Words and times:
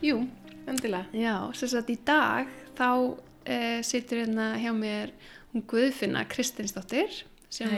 Jú, 0.00 0.22
endilega. 0.68 1.06
Já, 1.12 1.52
sem 1.56 1.68
sagt 1.68 1.90
í 1.92 1.98
dag 2.08 2.48
þá 2.78 2.88
uh, 3.12 3.80
situr 3.84 4.18
hérna 4.22 4.54
hjá 4.60 4.72
mér 4.76 5.12
hún 5.52 5.62
Guðfinna 5.68 6.22
Kristinsdóttir 6.30 7.10
sem, 7.52 7.68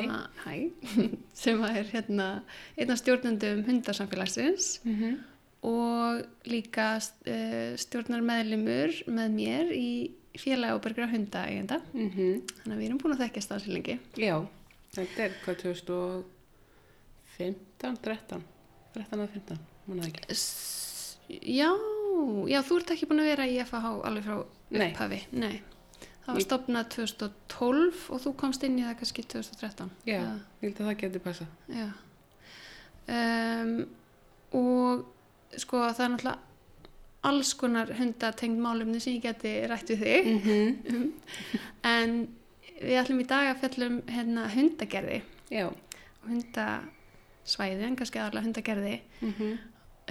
sem 1.42 1.62
er 1.66 1.84
hérna 1.90 2.28
einn 2.76 2.90
af 2.94 2.98
stjórnendum 3.02 3.64
hundarsamfélagsins 3.66 4.80
Mm 4.84 4.94
-hmm. 5.00 5.14
og 5.62 6.24
líka 6.46 6.96
uh, 6.96 7.76
stjórnar 7.76 8.20
meðlimur 8.22 9.02
með 9.06 9.28
mér 9.30 9.72
í 9.74 10.10
félagi 10.38 10.72
ábyrgra 10.72 11.06
hunda 11.10 11.46
eigenda. 11.46 11.80
Mhm. 11.92 12.40
Þannig 12.62 12.76
að 12.76 12.78
við 12.78 12.86
erum 12.86 12.98
búin 12.98 13.12
að 13.14 13.18
þekkjast 13.24 13.48
það 13.48 13.60
sér 13.62 13.72
lengi. 13.72 13.98
Já, 14.16 14.46
þetta 14.94 15.22
er 15.24 15.30
hvað 15.44 15.56
2015, 15.62 17.96
13, 18.02 18.42
13 18.94 19.20
að 19.20 19.28
15, 19.34 19.58
manna 19.86 20.02
ekki. 20.06 20.20
S 20.34 20.72
já, 21.28 21.70
já, 22.50 22.60
þú 22.66 22.78
ert 22.80 22.94
ekki 22.94 23.08
búin 23.10 23.22
að 23.24 23.30
vera 23.32 23.48
í 23.50 23.58
FH 23.64 23.92
alveg 24.08 24.26
frá 24.26 24.36
Nei. 24.70 24.90
upphafi. 24.90 25.20
Nei. 25.32 25.62
Það 26.22 26.36
var 26.36 26.44
stopnað 26.44 26.88
2012 26.94 28.04
og 28.14 28.22
þú 28.22 28.32
komst 28.38 28.62
inn 28.66 28.78
í 28.78 28.84
það 28.86 28.98
kannski 29.00 29.24
2013. 29.32 29.90
Já, 30.06 30.20
ég 30.62 30.68
held 30.68 30.80
að 30.80 30.88
það 30.88 31.00
geti 31.00 31.22
passað. 31.24 31.48
Já. 31.72 31.88
Um, 33.12 33.72
og 34.54 35.58
sko 35.58 35.80
það 35.88 36.04
er 36.04 36.12
náttúrulega 36.12 36.38
alls 37.22 37.52
konar 37.58 37.90
hundatengd 37.98 38.62
málumni 38.62 39.00
sem 39.02 39.16
ég 39.16 39.26
geti 39.26 39.54
rætt 39.70 39.90
við 39.90 40.04
þig. 40.06 40.30
Mm 40.30 40.40
-hmm. 40.46 41.10
En 41.94 42.16
við 42.80 42.98
ætlum 43.02 43.20
í 43.22 43.28
dag 43.28 43.50
að 43.50 43.60
fjallum 43.62 44.02
hérna 44.10 44.48
hundagerði 44.48 45.22
Já. 45.50 45.70
hundasvæði, 46.26 47.84
en 47.86 47.96
kannski 47.96 48.18
aðalega 48.18 48.46
hundagerði 48.46 49.00
Mm 49.20 49.34
-hmm. 49.38 49.58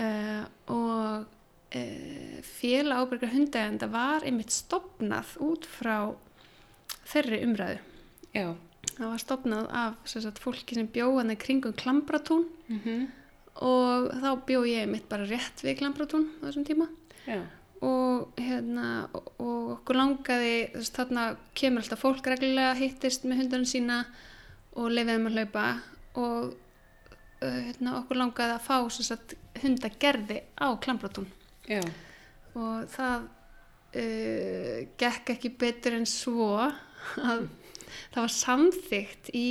uh, 0.03 0.45
og 0.67 1.25
félag 1.71 3.05
ábyrgra 3.05 3.29
hundaegenda 3.31 3.87
var 3.91 4.25
einmitt 4.27 4.51
stopnað 4.51 5.37
út 5.39 5.67
frá 5.69 6.11
þeirri 7.07 7.39
umræðu. 7.45 7.79
Já. 8.35 8.49
Það 8.91 9.07
var 9.07 9.21
stopnað 9.23 9.69
af 9.77 10.09
sem 10.09 10.23
sagt, 10.25 10.41
fólki 10.43 10.75
sem 10.75 10.89
bjóðan 10.91 11.33
í 11.33 11.37
kringum 11.39 11.75
klambratún 11.77 12.47
Mm 12.71 12.79
-hmm. 12.83 13.07
og 13.55 14.11
þá 14.21 14.45
bjó 14.45 14.65
ég 14.65 14.87
mitt 14.87 15.09
bara 15.09 15.25
rétt 15.25 15.63
við 15.63 15.77
klambratún 15.79 16.27
á 16.39 16.47
þessum 16.47 16.65
tíma 16.65 16.87
Já. 17.27 17.41
og 17.81 18.31
hérna 18.37 19.09
og, 19.13 19.33
og 19.39 19.71
okkur 19.71 19.95
langaði 19.95 20.71
þess, 20.73 20.91
þarna 20.91 21.35
kemur 21.53 21.81
alltaf 21.81 21.99
fólk 21.99 22.27
reglulega 22.27 22.73
hittist 22.73 23.23
með 23.23 23.37
hundarinn 23.37 23.65
sína 23.65 24.05
og 24.73 24.91
leifið 24.91 25.13
þeim 25.13 25.27
að 25.27 25.33
hlaupa 25.33 25.81
og 26.13 26.53
uh, 27.43 27.59
hérna, 27.65 27.97
okkur 27.99 28.17
langaði 28.17 28.53
að 28.55 28.65
fá 28.69 28.89
sagt, 28.89 29.35
hundagerði 29.61 30.41
á 30.55 30.67
klambratún 30.79 31.27
Já. 31.69 31.81
og 32.57 32.87
það 32.91 33.27
uh, 33.27 34.77
gekk 35.01 35.33
ekki 35.35 35.53
betur 35.61 35.97
en 35.99 36.07
svo 36.09 36.53
að 36.61 37.47
það 38.13 38.21
var 38.21 38.33
samþygt 38.35 39.31
í 39.37 39.47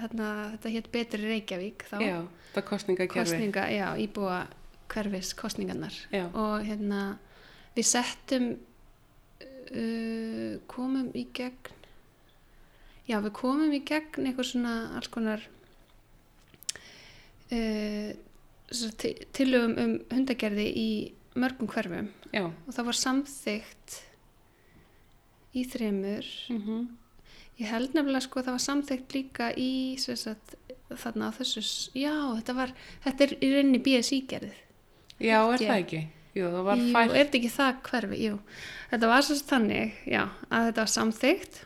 hérna, 0.00 0.30
þetta 0.54 0.74
hétt 0.76 0.92
betur 0.94 1.26
Reykjavík 1.26 1.86
þá 1.90 1.98
Já. 2.04 2.18
Kostninga, 2.50 3.68
já, 3.70 3.86
íbúa 4.02 4.40
hverfis 4.90 5.34
kostningarnar 5.38 5.94
Já. 6.10 6.24
og 6.34 6.64
hérna 6.66 7.02
við 7.76 7.86
settum 7.86 8.48
uh, 9.70 10.56
komum 10.70 11.12
í 11.14 11.28
gegn 11.36 11.78
já, 13.06 13.20
við 13.20 13.32
komum 13.38 13.70
í 13.74 13.82
gegn 13.86 14.26
eitthvað 14.26 14.50
svona 14.50 14.74
alls 14.98 15.10
konar 15.12 15.46
uh, 17.54 18.10
tilögum 19.36 19.78
um 19.82 19.96
hundagerði 20.10 20.66
í 20.74 20.90
mörgum 21.38 21.68
hverfum 21.70 22.08
Já. 22.34 22.44
og 22.50 22.72
það 22.74 22.84
var 22.90 22.98
samþygt 22.98 24.00
í 25.54 25.64
þremur 25.66 26.26
Mm 26.50 26.62
-hmm. 26.62 26.88
Ég 27.60 27.66
held 27.68 27.92
nefnilega 27.94 28.20
sko 28.24 28.40
að 28.40 28.44
það 28.46 28.52
var 28.56 28.64
samþygt 28.64 29.12
líka 29.14 29.50
í 29.56 29.98
sagt, 29.98 30.54
þarna 30.88 31.28
á 31.28 31.32
þessu, 31.36 31.90
já 31.94 32.14
þetta 32.38 32.54
var, 32.56 32.72
þetta 33.04 33.24
er 33.24 33.34
í 33.36 33.50
rauninni 33.54 33.78
BSI-gerðið. 33.84 34.54
Já, 35.20 35.38
er 35.44 35.54
Ekki. 35.54 35.66
það 35.66 35.82
ekki? 35.84 36.00
Jú, 36.34 36.44
það 36.46 36.62
var 36.64 36.76
Jú, 36.78 36.92
fært. 36.92 37.10
er 37.10 37.24
þetta 37.26 37.38
ekki 37.38 37.50
það 37.50 37.82
hverfi? 37.90 38.16
Jú, 38.24 38.38
þetta 38.90 39.06
var 39.06 39.22
sagt 39.22 39.50
þannig, 39.50 39.92
já, 40.06 40.22
að 40.50 40.66
þetta 40.66 40.80
var 40.80 40.92
samþygt 40.94 41.60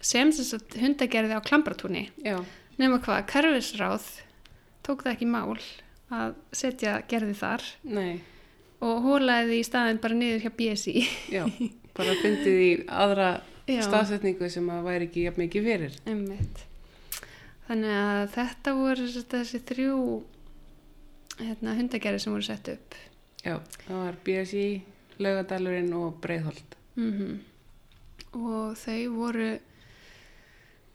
sem 0.00 0.32
sagt 0.32 0.74
hundagerði 0.76 1.32
á 1.32 1.40
klambratúni. 1.40 2.10
Já. 2.24 2.44
Nefna 2.78 2.98
hvað, 2.98 3.26
hverfisráð 3.32 4.06
tók 4.82 5.02
það 5.04 5.12
ekki 5.12 5.26
mál 5.26 5.58
að 6.10 6.34
setja 6.52 7.02
gerði 7.08 7.34
þar 7.34 7.62
Nei. 7.84 8.20
Og 8.82 9.06
hólaði 9.06 9.60
í 9.60 9.66
staðin 9.66 10.00
bara 10.02 10.18
niður 10.18 10.46
hjá 10.46 10.52
BSI. 10.58 11.06
Já. 11.36 11.46
Bara 11.92 12.14
fyndið 12.22 12.60
í 12.64 12.68
aðra 12.88 13.30
Já. 13.68 13.82
staðsetningu 13.86 14.48
sem 14.50 14.68
að 14.72 14.86
væri 14.88 15.08
ekki 15.08 15.26
jafn 15.26 15.42
mikið 15.44 15.66
fyrir. 15.68 15.96
Einmitt. 16.08 16.62
Þannig 17.68 17.96
að 18.00 18.22
þetta 18.34 18.74
voru 18.78 19.08
þessi 19.34 19.60
þrjú 19.68 19.98
hérna, 21.38 21.76
hundagerði 21.78 22.22
sem 22.24 22.34
voru 22.34 22.46
sett 22.46 22.70
upp. 22.72 22.96
Já. 23.42 23.56
Það 23.84 23.98
var 23.98 24.18
BSI, 24.26 24.66
Laugadalurinn 25.22 25.92
og 25.98 26.20
Breiðholt. 26.24 26.78
Mm 26.96 27.40
Og 28.32 28.78
þau 28.80 29.00
voru 29.12 29.48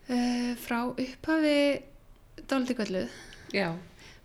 uh, 0.10 0.52
frá 0.58 0.80
upphafi 0.90 1.60
dálítið 2.50 2.78
kvelluð. 2.80 3.18
Já. 3.54 3.68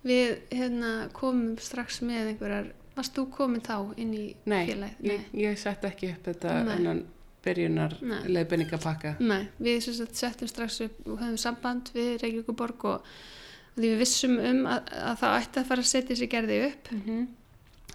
Við 0.03 0.39
hérna, 0.49 0.93
komum 1.13 1.59
strax 1.61 2.01
með 2.03 2.33
einhverjar, 2.33 2.71
varst 2.97 3.15
þú 3.17 3.25
komin 3.31 3.61
þá 3.65 3.77
inn 3.97 4.15
í 4.15 4.25
Nei, 4.47 4.67
félagið? 4.69 5.11
ég, 5.13 5.21
ég 5.35 5.59
sett 5.59 5.85
ekki 5.85 6.11
upp 6.13 6.25
þetta 6.31 6.57
Nei. 6.65 6.77
innan 6.79 7.05
byrjunar 7.43 7.97
Nei. 8.03 8.19
leiðbenningapakka. 8.29 9.17
Nei, 9.21 9.49
við 9.61 9.81
sagt, 9.83 10.15
settum 10.17 10.49
strax 10.49 10.81
upp 10.85 11.07
og 11.09 11.19
höfum 11.21 11.39
samband 11.39 11.91
við 11.95 12.21
Reykjavíkuborg 12.23 12.85
og 12.85 13.03
því 13.77 13.89
við 13.89 13.99
vissum 13.99 14.37
um 14.39 14.67
að, 14.67 14.93
að 14.93 15.17
það 15.23 15.39
ætti 15.41 15.61
að 15.63 15.67
fara 15.73 15.81
að 15.83 15.91
setja 15.91 16.15
þessi 16.15 16.29
gerði 16.31 16.59
upp 16.69 16.93
Mm 16.93 17.01
-hmm. 17.07 17.27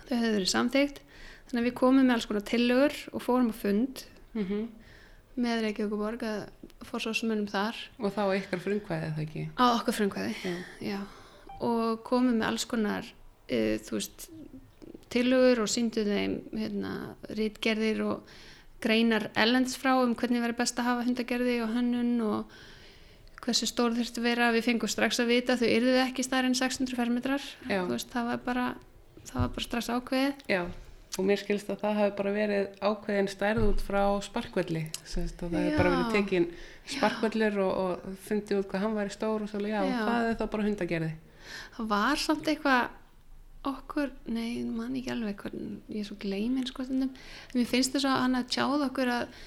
þau 0.07 0.16
hefðu 0.18 0.34
verið 0.38 0.52
samþygt 0.56 1.00
þannig 1.47 1.62
að 1.62 1.68
við 1.69 1.74
komum 1.80 2.06
með 2.07 2.13
alls 2.13 2.25
konar 2.25 2.41
tillögur 2.44 2.96
og 3.13 3.22
fórum 3.22 3.50
á 3.52 3.56
fund 3.56 4.03
Mhm. 4.34 4.68
með 5.38 5.62
Reykjavíkuborg 5.62 6.22
að 6.24 6.50
fórsvarsmönnum 6.84 7.48
þar 7.48 7.75
Og 8.00 8.12
þá 8.13 8.24
ykkar 8.42 8.60
frumkvæðið 8.60 9.13
það 9.16 9.22
ekki. 9.24 9.50
á 9.57 9.66
okkar 9.80 9.94
frumkvæði 9.94 10.36
Já. 10.44 10.56
já. 10.81 11.00
og 11.62 12.04
komum 12.04 12.38
með 12.39 12.48
alls 12.48 12.66
konar 12.66 13.04
uh, 13.04 13.77
þú 13.80 13.92
veist 13.92 14.30
tillögur 15.13 15.63
og 15.63 15.71
síndu 15.71 16.04
þeim 16.07 16.39
hérna, 16.56 16.94
rítgerðir 17.38 18.01
og 18.06 18.31
greinar 18.83 19.30
ellends 19.38 19.77
frá 19.80 19.95
um 20.01 20.15
hvernig 20.18 20.44
verið 20.44 20.59
best 20.59 20.80
að 20.80 20.89
hafa 20.92 21.06
hundagerði 21.07 21.59
og 21.65 21.71
hönnun 21.74 22.18
og 22.25 22.57
hversu 23.42 23.69
stór 23.69 23.95
þurfti 23.95 24.21
að 24.21 24.27
vera. 24.27 24.50
Við 24.56 24.68
fengum 24.68 24.92
strax 24.92 25.21
að 25.24 25.31
vita 25.31 25.56
þau 25.57 25.69
yrðu 25.69 25.95
ekki 26.04 26.25
stærri 26.25 26.51
en 26.51 26.57
600 26.57 26.98
fermetrar. 27.00 27.48
Veist, 27.68 28.12
það 28.13 28.33
var 28.33 28.44
bara 28.45 28.68
það 29.27 29.39
var 29.42 29.56
bara 29.56 29.65
strax 29.65 29.89
ákveðið. 29.94 30.44
Já, 30.51 30.62
og 31.18 31.25
mér 31.27 31.42
skilst 31.42 31.71
að 31.71 31.81
það 31.83 32.00
hafi 32.01 32.15
bara 32.19 32.33
verið 32.36 32.68
ákveðin 32.83 33.31
stærð 33.31 33.65
út 33.71 33.83
frá 33.83 34.01
sparkvelli. 34.27 34.83
Sest, 35.03 35.42
að 35.42 35.56
það 35.56 35.65
hefði 35.65 35.80
bara 35.80 35.94
verið 35.95 36.13
tekin 36.18 36.48
sparkvellur 36.88 37.60
og, 37.65 37.74
og 37.83 38.21
fundið 38.27 38.62
út 38.62 38.69
hvað 38.71 38.86
hann 38.86 38.98
væri 38.98 39.15
stór 39.15 39.45
og 39.45 39.51
svo 39.51 39.63
já, 39.63 39.81
Já. 39.81 39.98
það 40.03 40.30
er 40.30 40.39
þá 40.39 40.45
bara 40.53 40.68
hundagerði? 40.68 41.12
Það 41.77 41.92
var 41.95 42.24
samt 42.24 42.50
eitthvað 42.51 42.95
okkur, 43.72 44.12
nei, 44.34 44.64
mann 44.64 44.96
ekki 44.98 45.14
alveg 45.14 45.46
ég 45.52 46.02
er 46.02 46.08
svo 46.08 46.18
gleymin 46.22 46.68
sko 46.68 46.86
en 46.88 47.10
mér 47.54 47.69
finnst 47.69 47.96
þess 47.96 48.08
að 48.10 48.24
hann 48.24 48.40
að 48.40 48.52
tjáða 48.56 48.90
okkur 48.90 49.14
að 49.14 49.38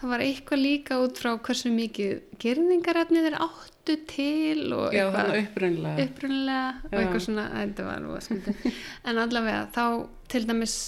það 0.00 0.12
var 0.14 0.24
eitthvað 0.24 0.62
líka 0.62 0.98
út 1.04 1.18
frá 1.20 1.34
hversu 1.36 1.72
mikið 1.74 2.38
gerðingarefni 2.40 3.24
þeir 3.26 3.36
áttu 3.44 3.96
til 4.08 4.62
og 4.76 4.94
Já, 4.94 5.02
eitthvað 5.02 5.18
þannig 5.18 5.42
upprunnilega 5.42 6.06
upprunnilega 6.06 6.70
og 6.88 6.96
eitthvað 7.02 7.26
svona, 7.26 7.44
þetta 7.58 7.88
var 7.90 8.00
nú 8.04 8.14
að 8.16 8.24
skyndi 8.28 8.74
en 9.10 9.22
allavega 9.26 9.66
þá 9.76 9.84
til 10.32 10.42
dæmis 10.48 10.78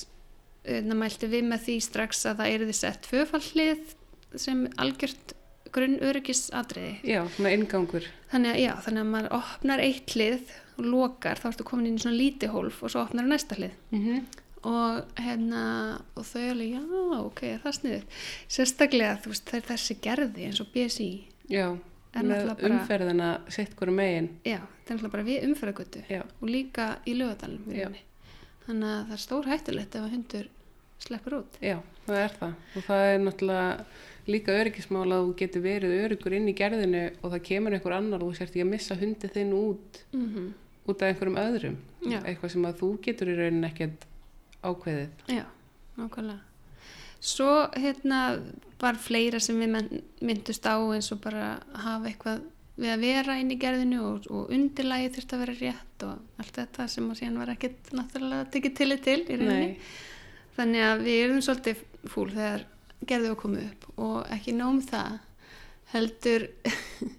uh, 0.65 0.95
mælti 1.03 1.31
við 1.35 1.47
með 1.51 1.69
því 1.69 1.79
strax 1.89 2.25
að 2.31 2.41
það 2.41 2.57
erði 2.57 2.79
sett 2.79 3.05
tvöfallið 3.11 3.95
sem 4.41 4.65
algjört 4.81 5.37
grunn 5.73 5.99
öryggisatriði 6.05 6.93
Já, 7.09 7.23
svona 7.37 7.53
inngangur. 7.57 8.07
Þannig 8.33 8.53
að, 8.55 8.61
já, 8.63 8.73
þannig 8.87 9.03
að 9.05 9.11
maður 9.15 9.35
opnar 9.39 9.83
eitt 9.85 10.15
hlið 10.17 10.53
og 10.77 10.85
lokar, 10.89 11.41
þá 11.41 11.49
ertu 11.51 11.67
komin 11.69 11.89
inn 11.91 11.99
í 11.99 12.03
svona 12.05 12.19
lítið 12.21 12.55
hólf 12.55 12.83
og 12.83 12.93
svo 12.93 13.03
opnar 13.05 13.29
næsta 13.29 13.59
hlið. 13.59 13.75
Mm 13.91 14.05
-hmm. 14.07 14.25
og 14.63 15.19
hérna 15.19 15.63
og 16.15 16.25
þau 16.25 16.51
alveg, 16.51 16.75
já, 16.75 16.83
ok, 17.19 17.41
það 17.65 17.79
sniðið 17.79 18.05
sérstaklega, 18.49 19.17
þú 19.23 19.33
veist, 19.33 19.49
það 19.51 19.59
er 19.59 19.67
þessi 19.71 19.97
gerði 20.01 20.45
eins 20.47 20.61
og 20.61 20.69
BSI, 20.75 21.25
Já, 21.49 21.79
með 22.15 22.47
bara- 22.47 22.69
umferðina 22.71 23.41
sitt 23.49 23.77
hverju 23.77 23.95
megin. 23.95 24.29
Já, 24.45 24.59
það 24.85 24.91
er 24.91 24.97
náttúrulega 24.97 25.13
bara 25.13 25.23
við 25.23 25.45
umferðagötu 25.49 26.23
og 26.43 26.49
líka 26.49 26.97
í 27.07 27.15
lögadalum 27.15 27.65
þannig 28.67 28.89
að 28.89 29.07
það 29.07 29.13
er 29.13 29.23
stór 29.27 29.49
hættulegt 29.51 29.97
ef 29.97 30.03
að 30.03 30.11
hundur 30.11 30.49
sleppur 31.03 31.35
út. 31.41 31.59
Já, 31.61 31.81
það 32.07 32.23
er 32.23 32.35
það 32.41 32.57
og 32.77 32.89
það 32.89 33.05
er 33.11 33.23
náttúrulega 33.27 34.33
líka 34.33 34.55
öryggismál 34.55 35.07
að 35.11 35.23
þú 35.27 35.37
getur 35.43 35.65
verið 35.65 36.01
öryggur 36.05 36.37
inn 36.37 36.51
í 36.51 36.57
gerðinu 36.59 37.05
og 37.21 37.33
það 37.33 37.47
kemur 37.49 37.77
einhver 37.77 37.97
annar 37.97 38.23
og 38.23 38.31
þú 38.31 38.39
sért 38.39 38.53
ekki 38.53 38.67
að 38.67 38.71
missa 38.71 38.99
hundið 39.01 39.39
þinn 39.39 39.57
út 39.59 40.03
mm 40.15 40.51
út 40.87 41.03
af 41.03 41.13
einhverjum 41.13 41.39
öðrum 41.39 41.77
Já. 42.03 42.19
eitthvað 42.27 42.55
sem 42.55 42.65
að 42.67 42.81
þú 42.81 42.89
getur 43.05 43.31
í 43.31 43.37
rauninni 43.39 43.69
ekkert 43.69 44.07
ákveðið. 44.63 45.21
Já, 45.31 45.45
nákvæmlega. 45.99 46.41
Svo 47.23 47.51
hérna 47.79 48.23
var 48.83 48.99
fleira 48.99 49.39
sem 49.43 49.61
við 49.63 50.01
myndust 50.27 50.67
á 50.67 50.75
eins 50.75 51.13
og 51.15 51.21
bara 51.23 51.53
hafa 51.85 52.11
eitthvað 52.11 52.43
við 52.83 52.95
að 52.97 53.05
vera 53.05 53.37
inn 53.39 53.53
í 53.55 53.59
gerðinu 53.63 54.01
og, 54.09 54.27
og 54.33 54.51
undirlægi 54.55 55.13
þurfti 55.15 55.37
að 55.37 55.45
vera 55.45 55.59
rétt 55.61 56.07
og 56.09 56.43
allt 56.43 56.59
þetta 56.59 56.89
sem 56.91 57.11
að 57.13 57.21
síðan 57.21 57.39
var 57.43 57.53
ekkert 57.55 57.93
náttúrulega 57.95 58.49
tekið 58.57 58.77
til 58.81 58.91
til 59.07 59.21
í 59.23 59.39
rauninni. 59.39 59.71
Nei, 59.77 60.01
Þannig 60.53 60.83
að 60.85 61.07
við 61.07 61.19
erum 61.23 61.45
svolítið 61.45 61.85
fúl 62.11 62.29
þegar 62.33 62.67
gerðu 63.07 63.33
að 63.33 63.41
koma 63.43 63.63
upp 63.67 63.87
og 64.03 64.19
ekki 64.35 64.55
nóg 64.57 64.77
með 64.79 64.89
það 64.91 65.17
heldur 65.93 66.47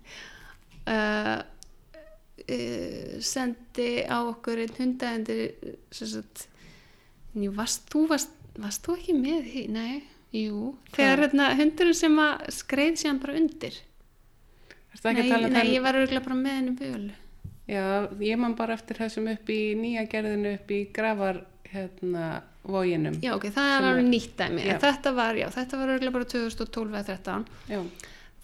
uh, 0.94 1.39
uh, 2.44 3.13
sendi 3.24 3.89
á 4.07 4.18
okkur 4.21 4.63
einn 4.63 4.77
hundaendur 4.80 5.44
varst, 7.57 7.88
þú 7.91 8.07
varst, 8.12 8.35
varst 8.62 8.85
þú 8.85 8.97
ekki 9.00 9.18
með 9.18 9.50
því? 9.50 9.63
Nei, 9.74 10.03
jú 10.33 10.75
þegar 10.94 11.27
hérna, 11.27 11.50
hundurinn 11.59 11.97
sem 11.97 12.21
skreið 12.53 13.01
síðan 13.01 13.21
bara 13.24 13.38
undir 13.39 13.81
nei, 15.03 15.27
um 15.27 15.51
nei, 15.53 15.68
ég 15.74 15.83
var 15.83 15.97
örgulega 15.97 16.25
bara 16.25 16.39
með 16.39 16.57
henni 16.59 16.79
bjölu 16.79 17.19
Já, 17.63 18.12
ég 18.19 18.36
man 18.36 18.57
bara 18.59 18.75
eftir 18.75 18.97
þessum 19.00 19.29
upp 19.31 19.47
í 19.53 19.62
nýja 19.79 20.03
gerðinu 20.12 20.57
upp 20.57 20.71
í 20.75 20.81
grafar 20.91 21.45
hérna 21.71 22.41
voginum. 22.63 23.18
Já, 23.21 23.33
ok, 23.36 23.45
það 23.51 23.69
er- 23.77 23.88
alveg 23.89 24.06
nýtt 24.10 24.36
dæmi 24.39 24.62
þetta 24.80 25.13
var, 25.15 25.36
já, 25.36 25.48
þetta 25.51 25.77
var 25.81 25.89
örgulega 25.98 26.13
bara 26.13 26.25
2012 26.25 26.94
eða 26.94 27.06
13 27.06 27.45
Já. 27.69 27.81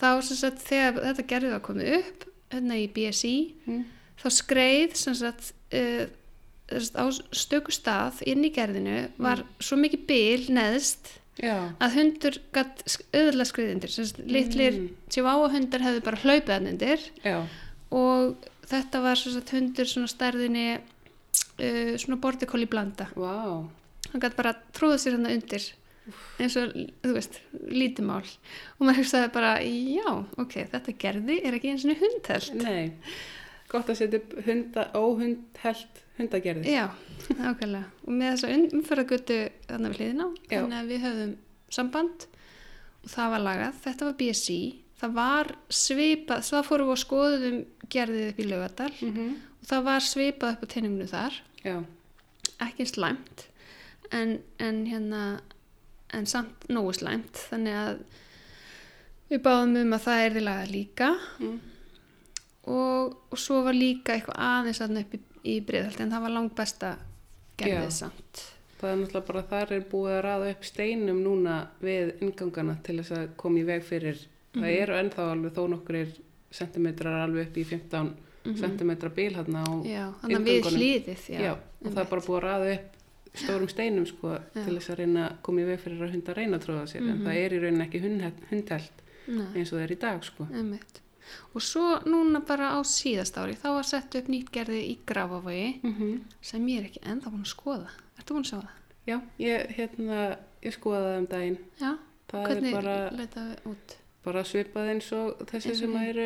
þá 0.01 0.10
sem 0.27 0.38
sagt 0.38 0.66
þegar 0.68 1.00
þetta 1.06 1.27
gerði 1.27 1.54
að 1.56 1.62
koma 1.62 1.83
upp 2.00 2.25
hérna 2.51 2.75
í 2.81 2.88
BSI 2.94 3.36
Mm. 3.68 3.86
þá 4.19 4.27
skreið 4.36 4.95
sem 4.95 5.16
sagt 5.16 5.54
uh, 5.74 6.06
á 7.00 7.06
stöku 7.33 7.71
stað 7.71 8.21
inn 8.27 8.44
í 8.45 8.51
gerðinu 8.54 9.10
var 9.18 9.44
svo 9.60 9.77
mikið 9.80 10.06
bil 10.06 10.45
neðst 10.54 11.16
Já. 11.39 11.71
að 11.80 11.95
hundur 11.95 12.38
gatt 12.51 12.83
auðvitað 13.13 13.48
skriðindir 13.54 13.95
litlir 14.27 14.74
Mm. 14.74 14.89
chihuahua 15.10 15.50
hundar 15.54 15.80
hefðu 15.80 16.04
bara 16.04 16.18
hlaupið 16.18 16.54
hann 16.57 16.68
undir 16.68 17.00
Já. 17.24 17.45
og 17.92 18.36
þetta 18.68 19.01
var 19.01 19.16
sagt 19.16 19.50
hundur 19.56 19.86
stærðinni 20.12 20.77
uh, 21.60 21.95
svona 21.98 22.19
collie 22.45 22.68
blanda 22.68 23.07
Vá. 23.16 23.63
Hann 24.11 24.23
gæti 24.23 24.39
bara 24.39 24.56
tróða 24.75 24.97
sér 25.01 25.17
hann 25.17 25.29
undir. 25.31 25.65
Eins 26.41 26.56
og, 26.57 26.71
þú 27.03 27.11
veist, 27.13 27.35
lítimál. 27.69 28.23
Og 28.79 28.88
maður 28.88 29.03
hugsaði 29.03 29.27
bara, 29.35 29.51
já, 29.61 30.07
ok 30.41 30.56
þetta 30.71 30.95
gerði 31.03 31.35
er 31.45 31.57
ekki 31.59 31.73
eins 31.75 31.85
og 31.85 32.00
hundheld 32.01 32.63
Nei. 32.63 32.95
Gott 33.69 33.91
að 33.94 34.00
setja 34.00 34.17
upp 34.17 34.31
hunda, 34.47 34.88
óhundhelt 34.97 36.00
hundagerði. 36.17 36.71
já, 36.73 36.88
ákveðlega 37.38 37.85
og 38.07 38.15
með 38.17 38.31
þessa 38.33 38.50
umferðagötu 38.79 39.38
þannig 39.69 39.91
við 39.94 40.00
hliðina 40.00 40.27
þannig 40.50 40.77
að 40.79 40.89
við 40.89 41.03
höfðum 41.06 41.35
samband 41.77 42.25
og 43.03 43.11
það 43.13 43.29
var 43.35 43.44
lagað, 43.45 43.77
þetta 43.85 44.07
var 44.09 44.17
BSI 44.23 44.57
það 45.00 45.13
var 45.19 45.51
svipað, 45.69 46.41
svo 46.50 46.63
fórum 46.65 46.89
við 46.89 46.95
og 46.95 47.01
skoðum 47.03 47.59
gerðið 47.94 48.25
upp 48.31 48.41
í 48.41 48.47
laugadal 48.50 48.91
Mm 49.06 49.29
og 49.59 49.67
það 49.67 49.85
var 49.85 50.03
svipað 50.07 50.53
upp 50.56 50.61
á 50.63 50.71
teininginu 50.71 51.06
þar. 51.11 51.33
Já. 51.67 51.75
ekki 52.63 52.85
slæmt 52.88 53.41
en, 54.15 54.38
en 54.57 54.85
hérna 54.89 55.23
en 56.13 56.27
samt 56.29 56.67
nógu 56.69 56.94
slæmt. 56.97 57.41
Þannig 57.51 57.75
að 57.79 58.00
við 59.29 59.41
báðum 59.45 59.75
um 59.83 59.97
að 59.97 60.06
það 60.06 60.23
er 60.23 60.35
því 60.35 60.45
laga 60.45 60.69
líka. 60.69 61.09
Mm. 61.39 61.59
og, 62.69 63.17
og 63.31 63.39
svo 63.41 63.63
var 63.65 63.77
líka 63.77 64.13
eitthvað 64.13 64.39
aðeins 64.45 64.81
aðna 64.85 65.03
upp 65.06 65.13
í, 65.15 65.19
í 65.50 65.59
breiðhaldi 65.65 66.03
en 66.06 66.13
það 66.13 66.25
var 66.25 66.35
langt 66.35 66.56
besta 66.57 66.95
gerðið 67.59 67.94
samt. 67.95 68.45
Það 68.79 68.91
er 68.91 69.00
náttúrulega 69.00 69.27
bara 69.27 69.45
þar 69.50 69.73
er 69.75 69.85
búið 69.91 70.13
að 70.15 70.21
raða 70.23 70.51
upp 70.53 70.65
steinum 70.67 71.21
núna 71.23 71.56
við 71.83 72.11
ingangana 72.23 72.77
til 72.85 73.00
þess 73.01 73.15
að 73.17 73.31
koma 73.41 73.59
í 73.59 73.65
veg 73.67 73.85
fyrir. 73.85 74.21
Það 74.56 74.75
eru 74.75 74.97
ennþá 74.97 75.25
alveg 75.33 75.56
þó 75.57 75.63
nokkur 75.73 76.13
sentimetrar 76.59 77.23
alveg 77.25 77.50
upp 77.50 77.57
í 77.59 77.65
15 77.67 78.13
sentimetra 78.57 79.09
bíl 79.13 79.33
hérna 79.35 79.61
á 79.67 79.71
já, 79.85 80.06
að 80.23 80.45
við 80.47 80.69
hliðið 80.71 81.25
já, 81.33 81.41
Já, 81.44 81.51
og 81.59 81.91
það 81.91 82.01
er 82.01 82.09
bara 82.13 82.23
búið 82.25 82.38
að 82.38 82.45
raða 82.45 82.71
upp 82.77 82.99
stórum 83.44 83.69
steinum 83.71 84.06
sko 84.09 84.33
til 84.56 84.74
þess 84.77 84.89
að 84.94 85.00
reyna 85.03 85.27
að 85.30 85.38
koma 85.45 85.62
í 85.62 85.68
veg 85.69 85.80
fyrir 85.83 86.03
að 86.07 86.15
hunda 86.15 86.36
reyna 86.38 86.57
að 86.59 86.65
tróða 86.65 86.88
sér 86.94 87.06
en 87.09 87.21
það 87.25 87.39
er 87.44 87.56
í 87.56 87.62
rauninni 87.63 87.86
ekki 87.86 88.81
Nei, 89.30 89.45
eins 89.59 89.69
og 89.69 89.77
það 89.77 89.83
er 89.86 89.91
í 89.94 90.00
dag 90.01 90.24
sko. 90.25 90.47
einmitt. 90.50 91.01
og 91.53 91.62
svo 91.62 92.00
núna 92.09 92.39
bara 92.41 92.71
á 92.74 92.80
síðast 92.81 93.38
ári 93.38 93.53
þá 93.53 93.68
var 93.75 93.86
sett 93.86 94.15
upp 94.18 94.30
nýtt 94.33 94.50
gerði 94.51 94.80
í 94.89 94.95
Grafavogi 95.06 95.80
Mm 95.83 96.21
sem 96.41 96.65
ég 96.68 96.80
er 96.80 96.88
ekki 96.89 97.03
ennþá 97.06 97.30
búin 97.30 97.45
að 97.45 97.51
skoða 97.53 97.91
Ertu 98.18 98.33
búin 98.33 98.44
að 98.44 98.50
sjá 98.50 98.59
það? 98.59 98.75
Já, 99.06 99.18
ég, 99.39 99.69
hérna, 99.77 100.38
ég 100.65 100.74
skoðaði 100.75 101.09
það 101.09 101.19
um 101.19 101.27
daginn. 101.33 101.57
Já, 101.80 101.92
Það 102.30 102.45
hvernig 102.45 102.69
er 102.69 102.75
bara, 102.75 102.95
bara 104.25 104.44
svipað 104.45 104.89
eins 104.92 105.12
og 105.18 105.39
þessi 105.50 105.69
Eins 105.71 105.80
og 105.81 105.85
sem 105.85 105.95
eru 106.03 106.25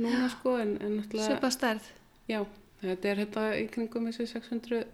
núna 0.00 0.28
sko 0.30 0.56
en, 0.60 0.76
en 0.80 0.96
náttúrulega, 0.98 1.30
Svipað 1.30 1.54
stærð 1.56 1.88
já, 2.30 2.40
þetta 2.82 3.10
er 3.10 3.22
hérna 3.24 3.46
í 3.58 3.64
kringum 3.72 4.06
þessi 4.10 4.26
600 4.30 4.84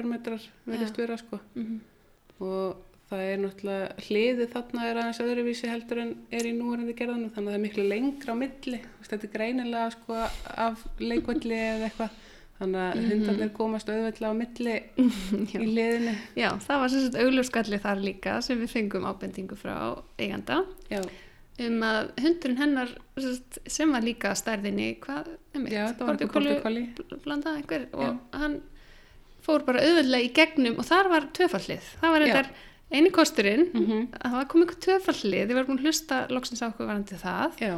fermetrar 0.00 0.50
verðist 0.66 1.00
vera 1.04 1.20
sko. 1.20 1.38
Mm 1.54 1.78
og 2.40 2.80
það 3.10 3.22
er 3.26 3.38
náttúrulega 3.42 4.06
hliðið 4.06 4.50
þarna 4.54 4.86
er 4.86 4.98
aðeins 5.02 5.22
öðruvísi 5.24 5.70
heldur 5.70 6.02
en 6.04 6.10
er 6.32 6.46
í 6.46 6.52
núverandi 6.56 6.96
gerðanum 6.98 7.32
þannig 7.34 7.50
að 7.50 7.54
það 7.54 7.58
er 7.58 7.64
miklu 7.66 7.86
lengra 7.90 8.34
á 8.34 8.40
milli. 8.40 8.82
Þetta 9.06 9.26
er 9.26 9.32
greinilega 9.34 9.86
sko 9.96 10.18
af 10.66 10.84
leikvalli 11.02 11.56
eða 11.58 11.88
eitthvað 11.88 12.18
þannig 12.60 12.84
að 12.84 13.08
hundarnir 13.08 13.50
komast 13.56 13.90
auðveitlega 13.90 14.30
á 14.30 14.36
milli 14.36 14.76
í 15.56 15.64
hliðinu 15.64 16.12
Já, 16.36 16.50
það 16.60 16.82
var 16.82 16.92
sem 16.92 17.04
sagt 17.06 17.18
augljóskalli 17.24 17.80
þar 17.82 18.04
líka 18.04 18.36
sem 18.44 18.60
við 18.60 18.74
fengum 18.76 19.08
ábendingu 19.08 19.58
frá 19.58 19.74
eiganda. 20.20 20.62
Já, 20.92 21.00
um 21.66 21.86
að 21.88 22.12
hundurinn 22.20 22.60
hennar 22.60 22.92
sem 23.66 23.90
var 23.90 24.06
líka 24.06 24.36
stærðinni 24.38 24.92
hvað, 25.02 25.32
einmitt, 25.56 25.74
já 25.74 25.88
þetta 25.90 26.06
var 26.06 27.56
einhver 27.56 27.88
og 27.96 28.38
hann 28.38 28.60
fór 29.50 29.68
bara 29.68 29.84
auðvitað 29.86 30.26
í 30.26 30.32
gegnum 30.40 30.80
og 30.80 30.86
þar 30.88 31.10
var 31.12 31.30
tvöfallið 31.36 31.88
það 32.00 32.14
var 32.16 32.26
þetta 32.26 32.66
eini 32.90 33.10
kosturinn. 33.14 33.68
Mm 33.74 34.06
að 34.20 34.34
það 34.34 34.46
kom 34.50 34.62
einhver 34.64 34.78
tvöfallið, 34.86 35.42
þið 35.48 35.58
var 35.58 35.66
búin 35.68 35.80
að 35.80 35.88
hlusta 35.88 36.20
loksins 36.34 36.62
á 36.62 36.66
okkur 36.70 36.88
varandi 36.88 37.18
það. 37.20 37.60
Já, 37.62 37.74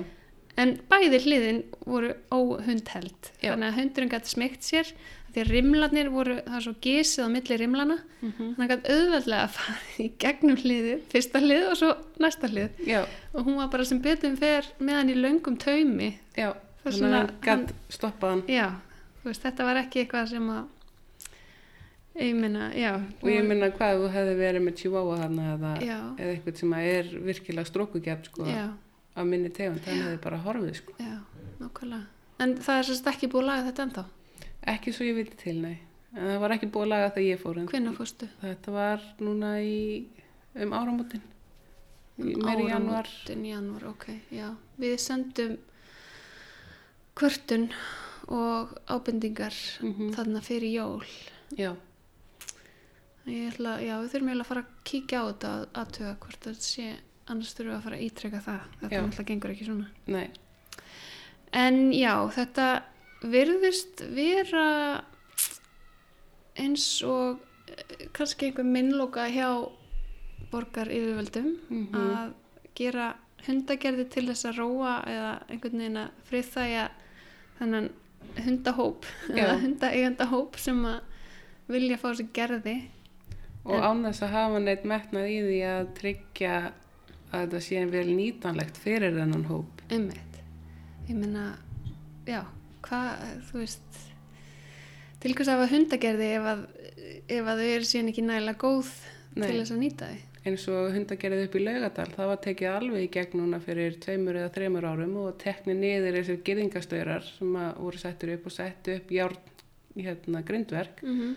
en 0.62 0.73
bæði 0.91 1.19
hliðin 1.26 1.59
voru 1.88 2.12
óhundheld. 2.33 3.33
Þannig 3.43 3.69
að 3.69 3.76
hundurinn 3.81 4.12
gæti 4.12 4.33
smegt 4.33 4.64
sér 4.67 4.88
því 5.33 5.41
að 5.41 5.50
rimlarnir 5.52 6.11
voru, 6.12 6.35
það 6.45 6.57
var 6.57 6.64
svo 6.67 6.75
gísið 6.85 7.25
á 7.25 7.29
milli 7.33 7.57
rimlana 7.57 7.97
mm 8.21 8.33
þannig 8.41 8.64
að 8.64 8.73
gæti 8.75 8.97
auðveldlega 8.97 9.45
að 9.47 9.55
fara 9.57 10.05
í 10.05 10.09
gegnum 10.25 10.59
hliðið, 10.61 11.07
fyrsta 11.12 11.41
hlið 11.45 11.69
og 11.71 11.79
svo 11.81 11.93
næsta 12.25 12.52
hlið. 12.52 12.83
Já, 12.88 13.00
og 13.33 13.49
hún 13.49 13.57
var 13.61 13.71
bara 13.73 13.88
sem 13.88 14.02
betur 14.05 14.37
fer 14.41 14.69
með 14.79 15.00
hann 15.00 15.12
í 15.12 15.19
löngum 15.21 15.57
taumi. 15.61 16.12
Þannig 16.37 17.09
að 17.09 17.19
hann 17.19 17.35
gætt 17.47 17.75
stoppað 17.95 18.35
hann. 18.35 18.45
Já, 18.50 18.69
veist, 19.25 19.45
þetta 19.45 19.69
var 19.69 19.81
ekki 19.85 20.02
eitthvað 20.05 20.33
sem 20.35 20.49
að 20.52 20.64
ég 22.14 22.35
meina, 22.37 22.71
já 22.76 22.95
og 22.99 23.28
ég 23.31 23.45
minna 23.49 23.71
hvað 23.73 24.02
þú 24.02 24.09
hefði 24.16 24.35
verið 24.40 24.64
með 24.66 24.75
chihuahua 24.83 25.21
þarna 25.23 25.47
eða, 25.54 25.71
eða 25.83 26.33
eitthvað 26.33 26.59
sem 26.61 26.75
að 26.76 26.88
er 26.92 27.12
virkilega 27.28 27.71
strókugjart 27.71 28.28
sko 28.28 28.49
já, 28.49 28.66
af 29.14 29.28
minni 29.28 29.52
tegund, 29.52 29.81
þannig 29.85 30.04
hefði 30.09 30.21
bara 30.25 30.40
horfið 30.45 30.76
sko. 30.81 30.97
Já, 31.00 31.16
nákvæmlega. 31.61 32.04
En 32.42 32.54
það 32.59 32.78
er 32.81 32.87
sérst 32.88 33.09
ekki 33.12 33.28
búið 33.33 33.42
að 33.45 33.49
laga 33.50 33.66
þetta 33.69 33.87
ennþá? 33.87 34.04
Ekki 34.73 34.92
svo 34.97 35.07
ég 35.09 35.19
viti 35.19 35.37
til, 35.40 35.57
nei. 35.62 35.76
En 36.12 36.26
það 36.28 36.38
var 36.45 36.54
ekki 36.57 36.69
búið 36.73 36.87
að 36.87 36.92
laga 36.92 37.11
það 37.16 37.26
ég 37.28 37.42
fór 37.42 37.59
en 37.61 37.69
hvenær 37.71 37.97
fórstu? 37.97 38.28
þetta 38.40 38.73
var 38.75 39.04
núna 39.21 39.52
í 39.64 39.76
um 40.62 40.73
áramótin. 40.76 41.23
Í 42.21 42.35
meiri 42.37 42.66
januar 42.69 43.07
Áramótin, 43.09 43.45
janúar, 43.49 43.87
ok, 43.95 44.09
já. 44.33 44.49
Við 44.81 44.97
sendum 45.00 45.54
kvörtun 47.16 47.71
og 48.33 48.76
ábendingar 48.88 49.57
mm 49.83 50.12
þarna 50.16 50.40
fyrir 50.45 50.73
jól. 50.76 51.07
já, 51.57 51.73
Ég 53.31 53.52
ætla, 53.52 53.76
já, 53.85 53.95
við 54.02 54.09
þurfum 54.12 54.29
eiginlega 54.33 54.45
að 54.45 54.50
fara 54.50 54.62
að 54.64 54.71
kíkja 54.91 55.21
á 55.23 55.25
þetta 55.31 55.50
að 55.57 55.67
aðtöga 55.83 56.14
hvort 56.25 56.47
þetta 56.49 56.67
sé, 56.67 56.87
annars 57.31 57.52
þurfum 57.55 57.71
við 57.71 57.76
að 57.79 57.85
fara 57.87 57.99
að 57.99 58.07
ítreka 58.09 58.41
það. 58.47 58.62
Þetta 58.81 58.95
Já. 58.97 59.02
náttúrulega 59.05 59.29
gengur 59.33 59.52
ekki 59.55 59.69
svona. 59.69 59.88
nei, 60.07 60.31
En 61.52 61.79
já, 61.93 62.14
þetta 62.33 62.67
virðist 63.23 64.00
vera 64.17 64.67
eins 66.59 66.87
og 67.07 67.43
eh, 67.69 68.07
kannski 68.17 68.49
einhver 68.49 68.67
minnloka 68.69 69.26
hjá 69.33 69.49
borgar 70.52 70.91
yfirvöldum 70.93 71.52
mm 71.69 72.00
að 72.17 72.33
gera 72.76 73.11
hundagerði 73.47 74.07
til 74.14 74.25
þess 74.31 74.47
að 74.49 74.59
róa 74.62 74.93
eða 75.09 75.31
einhvern 75.52 75.81
veginn 75.83 76.00
að 76.02 76.11
friðþæja 76.29 76.85
þennan 77.59 77.88
hundahóp 78.47 79.07
eða 79.33 79.57
hundaeigandahóp 79.64 80.57
sem 80.61 80.81
að 80.88 81.00
vilja 81.73 81.99
fá 82.00 82.09
sér 82.17 82.31
gerði 82.37 82.76
og 83.64 83.78
án 83.78 84.02
þess 84.07 84.25
að 84.26 84.35
hafa 84.37 84.62
neitt 84.62 84.87
metnað 84.88 85.28
í 85.31 85.37
því 85.47 85.59
að 85.71 85.92
tryggja 85.99 86.54
að 87.33 87.45
þetta 87.45 87.61
sé 87.66 87.85
vel 87.92 88.09
nýtanlegt 88.11 88.81
fyrir 88.83 89.14
þennan 89.16 89.47
hóp 89.50 89.85
ummitt 89.92 90.40
ég 91.09 91.19
meina, 91.19 91.47
já 92.26 92.42
hvað, 92.83 93.23
þú 93.49 93.62
veist 93.62 94.02
til 95.23 95.37
hvers 95.38 95.52
að 95.52 95.64
hundagerði 95.71 96.28
ef 96.37 96.50
að, 96.52 96.66
ef 97.31 97.47
að 97.47 97.62
þau 97.62 97.71
eru 97.71 97.88
síðan 97.88 98.12
ekki 98.12 98.26
nægilega 98.26 98.62
góð 98.62 98.92
Nei. 99.33 99.47
til 99.47 99.57
þess 99.61 99.75
að 99.75 99.83
nýta 99.85 100.11
þau 100.11 100.28
eins 100.42 100.64
og 100.73 100.88
hundagerðið 100.97 101.45
upp 101.47 101.54
í 101.54 101.62
laugadal 101.62 102.09
það 102.16 102.31
var 102.33 102.40
tekið 102.42 102.73
alveg 102.73 103.04
í 103.04 103.11
gegn 103.14 103.38
núna 103.38 103.61
fyrir 103.62 103.99
tveimur 104.02 104.40
eða 104.40 104.50
þreimur 104.57 104.88
árum 104.90 105.14
og 105.23 105.37
teknið 105.38 105.78
niður 105.78 106.19
þessir 106.19 106.40
gyrðingastöðrar 106.49 107.28
sem 107.28 107.59
voru 107.78 108.02
settur 108.02 108.35
upp 108.35 108.49
og 108.50 108.54
settu 108.57 108.97
upp 108.99 109.12
járn 109.14 109.38
hérna 109.95 110.42
grindverk 110.49 111.02
mm 111.04 111.21
-hmm. 111.21 111.35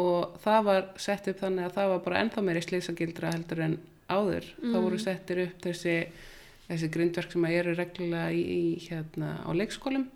Og 0.00 0.38
það 0.42 0.60
var 0.68 0.86
sett 0.98 1.28
upp 1.30 1.40
þannig 1.40 1.68
að 1.68 1.74
það 1.78 1.90
var 1.94 2.04
bara 2.06 2.20
ennþá 2.24 2.42
meiri 2.42 2.62
slýsagildra 2.64 3.32
heldur 3.34 3.60
en 3.68 3.76
áður. 4.10 4.46
Þá 4.72 4.78
voru 4.84 4.98
settir 4.98 5.42
upp 5.46 5.60
þessi 5.62 5.96
þessi 6.68 6.88
grindverk 6.88 7.32
sem 7.32 7.44
eru 7.44 7.74
reglulega 7.76 8.30
í, 8.32 8.40
í 8.40 8.88
hérna 8.88 9.34
á 9.44 9.50
leikskólum. 9.52 10.06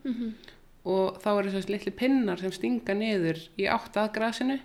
Og 0.88 1.18
þá 1.20 1.28
eru 1.35 1.50
þessi 1.52 1.73
litli 1.75 1.90
pinnar 1.92 2.40
sem 2.40 2.52
stinga 2.54 2.94
niður 2.97 3.40
í 3.61 3.66
átt 3.68 3.97
að 4.00 4.12
grasinu 4.14 4.56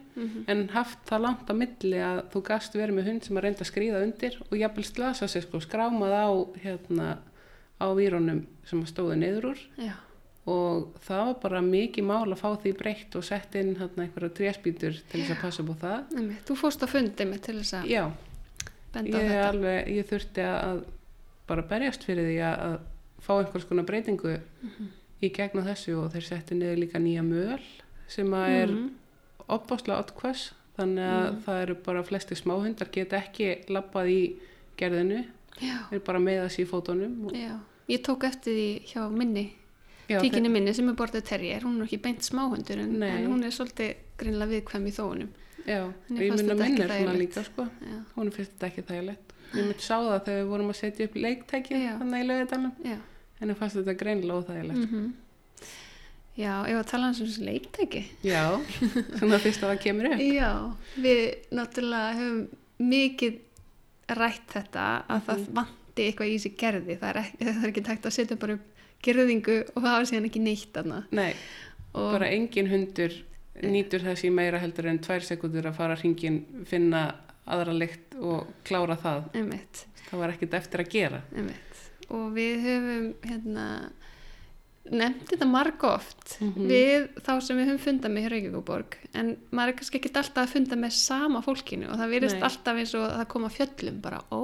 en 0.48 0.70
haft 0.72 1.00
það 1.10 1.24
langt 1.26 1.50
á 1.52 1.54
milli 1.58 2.00
að 2.00 2.22
þú 2.32 2.42
gast 2.48 2.78
verið 2.78 2.96
með 2.96 3.08
hund 3.10 3.26
sem 3.26 3.38
að 3.38 3.44
reynda 3.44 3.66
að 3.66 3.72
skrýða 3.72 4.04
undir 4.06 4.38
og 4.50 4.56
jafnvel 4.58 4.86
slasa 4.88 5.28
sig 5.28 5.44
sko 5.44 5.60
skrámað 5.60 6.14
á 6.16 6.30
hérna 6.64 7.08
á 7.84 7.88
výrónum 7.92 8.46
sem 8.70 8.86
stóðu 8.88 9.18
niður 9.20 9.50
úr. 9.52 9.60
Já, 9.76 9.98
og 10.46 10.90
það 11.06 11.22
var 11.26 11.36
bara 11.42 11.62
mikið 11.64 12.04
mál 12.04 12.26
að 12.34 12.40
fá 12.42 12.50
því 12.60 12.72
breytt 12.78 13.16
og 13.16 13.24
sett 13.24 13.56
inn 13.56 13.76
hérna 13.80 14.04
einhverja 14.04 14.34
tréspýtur 14.40 14.98
til 15.12 15.22
þess 15.24 15.32
að 15.38 15.42
passa 15.42 15.64
á 15.64 15.74
það 15.84 16.18
einmitt. 16.18 16.42
þú 16.50 16.58
fórst 16.60 16.84
á 16.84 16.88
fundi 16.92 17.26
með 17.30 17.40
til 17.46 17.56
þess 17.62 17.74
að 17.80 17.86
já, 17.94 18.04
ég, 19.08 19.32
alveg, 19.48 19.88
ég 19.96 20.10
þurfti 20.10 20.44
að 20.50 20.82
bara 21.48 21.62
berjast 21.70 22.04
fyrir 22.04 22.28
því 22.28 22.36
að, 22.50 22.66
að 22.68 23.24
fá 23.24 23.32
einhvers 23.40 23.66
konar 23.70 23.86
breytingu 23.88 24.36
Mhm. 24.64 24.92
í 25.24 25.30
gegnum 25.32 25.64
þessu 25.64 25.96
og 26.04 26.12
þeir 26.12 26.26
settu 26.28 26.56
niður 26.60 26.82
líka 26.84 27.00
nýja 27.00 27.24
möl 27.24 27.62
sem 28.08 28.28
að 28.36 28.50
er 28.50 28.68
Mhm. 28.68 28.90
opbáslega 29.48 30.00
oddkvæs 30.04 30.52
þannig 30.78 31.08
að 31.08 31.42
það 31.46 31.62
eru 31.64 31.76
bara 31.86 32.04
flesti 32.04 32.36
smáhundar 32.36 32.92
geta 32.92 33.18
ekki 33.22 33.66
labbað 33.70 34.08
í 34.12 34.36
gerðinu 34.78 35.24
þeir 35.90 36.04
bara 36.04 36.20
meða 36.20 36.50
sér 36.50 36.66
í 36.66 36.70
fótunum 36.70 37.26
og, 37.28 37.34
ég 37.88 38.02
tók 38.04 38.24
eftir 38.28 38.54
því 38.54 38.70
hjá 38.92 39.10
minni 39.12 39.54
já, 40.10 40.18
tíkinni 40.20 40.52
minni 40.52 40.74
sem 40.76 40.90
er 40.92 40.98
borðið 41.00 41.26
terrier 41.30 41.64
hún 41.66 41.80
er 41.80 41.88
ekki 41.88 42.02
beint 42.04 42.26
smáhundur 42.26 42.82
en, 42.84 42.98
en 43.08 43.30
hún 43.32 43.46
er 43.48 43.56
svolítið 43.56 43.96
grinnlega 44.20 44.58
viðkvæm 44.58 44.90
í 44.90 44.94
þóunum. 44.98 45.32
Já, 45.64 45.80
Henni 46.10 46.28
ég 46.28 46.36
minna 46.36 46.58
minn 46.60 46.82
er 46.84 46.92
svona 46.92 47.16
líka 47.18 47.44
sko. 47.48 47.68
Hún 48.18 48.32
finnst 48.36 48.56
þetta 48.58 48.70
ekki 48.70 48.86
þægilegt. 48.90 49.34
Ég 49.54 49.60
myndi 49.62 49.86
sá 49.86 49.96
það 49.96 50.24
þegar 50.26 50.40
við 50.40 50.48
vorum 50.52 50.72
að 50.74 50.80
setja 50.80 51.08
upp 51.08 51.20
leiktæki 51.24 51.82
þannig 51.84 52.24
í 52.24 52.30
lögadalum 52.30 52.74
já. 52.84 52.98
Henni 53.40 53.56
fannst 53.60 53.80
þetta 53.80 54.00
greinlega 54.00 54.40
óþægilegt. 54.42 54.88
Mm 54.90 55.12
Já, 56.34 56.64
ef 56.66 56.80
að 56.80 56.88
tala 56.90 57.10
um 57.12 57.14
þessu 57.14 57.44
leiktæki. 57.46 58.00
já, 58.26 58.42
svona 59.20 59.38
fyrst 59.38 59.62
að 59.62 59.70
það 59.76 59.82
kemur 59.84 60.08
upp. 60.10 60.22
Já, 60.26 60.50
við 60.98 61.20
náttúrulega 61.54 62.16
höfum 62.18 62.40
mikið 62.90 63.36
rætt 64.18 64.56
þetta 64.56 64.86
að 65.14 65.28
það 65.28 65.44
vanti 65.60 66.08
eitthvað 66.08 66.32
í 66.32 66.34
þessi 66.40 66.52
gerði. 66.58 66.96
Það 67.04 67.12
er 67.12 67.20
ekki, 67.22 67.38
það 67.44 67.60
er 67.60 67.70
ekki 67.70 67.84
tækt 67.90 68.10
að 68.10 68.16
setja 68.18 68.40
bara 68.42 68.58
upp 68.58 68.73
gerðingu 69.04 69.60
og 69.74 69.86
hafa 69.86 70.10
síðan 70.10 70.30
ekki 70.30 70.42
neitt 70.44 70.80
annað. 70.82 71.06
nei, 71.12 71.34
Og, 71.94 72.10
bara 72.16 72.32
engin 72.34 72.72
hundur 72.72 73.14
nýtur 73.62 74.02
þessi 74.02 74.32
meira 74.34 74.58
heldur 74.62 74.88
en 74.90 75.00
tvær 75.04 75.26
sekundur 75.26 75.68
að 75.70 75.78
fara 75.78 75.98
hringin, 76.00 76.40
finna 76.66 77.04
aðra 77.46 77.76
lykt 77.76 78.16
og 78.18 78.48
klára 78.66 78.98
það 78.98 79.28
einmitt, 79.38 79.84
það 80.08 80.24
var 80.24 80.34
ekkert 80.34 80.56
eftir 80.58 80.84
að 80.84 80.94
gera 80.96 81.20
einmitt. 81.36 81.84
Og 82.14 82.32
við 82.36 82.66
höfum 82.66 83.06
hérna 83.28 83.68
nefnt 84.92 85.30
þetta 85.32 85.46
marg 85.48 85.84
oft 85.88 86.34
Mhm. 86.44 86.68
við 86.68 87.06
þá 87.24 87.32
sem 87.42 87.58
við 87.58 87.70
höfum 87.70 87.80
fundað 87.86 88.12
með 88.12 88.24
hér 88.26 88.34
Reykjavíkuborg 88.34 88.98
en 89.16 89.30
maður 89.52 89.70
er 89.72 89.76
kannski 89.80 90.00
ekkert 90.02 90.18
alltaf 90.20 90.44
að 90.44 90.52
funda 90.58 90.76
með 90.76 90.92
sama 90.98 91.42
fólkinu 91.46 91.88
og 91.90 91.96
það 92.02 92.12
virðist 92.12 92.36
Nei. 92.40 92.44
alltaf 92.50 92.82
eins 92.82 92.94
og 93.00 93.06
það 93.14 93.28
koma 93.32 93.50
fjöllum 93.54 94.02
bara, 94.02 94.20
ó, 94.32 94.44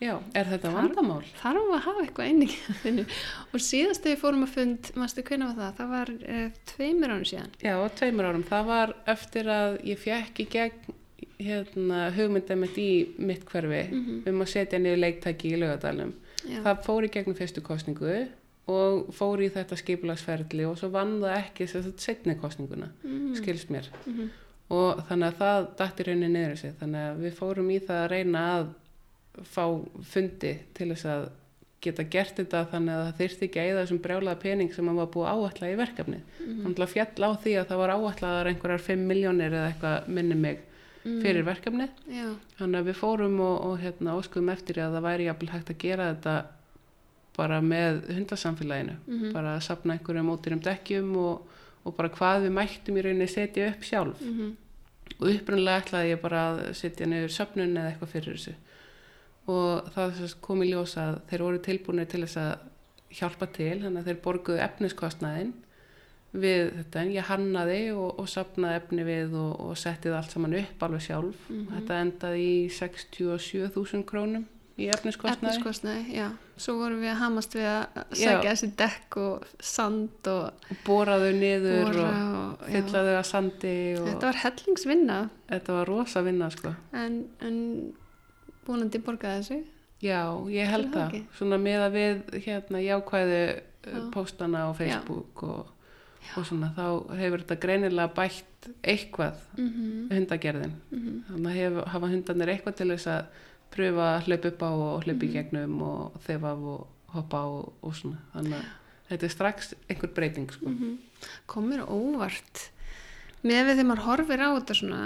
já, 0.00 0.14
er 0.34 0.44
þetta 0.52 0.72
vandamál? 0.76 1.24
þarf 1.42 1.74
að 1.74 1.82
hafa 1.88 2.04
eitthvað 2.06 2.54
kjörðinu 2.54 3.06
og 3.54 3.60
síðast 3.66 4.02
þegar 4.06 4.22
fórum 4.22 4.46
að 4.46 4.54
fund 4.54 4.92
mástu 4.94 5.22
hvernig 5.26 5.50
var 5.50 5.58
það, 5.58 5.74
það 5.80 5.90
var 5.96 6.14
uh, 6.30 6.48
tveimur 6.70 7.10
ánum 7.16 7.28
síðan 7.32 7.52
Já, 7.66 7.74
tveimur 7.98 8.24
árum. 8.30 8.44
Það 8.46 8.64
var 8.70 8.94
eftir 9.06 9.44
að 9.50 9.80
ég 9.90 9.98
fekk 9.98 10.40
í 10.40 10.48
gegn 10.54 10.96
hérna, 11.40 12.10
hugmyndið 12.14 12.58
mitt 12.60 12.76
í 12.78 12.90
mitt 13.18 13.44
hverfi 13.48 13.82
um 14.28 14.40
að 14.44 14.48
setja 14.52 14.78
niður 14.78 15.00
leiktæki 15.02 15.54
í 15.54 15.58
laugadalum. 15.60 16.12
Já. 16.46 16.60
Það 16.64 16.84
fór 16.84 17.04
í 17.04 17.10
gegnum 17.12 17.34
fyrstu 17.36 17.60
kostningu 17.64 18.28
og 18.70 19.10
fór 19.16 19.42
í 19.44 19.48
þetta 19.54 19.78
skipulagsferðli 19.80 20.66
og 20.68 20.76
svo 20.80 20.90
vann 20.94 21.16
það 21.22 21.36
ekki 21.40 21.66
þess 21.70 21.90
að 21.90 21.98
setni 22.06 22.36
kostninguna, 22.40 22.88
Mhm. 23.04 23.34
skilst 23.40 23.70
mér. 23.74 23.88
Mhm. 24.06 24.30
Og 24.70 25.00
þannig 25.08 25.32
að 25.32 25.38
það 25.42 25.68
dætti 25.80 26.04
rauninni 26.06 26.28
niður 26.36 26.52
þessi. 26.54 26.72
Þannig 26.80 27.06
að 27.10 27.20
við 27.24 27.32
fórum 27.40 27.70
í 27.74 27.78
það 27.80 28.04
að 28.04 28.10
reyna 28.12 28.42
að 28.54 28.66
fá 29.50 29.64
fundi 30.12 30.52
til 30.74 30.88
þess 30.92 31.04
að 31.10 31.28
geta 31.80 32.04
gert 32.12 32.36
þetta 32.36 32.66
þannig 32.70 32.92
að 32.94 33.04
það 33.06 33.18
þyrfti 33.20 33.46
ekki 33.48 33.60
að 33.62 33.68
eða 33.70 33.82
þessum 33.86 34.00
brjálaða 34.04 34.40
pening 34.40 34.72
sem 34.74 34.84
maður 34.84 35.00
var 35.00 35.12
búið 35.14 35.30
áætla 35.34 35.70
í 35.72 35.76
verkefni. 35.80 36.20
Mhm. 36.40 36.62
Þannig 36.64 36.82
að 36.84 36.92
fjall 36.94 37.24
á 37.24 37.30
því 37.40 37.52
að 37.60 37.66
það 37.70 37.78
var 37.82 37.94
áætlaðar 37.96 38.50
einhverjar 38.52 38.80
5 38.80 39.06
miljónir 39.10 39.50
eða 39.56 39.68
eitthvað 39.72 40.08
minni 40.08 40.34
mig 40.36 40.58
Mm. 41.02 41.22
fyrir 41.22 41.44
verkefnið. 41.46 41.88
Já, 42.12 42.34
Þannig 42.58 42.76
að 42.82 42.88
við 42.90 42.96
fórum 43.00 43.40
og, 43.40 43.64
og 43.64 43.78
hérna, 43.80 44.12
óskuðum 44.20 44.50
eftir 44.52 44.74
að 44.84 44.92
það 44.98 45.06
væri 45.08 45.24
jafnvel 45.30 45.48
hægt 45.48 45.70
að 45.72 45.78
gera 45.78 46.08
þetta 46.14 46.34
bara 47.36 47.60
með 47.60 48.02
hundasamfélaginu. 48.14 48.96
Mhm. 49.06 49.32
Bara 49.32 49.56
að 49.56 49.66
sapna 49.68 49.94
einhverjum 49.94 50.32
ódýrum 50.32 50.62
dekkjum 50.64 51.14
og, 51.16 51.46
og 51.84 51.96
bara 51.96 52.08
hvað 52.08 52.46
við 52.46 52.56
mættum 52.58 52.98
í 52.98 53.04
rauninni 53.04 53.28
setja 53.28 53.70
upp 53.70 53.86
sjálf. 53.86 54.20
Mhm. 54.20 54.50
Og 55.20 55.28
upprunlega 55.28 55.82
ætlaði 55.82 56.12
ég 56.14 56.20
bara 56.22 56.42
að 56.50 56.74
setja 56.74 57.06
niður 57.06 57.32
söfnun 57.34 57.76
eða 57.76 57.92
eitthvað 57.92 58.12
fyrir 58.14 58.36
þessu. 58.36 58.54
Og 59.50 59.90
það 59.94 60.36
kom 60.40 60.62
í 60.62 60.70
ljós 60.70 60.94
að 61.00 61.20
þeir 61.30 61.42
voru 61.42 61.58
tilbúinir 61.58 62.08
til 62.08 62.22
þess 62.22 62.36
að 62.36 62.52
hjálpa 63.10 63.46
til, 63.52 63.80
þannig 63.82 63.98
að 63.98 64.08
þeir 64.10 64.22
borguðu 64.22 64.62
efniskostnaðinn 64.62 65.52
við 66.30 66.68
þetta 66.76 67.00
en 67.00 67.10
ég 67.10 67.26
hannaði 67.26 67.80
og, 67.90 68.20
og 68.22 68.28
sapnaði 68.30 68.78
efni 68.78 69.06
við 69.08 69.34
og, 69.34 69.50
og 69.64 69.78
setti 69.80 70.10
það 70.10 70.18
allt 70.20 70.34
saman 70.36 70.56
upp 70.60 70.84
alveg 70.86 71.02
sjálf. 71.08 71.48
Mhm. 71.48 71.66
Þetta 71.74 72.00
endaði 72.04 72.44
í 72.46 72.58
67.000 72.76 74.04
krónum 74.06 74.46
í 74.80 74.88
efniskostnaði. 74.94 76.04
já 76.16 76.28
svo 76.60 76.76
vorum 76.76 77.00
við 77.00 77.12
að 77.14 77.20
hamast 77.22 77.56
við 77.56 77.66
að 77.70 77.82
Já. 77.96 78.20
sækja 78.20 78.50
þessi 78.50 78.70
dekk 78.80 79.18
og 79.22 79.50
sand 79.64 80.30
og 80.32 80.70
boraðu 80.84 81.32
niður 81.38 81.90
bora 81.90 82.06
og 82.10 82.64
já. 82.66 82.72
fyllaðu 82.74 83.16
að 83.16 83.26
sandi 83.30 83.74
og 83.96 84.08
þetta 84.10 84.30
var 84.30 84.40
hellingsvinna 84.44 85.18
þetta 85.48 85.76
var 85.78 85.92
rosa 85.94 86.24
vinna 86.26 86.50
sko. 86.52 86.74
en, 86.92 87.20
en 87.40 87.60
vonandi 88.68 89.02
borgaði 89.04 89.42
þessu 89.42 89.60
Já, 90.00 90.20
ég 90.48 90.70
held 90.72 90.94
það? 90.94 91.18
Svona 91.36 91.58
með 91.60 91.82
að 91.84 91.96
við 91.98 92.20
hérna 92.46 92.80
jákvæðu 92.80 93.40
Já. 93.44 93.58
uh, 93.92 94.06
póstana 94.14 94.62
á 94.64 94.70
Facebook 94.76 95.42
og, 95.44 95.74
og 96.40 96.46
svona 96.48 96.70
þá 96.76 96.86
hefur 97.18 97.44
þetta 97.44 97.58
greinilega 97.60 98.14
bætt 98.16 98.70
eitthvað 98.80 99.36
mm 99.58 99.68
-hmm. 99.68 100.14
hundagerðin. 100.14 100.74
Þannig 101.28 101.60
að 101.66 101.78
hafa 101.92 102.10
hundarnir 102.14 102.52
eitthvað 102.54 102.78
til 102.80 102.88
þess 102.94 103.10
að 103.12 103.44
pröfa 103.70 104.06
að 104.16 104.26
hlaupa 104.28 104.48
upp 104.52 104.62
á 104.66 104.70
og 104.70 105.04
hlaupa 105.06 105.26
í 105.26 105.32
gegnum 105.34 105.80
og 105.86 106.20
þefa 106.26 106.52
af 106.56 106.66
og 106.74 107.14
hoppa 107.14 107.36
á 107.42 107.46
og, 107.46 107.72
og 107.82 107.94
svona. 107.98 108.18
Þannig 108.34 108.58
að 108.58 108.68
þetta 109.10 109.26
er 109.26 109.34
strax 109.34 109.72
einhver 109.90 110.12
breyting 110.14 110.50
sko. 110.54 110.74
kom 111.46 111.66
mér 111.70 111.82
á 111.84 111.88
óvart 111.90 112.68
með 113.42 113.66
við 113.66 113.74
þegar 113.80 113.88
maður 113.90 114.06
horfir 114.10 114.40
á 114.46 114.48
þetta 114.58 114.74
svona 114.82 115.02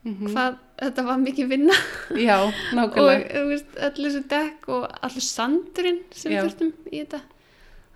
Mhm. 0.00 0.30
hvað 0.32 0.54
þetta 0.80 1.02
var 1.04 1.18
mikið 1.20 1.48
vinna 1.50 1.74
Já, 2.16 2.36
og 2.48 2.52
nákvæmlega. 2.72 3.42
veist, 3.50 3.74
allir 3.84 4.08
þessi 4.14 4.22
dekk 4.32 4.68
og 4.72 4.86
allir 5.04 5.24
sandurinn 5.26 5.98
sem 6.16 6.32
þurftum 6.32 6.70
í 6.88 7.02
þetta 7.02 7.20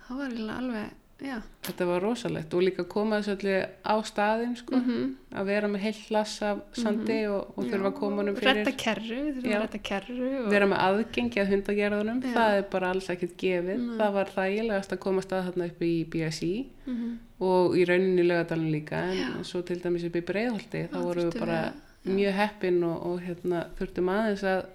það 0.05 0.19
var 0.19 0.35
alveg, 0.59 0.91
já 1.23 1.37
Þetta 1.65 1.85
var 1.87 2.01
rosalegt 2.03 2.53
og 2.53 2.61
líka 2.61 2.83
koma 2.91 3.17
þessu 3.21 3.31
allir 3.37 3.63
á 3.87 3.95
staðin 4.05 4.55
sko. 4.59 4.75
mm 4.77 5.05
Að 5.35 5.45
vera 5.49 5.67
með 5.67 5.81
heilt 5.85 6.01
hlass 6.09 6.41
af 6.45 6.59
sandi 6.77 7.17
og, 7.27 7.53
og 7.57 7.65
þurfa 7.71 7.87
að 7.89 7.95
koma 7.97 8.15
honum 8.21 8.35
fyrir. 8.37 8.59
Retta 8.59 8.71
kerru, 8.79 9.21
retta 9.43 9.79
kerru 9.83 10.27
og... 10.43 10.49
vera 10.51 10.67
með 10.71 10.83
aðgengi 10.85 11.41
að 11.41 11.49
hundagerðunum 11.53 12.19
Já. 12.23 12.33
það 12.35 12.57
er 12.59 12.67
bara 12.75 12.89
alls 12.93 13.09
ekkert 13.15 13.35
gefið 13.41 13.79
Nei. 13.81 13.97
það 13.99 14.13
var 14.19 14.31
þægilegast 14.35 14.93
að 14.95 15.01
koma 15.07 15.21
stað 15.25 15.47
þarna 15.49 15.69
upp 15.71 15.81
í 15.87 15.93
BSI 16.13 16.53
Mhm. 16.85 17.17
og 17.41 17.73
í 17.75 17.83
rauninni 17.89 18.23
lögadalinn 18.27 18.71
líka 18.71 18.99
en 19.09 19.17
Já. 19.17 19.29
svo 19.43 19.63
til 19.65 19.79
dæmis 19.81 20.03
upp 20.05 20.15
í 20.15 20.21
breiðholti 20.21 20.83
þá 20.91 20.97
vorum 21.01 21.31
við 21.31 21.39
bara 21.39 21.73
mjög 22.05 22.33
heppin 22.37 22.83
og, 22.85 23.05
og 23.09 23.19
hérna, 23.25 23.65
þurftum 23.79 24.11
aðeins 24.13 24.43
að 24.45 24.65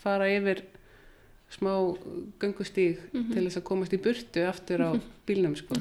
fara 0.00 0.30
yfir 0.32 0.62
smá 1.50 1.72
göngustíg 2.40 2.98
Mhm. 3.12 3.32
til 3.32 3.44
þess 3.46 3.56
að 3.60 3.62
komast 3.68 3.92
í 3.92 3.98
burtu 4.02 4.46
aftur 4.48 4.78
á 4.80 4.90
bílnum 5.26 5.56
sko. 5.56 5.74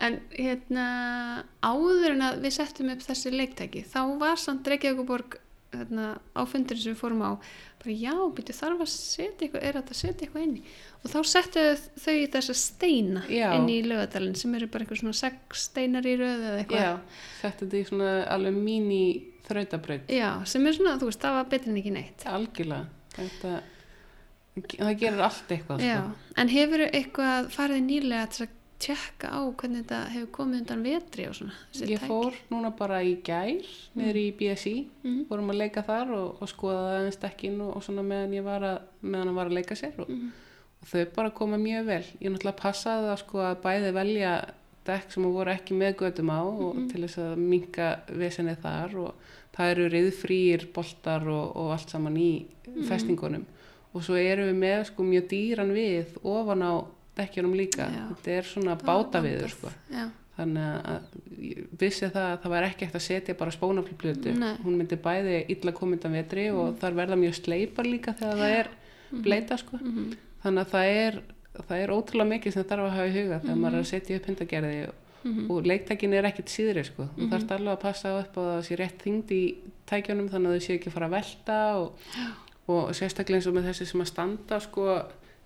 En 0.00 0.20
hérna 0.32 1.44
áður 1.62 2.14
en 2.14 2.22
að 2.24 2.40
við 2.40 2.52
settum 2.56 2.88
upp 2.94 3.02
þessi 3.04 3.32
leiktæki 3.34 3.82
þá 3.84 4.18
var 4.18 4.36
samt 4.40 4.64
Reykjavíkuborg 4.66 5.36
hérna, 5.74 6.18
áfundur 6.34 6.76
sem 6.80 6.94
við 6.94 6.98
fórum 6.98 7.20
á 7.22 7.36
bara 7.80 7.92
já, 7.94 8.14
byrju 8.34 8.54
þarf 8.56 8.80
að 8.80 8.88
setja 8.90 9.46
eitthvað 9.46 9.62
er 9.68 9.76
þetta 9.78 9.92
að 9.94 9.98
setja 10.00 10.26
eitthvað 10.26 10.42
inn 10.46 10.56
í 10.56 10.62
og 11.04 11.10
þá 11.12 11.18
settu 11.30 11.64
þau 12.00 12.16
þessa 12.32 12.54
steina 12.58 13.22
Já. 13.28 13.52
inn 13.54 13.68
í 13.68 13.76
lögadalinn 13.86 14.34
sem 14.36 14.54
eru 14.54 14.66
bara 14.72 14.84
eitthvað 14.84 15.02
svona 15.02 15.14
sex 15.20 15.62
steinar 15.68 16.02
í 16.08 16.16
röð 16.18 16.42
eða 16.48 16.58
eitthvað 16.64 16.80
Já, 16.80 16.98
settu 17.42 17.66
þetta 17.68 17.78
í 17.78 17.86
svona 17.92 18.10
alveg 18.34 18.54
míní 18.56 19.02
þrautabraut. 19.50 20.08
Já, 20.08 20.44
sem 20.46 20.66
er 20.66 20.72
svona, 20.72 20.96
þú 20.98 21.04
veist, 21.10 21.20
það 21.20 21.36
var 21.38 21.44
betur 21.52 21.68
en 21.68 21.76
ekki 21.82 21.92
neitt 21.92 22.24
Algjörlega. 22.24 22.86
Þetta, 23.14 23.54
það 24.56 24.96
gerir 24.98 25.20
allt 25.22 25.48
eitthvað. 25.54 25.80
Sko. 25.84 26.16
en 26.36 26.48
hefur 26.48 26.82
eitthvað 26.90 27.50
farið 27.54 27.84
nýlega 27.86 28.26
til 28.34 28.46
að 28.46 28.56
tjekka 28.80 29.28
á 29.28 29.40
hvernig 29.52 29.82
þetta 29.84 29.98
hefur 30.14 30.30
komið 30.32 30.60
undan 30.62 30.82
vetri 30.82 31.26
og 31.28 31.34
svona 31.36 31.52
Ég 31.74 31.98
tæki? 32.00 32.06
fór 32.08 32.34
núna 32.50 32.70
bara 32.76 33.02
í 33.04 33.16
gær 33.22 33.66
niður 33.96 34.16
í 34.16 34.32
BSI, 34.38 34.86
Mhm. 35.04 35.26
vorum 35.28 35.50
að 35.50 35.58
leika 35.60 35.82
þar 35.84 36.10
og, 36.16 36.42
og 36.42 36.48
skoða 36.48 36.96
aðeins 36.98 37.20
dekkin 37.20 37.60
og, 37.60 37.76
og 37.76 37.82
svona 37.82 38.02
meðan 38.02 38.32
ég 38.34 38.42
var 38.44 38.60
að, 38.60 38.78
meðan 39.02 39.34
var 39.34 39.46
að 39.46 39.52
leika 39.58 39.74
sér 39.76 39.98
og, 40.00 40.08
Mhm. 40.08 40.32
og 40.82 40.88
þau 40.88 41.04
bara 41.14 41.30
koma 41.30 41.56
mjög 41.58 41.84
vel. 41.86 42.04
Ég 42.22 42.30
náttúrulega 42.32 42.56
passaði 42.56 43.04
það 43.12 43.18
sko 43.18 43.38
að 43.38 43.60
bæði 43.62 43.92
velja 43.92 44.44
dekk 44.86 45.12
sem 45.12 45.22
voru 45.24 45.50
ekki 45.52 45.74
með 45.76 45.94
götum 45.96 46.30
á 46.32 46.40
og 46.42 46.74
Mhm. 46.76 46.88
til 46.90 47.02
þess 47.02 47.18
að 47.18 47.36
minka 47.36 48.00
vesenið 48.08 48.56
þar 48.62 48.94
og 48.96 49.14
það 49.54 49.70
eru 49.70 49.88
riðfrýr 49.90 50.72
boltar 50.72 51.28
og, 51.28 51.54
og 51.56 51.70
allt 51.72 51.90
saman 51.90 52.16
í 52.16 52.46
Mhm. 52.66 52.84
festingunum 52.88 53.44
og 53.94 54.02
svo 54.06 54.14
erum 54.20 54.46
við 54.50 54.58
með 54.62 54.84
sko 54.90 55.02
mjög 55.02 55.28
dýran 55.32 55.72
við 55.74 56.16
ofan 56.22 56.62
á 56.62 56.72
dekkjunum 57.20 57.54
líka. 57.58 57.88
Já. 57.90 58.04
Þetta 58.14 58.30
er 58.38 58.42
svona 58.48 58.76
Það 58.76 58.86
bátaviður 58.86 59.50
vandað. 59.50 59.56
sko. 59.56 60.10
þannig 60.40 60.68
að 60.88 61.00
vissi 61.80 62.06
það 62.08 62.26
að 62.30 62.36
það 62.42 62.52
var 62.54 62.64
ekki 62.64 62.84
eftir 62.86 63.00
að 63.00 63.04
setja 63.04 63.34
bara 63.36 63.50
spónaflötu 63.52 64.32
Nei. 64.38 64.54
hún 64.64 64.76
myndi 64.78 64.96
bæði 64.96 65.34
illa 65.52 65.72
komindan 65.76 66.14
vetri 66.16 66.46
og 66.54 66.78
þar 66.80 66.94
verða 66.96 67.18
mjög 67.20 67.34
sleipar 67.36 67.84
líka 67.84 68.14
þegar 68.16 68.38
það 68.40 68.54
er 68.60 68.70
bleita 69.26 69.58
sko. 69.60 69.76
Mhm, 69.82 70.14
þannig 70.44 70.62
að 70.64 70.70
það 70.70 70.86
er, 71.02 71.18
það 71.68 71.76
er 71.82 71.92
ótrúlega 71.92 72.30
mikið 72.30 72.52
sem 72.56 72.64
þarf 72.70 72.86
að 72.86 72.94
hafa 72.96 73.10
í 73.10 73.14
huga 73.18 73.40
þegar 73.42 73.56
maður 73.60 73.74
er 73.76 73.84
að 73.84 73.90
setja 73.90 74.16
upp 74.16 74.26
hundagerði 74.30 74.80
og, 74.88 74.94
mhm, 75.24 75.50
og 75.50 75.66
leiktækin 75.66 76.14
er 76.14 76.24
ekkit 76.30 76.48
síðri 76.54 76.84
sko. 76.88 77.08
Mhm. 77.16 77.30
þarfst 77.34 77.50
alveg 77.58 77.74
að 77.76 77.80
passa 77.84 78.14
upp 78.22 78.38
á 78.38 78.40
það 78.40 78.62
sé 78.70 78.76
rétt 78.80 79.02
þyngd 79.04 79.30
í 79.36 79.42
tækjunum 79.90 80.30
þannig 80.30 80.48
að 80.48 80.56
þau 80.56 80.64
séu 80.70 80.78
ekki 80.78 80.90
fara 80.94 81.06
að 81.10 81.16
velta 81.18 81.58
og, 81.82 81.92
og 82.70 82.94
sérstaklega 82.96 83.40
eins 83.40 83.50
og 83.50 83.56
með 83.56 83.70
þessi 83.70 83.88
sem 83.90 84.04
að 84.04 84.12
standa 84.12 84.60
sko 84.62 84.86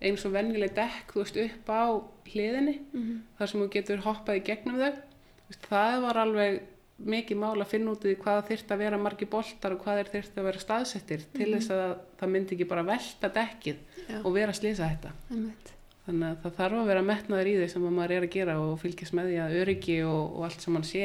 eins 0.04 0.25
og 0.26 0.35
venjuleg 0.35 0.75
dekk 0.76 1.14
þú 1.14 1.23
veist 1.23 1.40
upp 1.45 1.73
á 1.73 1.85
hliðinni 2.28 2.76
mhm. 2.93 3.19
þar 3.38 3.50
sem 3.50 3.64
þú 3.64 3.69
getur 3.75 4.07
hoppað 4.07 4.40
í 4.40 4.47
gegnum 4.49 4.81
þau 4.81 4.93
veist, 4.93 5.69
það 5.69 5.99
var 6.04 6.23
alveg 6.25 6.63
mikið 7.04 7.39
mál 7.41 7.56
að 7.58 7.71
finna 7.73 7.93
út 7.95 8.04
í 8.06 8.15
hvað 8.19 8.45
þyrft 8.50 8.71
að 8.71 8.82
vera 8.84 8.99
margi 9.02 9.26
boltar 9.30 9.75
og 9.75 9.80
hvað 9.82 10.00
er 10.00 10.10
þyrft 10.13 10.37
að 10.39 10.47
vera 10.49 10.63
staðsettir 10.63 11.25
til 11.34 11.49
þess 11.56 11.73
að 11.75 11.95
það 12.21 12.34
myndi 12.34 12.54
ekki 12.54 12.69
bara 12.71 12.84
velta 12.87 13.30
dekkið 13.34 13.80
Já. 14.04 14.19
og 14.21 14.30
vera 14.37 14.54
slisa 14.54 14.91
þetta 14.93 15.10
einmitt. 15.32 15.73
þannig 16.06 16.28
að 16.28 16.39
það 16.45 16.56
þarf 16.60 16.78
að 16.78 16.91
vera 16.93 17.04
metnaður 17.08 17.50
í 17.50 17.56
því 17.58 17.69
sem 17.73 17.89
að 17.89 17.97
maður 17.99 18.15
er 18.15 18.28
að 18.28 18.34
gera 18.37 18.56
og 18.63 18.76
fylgjast 18.84 19.17
með 19.19 19.30
því 19.30 19.41
að 19.43 19.56
öryggi 19.65 19.99
og, 20.06 20.23
og 20.23 20.47
allt 20.47 20.65
sem 20.65 20.76
mann 20.76 20.87
sé 20.87 21.04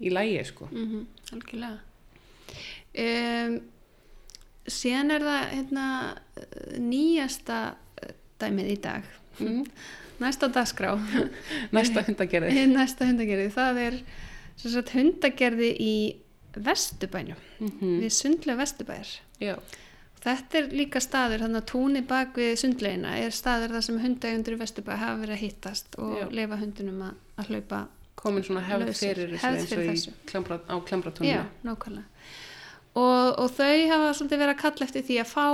í 0.00 0.14
lægi 0.14 0.44
sko 0.48 0.70
Mhm, 0.72 1.04
algjörlega 1.36 1.78
um, 3.04 3.60
síðan 4.70 5.10
er 5.16 5.24
það 5.26 5.44
hérna, 5.56 5.86
nýjasta 6.82 7.58
eh, 8.02 8.14
dæmið 8.42 8.72
í 8.72 8.78
dag. 8.84 9.06
Mm. 9.40 9.62
næsta 10.22 10.48
dagskrá. 10.52 10.94
Næsta 11.76 12.04
hundagerði 12.06 12.66
næsta 12.76 13.08
hundagerði 13.08 13.48
það 13.54 13.80
er 13.86 14.00
sagt, 14.60 14.92
hundagerði 14.96 15.72
í 15.82 15.94
Vesturbænum 16.52 17.38
mm 17.62 18.02
við 18.02 18.12
sundlega 18.12 18.60
Vesturbæjar. 18.60 19.08
Já, 19.40 19.54
þetta 20.22 20.58
er 20.60 20.68
líka 20.76 21.00
staður 21.00 21.46
þannig 21.46 21.62
að 21.62 21.70
túni 21.70 22.02
bak 22.06 22.36
við 22.36 22.52
sundlegina 22.60 23.14
er 23.22 23.32
staður 23.34 23.72
þar 23.78 23.86
sem 23.88 23.98
hundaegundur 24.02 24.58
í 24.58 24.60
Vesturbæ 24.60 24.92
hafa 25.00 25.16
verið 25.22 25.36
að 25.38 25.42
hittast 25.46 25.96
og 25.98 26.14
Já. 26.20 26.26
leifa 26.36 26.60
hundunum 26.60 27.02
að, 27.08 27.18
að 27.40 27.52
hlaupa 27.54 27.80
komin 28.20 28.44
svona 28.46 28.62
hefð 28.66 28.92
fyrir 28.94 29.32
þessu 29.32 29.46
Hefð 29.46 29.68
fyrir 29.72 29.84
í 29.84 29.92
þessu. 29.94 30.14
klambra, 30.28 30.58
á 30.68 30.74
Já, 30.76 30.82
klambratónu 30.90 31.38
nákvæmlega. 31.66 32.04
Og, 32.94 33.38
og 33.40 33.48
þau 33.56 33.88
hafa 33.88 34.10
svolítið 34.18 34.40
verið 34.42 34.52
að 34.52 34.60
kalla 34.60 34.86
eftir 34.86 35.02
því 35.06 35.14
að 35.22 35.30
fá 35.32 35.46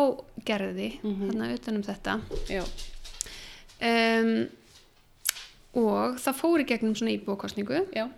gerði 0.48 0.88
Mhm. 1.02 1.28
þarna 1.28 1.50
utanum 1.54 1.82
þetta. 1.86 2.14
Um, 3.78 4.48
og 5.78 6.16
það 6.18 6.34
fór 6.40 6.62
í 6.64 6.66
gegnum 6.66 6.96
svona 6.98 7.14
íbúakostningu 7.14 7.76
og, 8.02 8.10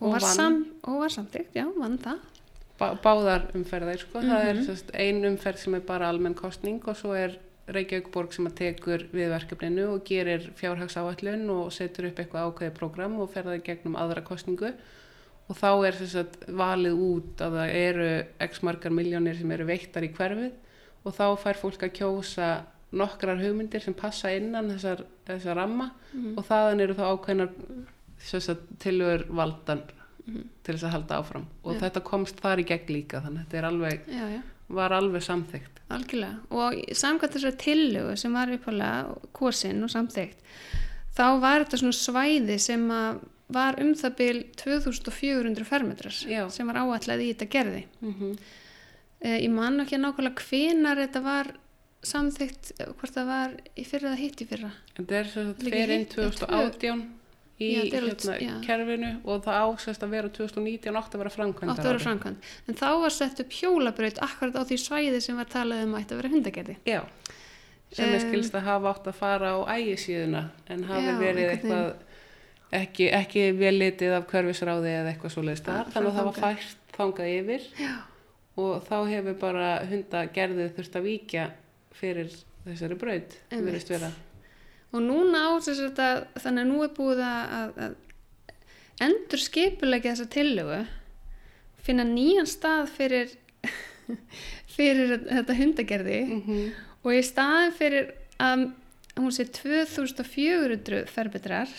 Og 0.00 0.12
var, 0.12 0.20
sam, 0.20 0.58
var 0.84 1.08
samtíkt, 1.14 1.54
já, 1.56 1.64
vann 1.78 1.96
það. 2.02 2.18
Bá, 2.78 2.90
báðar 3.00 3.46
umferðir 3.54 4.00
sko. 4.02 4.20
það 4.20 4.48
er 4.50 4.54
Mhm. 4.54 4.90
ein 4.94 5.24
umferð 5.24 5.58
sem 5.58 5.74
er 5.74 5.80
bara 5.80 6.08
almenn 6.10 6.34
kostning 6.34 6.82
og 6.86 6.96
svo 6.96 7.14
er 7.16 7.38
Reykjavíkborg 7.68 8.32
sem 8.34 8.46
að 8.46 8.54
tekur 8.58 9.06
við 9.14 9.30
verkefninu 9.32 9.94
og 9.94 10.04
gerir 10.04 10.50
fjárhagsáallun 10.60 11.48
og 11.48 11.72
setur 11.72 12.08
upp 12.10 12.16
eitthvað 12.18 12.52
ákveðið 12.52 12.74
prógram 12.76 13.18
og 13.18 13.30
fer 13.32 13.42
það 13.44 13.56
í 13.60 13.64
gegnum 13.64 13.96
aðra 13.96 14.22
kostningu 14.22 14.74
og 15.48 15.56
þá 15.56 15.70
er 15.88 15.92
sest, 16.06 16.36
valið 16.48 17.00
út 17.04 17.42
að 17.44 17.56
það 17.58 17.74
eru 17.80 18.24
x 18.48 18.62
margar 18.62 18.90
miljónir 18.96 19.36
sem 19.38 19.50
eru 19.52 19.66
veittar 19.68 20.02
í 20.06 20.12
hverfið 20.16 20.52
og 21.04 21.12
þá 21.18 21.24
fær 21.42 21.58
fólk 21.60 21.82
að 21.84 21.92
kjósa 21.98 22.52
nokkrar 22.94 23.40
hugmyndir 23.42 23.82
sem 23.82 23.94
passa 23.94 24.30
innan 24.32 24.70
þessar, 24.70 25.04
þessar 25.26 25.56
ramma 25.58 25.90
Mhm. 26.14 26.38
og 26.38 26.44
þaðan 26.46 26.80
eru 26.80 26.94
þá 26.94 27.04
ákveðnar 27.10 27.50
tilur 28.78 29.24
valdan 29.30 29.82
Mhm. 30.26 30.44
til 30.64 30.74
þess 30.74 30.84
að 30.88 30.90
halda 30.94 31.16
áfram 31.20 31.44
og 31.64 31.74
Já. 31.74 31.80
þetta 31.80 32.00
komst 32.02 32.36
þar 32.40 32.58
í 32.62 32.64
gegn 32.64 32.86
líka 32.94 33.20
þannig 33.20 33.44
að 33.44 33.48
þetta 33.50 33.68
alveg, 33.68 34.00
Já, 34.08 34.28
já, 34.32 34.42
var 34.70 34.90
alveg 34.92 35.22
samþygt 35.22 35.80
algjörlega. 35.90 36.38
Og 36.50 36.72
samkvæmt 36.96 37.34
þessar 37.36 37.56
tillögu 37.60 38.16
sem 38.16 38.32
var 38.32 38.46
uppalega 38.48 39.18
kosin 39.34 39.82
og 39.84 39.90
samþygt, 39.90 40.38
þá 41.14 41.40
var 41.40 41.64
þetta 41.64 41.76
svona 41.82 41.92
svæði 41.92 42.58
sem 42.58 42.88
að 42.88 43.20
var 43.48 43.76
um 43.80 43.92
það 43.94 44.14
byl 44.16 44.44
2400 44.56 45.64
fermetrar 45.68 46.12
Já. 46.28 46.48
sem 46.50 46.66
var 46.66 46.76
áallega 46.80 47.22
í 47.22 47.34
þetta 47.34 47.48
gerði. 47.50 47.84
mm 48.00 48.14
-hmm. 48.14 48.38
Eh, 49.24 49.40
Ég 49.40 49.50
man 49.50 49.80
ekki 49.80 49.96
nákvæmlega 49.96 50.42
hvenar 50.50 50.96
þetta 51.00 51.22
var 51.22 51.46
samþygt, 52.02 52.72
eh, 52.78 52.86
hvort 52.92 53.14
það 53.14 53.26
var 53.26 53.50
í 53.76 53.84
fyrra 53.86 54.08
eða 54.10 54.16
hitt 54.20 54.40
í 54.42 54.46
fyrra. 54.46 54.70
þetta 54.96 55.12
er 55.20 55.24
sem 55.24 55.46
sagt 55.48 55.62
Líka 55.62 55.76
fer 55.76 55.90
inn 55.90 56.00
hitt, 56.00 56.10
2018 56.14 57.04
í 57.60 57.68
Já, 57.74 57.82
þetta 57.84 57.96
er 57.96 58.02
hérna, 58.02 58.40
já. 58.40 58.60
kerfinu 58.66 59.20
og 59.24 59.44
það 59.44 59.60
ásest 59.64 60.02
að 60.02 60.10
vera 60.10 60.28
2019 60.28 60.96
átt 60.96 61.14
að 61.14 61.18
vera 61.18 61.30
framkvæmdar 61.30 61.70
Áttu 61.74 61.80
að 61.80 61.92
vera 61.92 61.98
framkvæmt. 61.98 62.36
En 62.68 62.74
þá 62.74 63.00
var 63.00 63.10
sett 63.10 63.40
upp 63.40 63.50
hjólabraut 63.52 64.18
akkurat 64.18 64.54
á 64.58 64.62
því 64.64 64.76
svæði 64.78 65.20
sem 65.22 65.36
var 65.36 65.44
talað 65.46 65.84
um 65.84 65.94
að 65.94 66.04
að 66.10 66.16
vera 66.16 66.28
hundagerði. 66.28 66.76
já, 66.84 67.02
sem 67.92 68.08
er 68.08 68.20
Em, 68.20 68.30
skilst 68.30 68.52
að 68.54 68.62
hafa 68.62 68.90
átt 68.94 69.06
að 69.06 69.14
fara 69.14 69.48
á 69.54 69.58
ægisíðuna 69.78 70.50
en 70.68 70.84
hafi 70.84 71.12
verið 71.18 71.50
eitthvað 71.50 71.94
ekki, 72.78 73.08
ekki 73.14 73.44
vel 73.58 73.74
litið 73.78 74.16
af 74.18 74.26
hverfisráði 74.30 74.92
eða 74.98 75.12
eitthvað 75.12 75.34
svoleiðist 75.34 75.68
þar, 75.68 75.80
Já, 75.80 75.92
þannig 75.94 76.10
að 76.10 76.18
það 76.18 76.28
var 76.28 76.40
fært 76.42 76.96
þangað 76.96 77.32
yfir. 77.34 77.68
Já. 77.80 77.94
og 78.54 78.84
þá 78.86 78.96
hefur 79.10 79.38
bara 79.40 79.68
hundagerðið 79.90 80.74
þurft 80.76 80.98
að 80.98 81.06
víkja 81.08 81.44
fyrir 81.94 82.34
þessari 82.64 82.98
vera. 83.90 84.10
Og 84.94 85.02
núna 85.02 85.40
á 85.50 85.52
þess 85.58 85.80
að 85.80 85.88
þetta, 85.88 86.08
þannig 86.44 86.62
að 86.62 86.68
nú 86.70 86.82
er 86.84 86.92
búið 86.94 87.22
að, 87.26 87.80
að, 87.86 87.96
endur 89.08 89.42
skipulegja 89.42 90.12
þessa 90.14 90.30
tillögu, 90.30 90.78
finna 91.82 92.06
nýjan 92.06 92.46
stað 92.46 92.92
fyrir, 92.94 93.34
fyrir 94.76 95.16
þetta 95.26 95.58
hundagerði. 95.58 96.20
Mm 96.28 96.42
-hmm. 96.46 96.70
og 97.02 97.10
í 97.18 97.24
staðin 97.26 97.74
fyrir 97.74 98.14
að 98.38 98.68
hún 99.18 99.34
sé 99.34 99.46
2400 99.50 101.04
fermetrar 101.10 101.70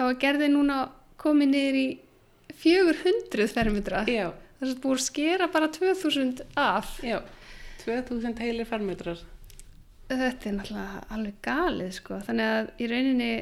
þá 0.00 0.06
er 0.08 0.20
gerði 0.24 0.48
núna 0.54 0.78
komið 1.20 1.52
niður 1.52 1.80
í 1.80 1.88
400 2.60 3.50
fermetra. 3.52 4.06
Já, 4.08 4.30
þess 4.56 4.72
að 4.72 4.80
búið 4.86 4.96
að 4.96 5.04
skera 5.04 5.50
bara 5.52 5.68
2000 5.76 6.40
af. 6.56 6.96
Já 7.04 7.20
2000 7.84 8.40
heilir 8.44 8.68
farmetrar 8.68 9.20
þetta 10.10 10.48
er 10.48 10.56
náttúrulega 10.56 11.02
alveg 11.14 11.36
galið 11.44 11.92
sko. 11.94 12.18
þannig 12.26 12.52
að 12.56 12.70
í 12.82 12.88
rauninni 12.90 13.32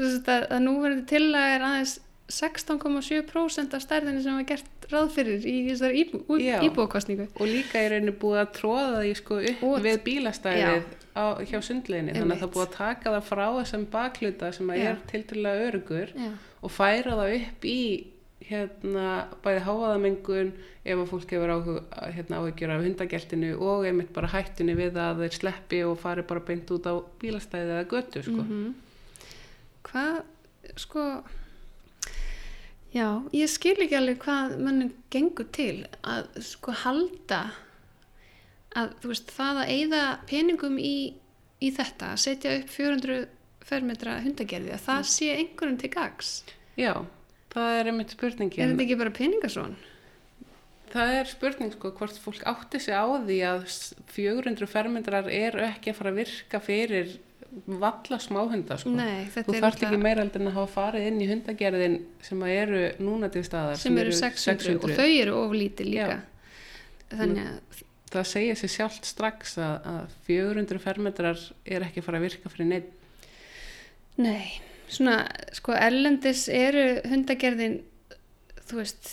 að, 0.00 0.46
að 0.48 0.60
núverandi 0.64 1.06
tillaga 1.10 1.56
er 1.56 1.66
aðeins 1.68 1.96
16,7% 2.26 3.74
af 3.76 3.82
stærðinni 3.84 4.22
sem 4.24 4.34
var 4.34 4.46
gert 4.48 4.86
ráð 4.90 5.12
fyrir 5.14 5.44
í 5.46 5.54
þessari 5.68 6.00
íbú, 6.02 6.38
Já. 6.42 6.58
íbúakostningu 6.66 7.28
og 7.36 7.46
líka 7.46 7.78
er 7.78 7.94
rauninni 7.94 8.14
búið 8.18 8.40
að 8.42 8.50
tróða 8.56 9.02
því 9.04 9.12
sko 9.20 9.38
upp 9.52 9.62
Út. 9.68 9.84
við 9.84 10.00
bílastæðið 10.08 10.88
á, 11.14 11.24
hjá 11.46 11.60
sundleginni 11.62 12.16
þannig 12.16 12.34
að 12.34 12.42
það 12.42 12.52
búið 12.56 12.66
að 12.66 12.74
taka 12.80 13.14
það 13.14 13.30
frá 13.30 13.46
þessum 13.60 13.86
bakluta 13.94 14.50
sem 14.52 14.74
að 14.74 14.82
Já. 14.82 14.88
er 14.90 15.00
tilturlega 15.12 15.70
örugur 15.70 16.12
Já. 16.16 16.28
og 16.62 16.74
færa 16.74 17.16
það 17.22 17.36
upp 17.38 17.70
í 17.70 17.78
hérna 18.46 19.06
bæði 19.42 19.62
háaðamengun 19.66 20.52
ef 20.86 21.00
að 21.00 21.08
fólk 21.10 21.32
hefur 21.34 21.52
áhug, 21.54 21.78
hérna, 22.14 22.42
af 22.42 22.84
hundageltinu 22.84 23.54
og 23.58 23.86
einmitt 23.86 24.12
bara 24.14 24.30
hættunni 24.30 24.76
við 24.78 24.98
að 25.02 25.22
þeir 25.24 25.38
sleppi 25.40 25.80
og 25.86 25.96
fari 25.98 26.22
bara 26.26 26.42
beint 26.46 26.70
út 26.70 26.86
á 26.86 26.94
bílastæðið 27.22 27.72
eða 27.74 27.88
götu 27.90 28.22
sko. 28.22 28.42
Mhm. 28.42 28.74
hvað 29.86 30.22
sko 30.76 31.22
Já, 32.96 33.08
ég 33.36 33.50
skil 33.52 33.76
ekki 33.84 33.96
alveg 33.98 34.20
hvað 34.24 34.54
mönnum 34.62 34.92
gengur 35.12 35.48
til 35.52 35.84
að 36.06 36.28
sko 36.46 36.72
halda 36.84 37.40
að 38.76 38.92
þú 39.02 39.10
veist 39.12 39.32
það 39.36 39.60
að 39.62 39.72
eyða 39.74 40.02
peningum 40.30 40.78
í, 40.80 40.94
í 41.64 41.70
þetta 41.76 42.12
að 42.14 42.22
setja 42.24 42.54
upp 42.60 42.70
400 42.72 43.18
fermetra 43.66 44.18
hundagerði 44.24 44.72
að 44.76 44.84
það 44.86 45.04
sé 45.12 45.28
einhverjum 45.34 45.78
til 45.82 45.90
gags 45.96 46.30
Já, 46.78 46.92
það 47.52 47.76
er 47.80 47.90
einmitt 47.90 48.12
er 48.14 48.18
spurningin. 48.18 48.72
þetta 48.72 48.84
ekki 48.86 48.98
bara 49.00 49.14
peningasvon? 49.16 49.76
Það 50.92 51.12
er 51.18 51.28
spurning 51.32 51.72
sko 51.74 51.90
hvort 51.98 52.20
fólk 52.22 52.44
átti 52.48 52.78
sig 52.80 52.94
á 52.94 53.04
því 53.26 53.38
að 53.48 53.64
s- 53.68 53.94
400 54.14 54.68
fermetrar 54.70 55.26
eru 55.32 55.64
ekki 55.66 55.90
að 55.92 55.98
fara 55.98 56.12
að 56.14 56.20
virka 56.22 56.60
fyrir 56.62 57.16
valla 57.66 58.18
smáhunda 58.20 58.76
sko. 58.78 58.90
Nei, 58.90 59.24
Þú 59.32 59.44
náttúrulega- 59.56 59.88
ekki 59.88 59.98
meira 60.02 60.22
heldur 60.24 60.40
en 60.44 60.48
að 60.50 60.56
hafa 60.58 60.72
farið 60.74 61.06
inn 61.08 61.20
í 61.20 61.28
hundagerðin 61.30 61.96
sem 62.22 62.42
eru 62.42 62.82
núna 63.00 63.30
til 63.32 63.42
staðar. 63.44 63.76
sem 63.76 63.96
eru 63.98 64.12
600, 64.12 64.76
og 64.84 64.90
þau 64.90 65.08
eru 65.22 65.32
oflítið 65.46 65.90
líka 65.94 66.20
þannig 67.10 67.46
að 67.46 67.82
Það 68.06 68.22
segir 68.30 68.54
sér 68.56 68.70
sjálft 68.70 69.04
strax 69.04 69.56
að, 69.58 69.82
að 69.84 70.12
400 70.28 70.78
fermetrar 70.78 71.40
er 71.66 71.82
ekki 71.82 72.00
fara 72.06 72.18
að 72.20 72.22
virka 72.28 72.48
fyrir 72.48 72.68
neitt. 72.70 72.92
nei, 74.16 74.60
svona 74.88 75.26
sko 75.52 75.72
erlendis 75.74 76.48
eru 76.48 77.00
hundagerðin 77.04 77.80
þú 78.68 78.78
veist 78.78 79.10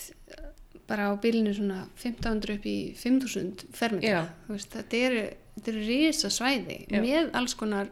bara 0.87 1.09
á 1.09 1.11
bílinu 1.19 1.55
svona 1.57 1.87
1500 1.97 2.53
upp 2.59 2.65
í 2.69 2.93
5000 2.95 3.65
fermetra 3.73 4.09
Já. 4.09 4.21
Þú 4.47 4.53
veist, 4.55 4.69
þetta 4.77 5.01
eru, 5.09 5.23
þetta 5.57 5.71
eru 5.73 5.83
risa 5.89 6.29
svæði 6.29 6.77
Já. 6.91 7.01
með 7.01 7.31
alls 7.33 7.53
konar 7.55 7.89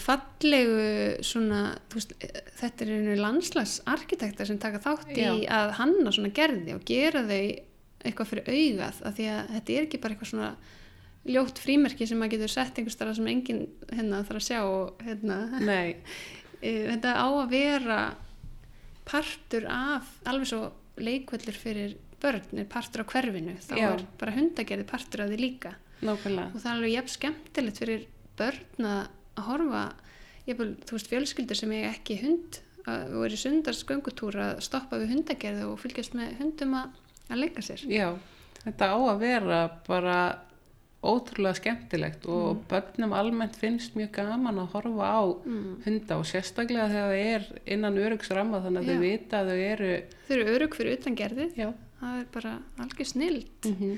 fallegu 0.00 1.22
svona, 1.26 1.62
veist, 1.92 2.14
eh, 2.24 2.40
þetta 2.60 2.84
er 2.86 2.92
einu 2.96 3.16
landslagsarkitektar 3.20 4.48
sem 4.48 4.58
taka 4.58 4.80
þátt 4.80 5.12
í 5.12 5.46
að 5.46 5.74
hanna 5.80 6.12
svona 6.14 6.32
gerði 6.32 6.74
og 6.74 6.84
gera 6.88 7.24
þau 7.28 7.42
eitthvað 8.00 8.30
fyrir 8.30 8.48
augað 8.48 9.02
af 9.04 9.16
því 9.18 9.26
að 9.28 9.50
þetta 9.54 9.74
er 9.76 9.88
ekki 9.88 10.00
bara 10.00 10.14
eitthvað 10.14 10.30
svona 10.32 10.52
ljótt 11.28 11.60
frímerki 11.60 12.08
sem 12.08 12.18
maður 12.18 12.38
getur 12.38 12.54
sett 12.54 12.78
einhvers 12.80 12.96
staðar 12.96 13.18
sem 13.18 13.28
enginn 13.28 13.66
hérna 13.92 14.22
þarf 14.24 14.40
að 14.40 14.46
sjá 14.48 14.60
og 14.64 15.04
hérna 15.04 15.40
Eh, 16.62 16.86
þetta 16.90 17.12
á 17.20 17.28
að 17.28 17.52
vera 17.52 18.00
partur 19.04 19.66
af 19.68 20.08
alveg 20.28 20.48
svo 20.48 20.62
leikvöldur 21.00 21.56
fyrir 21.56 21.96
börn 22.20 22.60
er 22.60 22.68
partur 22.68 23.04
á 23.04 23.10
hverfinu 23.12 23.56
þá 23.60 23.76
Já. 23.76 23.86
er 23.92 24.04
bara 24.20 24.34
hundagerði 24.36 24.88
partur 24.88 25.24
af 25.24 25.30
því 25.32 25.38
líka 25.40 25.74
nákvæmlega. 26.00 26.52
og 26.54 26.60
það 26.60 26.70
er 26.70 26.76
alveg 26.76 26.94
jafn 26.94 27.14
skemmtilegt 27.14 27.80
fyrir 27.80 28.06
börn 28.40 28.88
að 28.88 29.00
að 29.40 29.46
horfa 29.48 29.84
jafnvel, 30.48 30.74
þú 30.86 30.96
veist, 30.96 31.10
fjölskyldur 31.12 31.58
sem 31.58 31.72
eiga 31.76 31.90
ekki 31.94 32.18
hund 32.22 32.60
að- 32.88 33.14
og 33.16 33.24
eru 33.28 33.36
sundars 33.40 33.82
göngutúr 33.88 34.36
að 34.40 34.60
stoppa 34.64 34.98
við 35.00 35.10
hundagerði 35.16 35.66
og 35.68 35.80
fylgjast 35.82 36.14
með 36.16 36.36
hundum 36.40 36.76
að, 36.78 36.94
að 37.30 37.42
leika 37.44 37.62
sér 37.64 37.82
Já, 37.90 38.08
þetta 38.64 38.88
á 38.92 38.98
að 38.98 39.18
vera 39.20 39.58
bara 39.86 40.16
ótrúlega 41.00 41.56
skemmtilegt 41.56 42.26
og 42.28 42.56
Mm. 42.58 42.64
börnum 42.68 43.12
almennt 43.16 43.54
finnst 43.56 43.94
mjög 43.96 44.10
gaman 44.18 44.58
að 44.60 44.72
horfa 44.74 45.06
á 45.16 45.22
mm. 45.46 45.76
hunda 45.86 46.18
og 46.20 46.26
sérstaklega 46.28 46.88
þegar 46.92 47.06
það 47.08 47.22
er 47.34 47.46
innan 47.72 47.96
örugsramma 47.96 48.60
þannig 48.60 48.82
að 48.82 48.88
Já. 48.90 48.92
þau 48.92 49.00
vita 49.06 49.40
að 49.40 49.48
þau 49.48 49.60
eru 49.68 49.92
þau 50.28 50.34
eru 50.36 50.50
örug 50.56 50.74
fyrir 50.76 50.98
utan 50.98 51.16
gerðið 51.16 51.56
Já. 51.56 51.70
það 52.02 52.18
er 52.20 52.26
bara 52.36 52.52
algjör 52.84 53.08
snild 53.14 53.70
Mm 53.70 53.94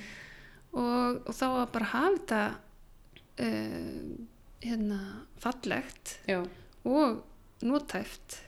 og, 0.72 1.18
og 1.28 1.35
þá 1.37 1.46
að 1.52 1.72
bara 1.74 1.85
hafa 1.90 2.12
þetta 2.16 2.42
uh, 3.44 4.12
hérna 4.62 4.98
fallegt 5.42 6.16
Já, 6.29 6.40
og 6.85 7.22
nótæft 7.62 8.40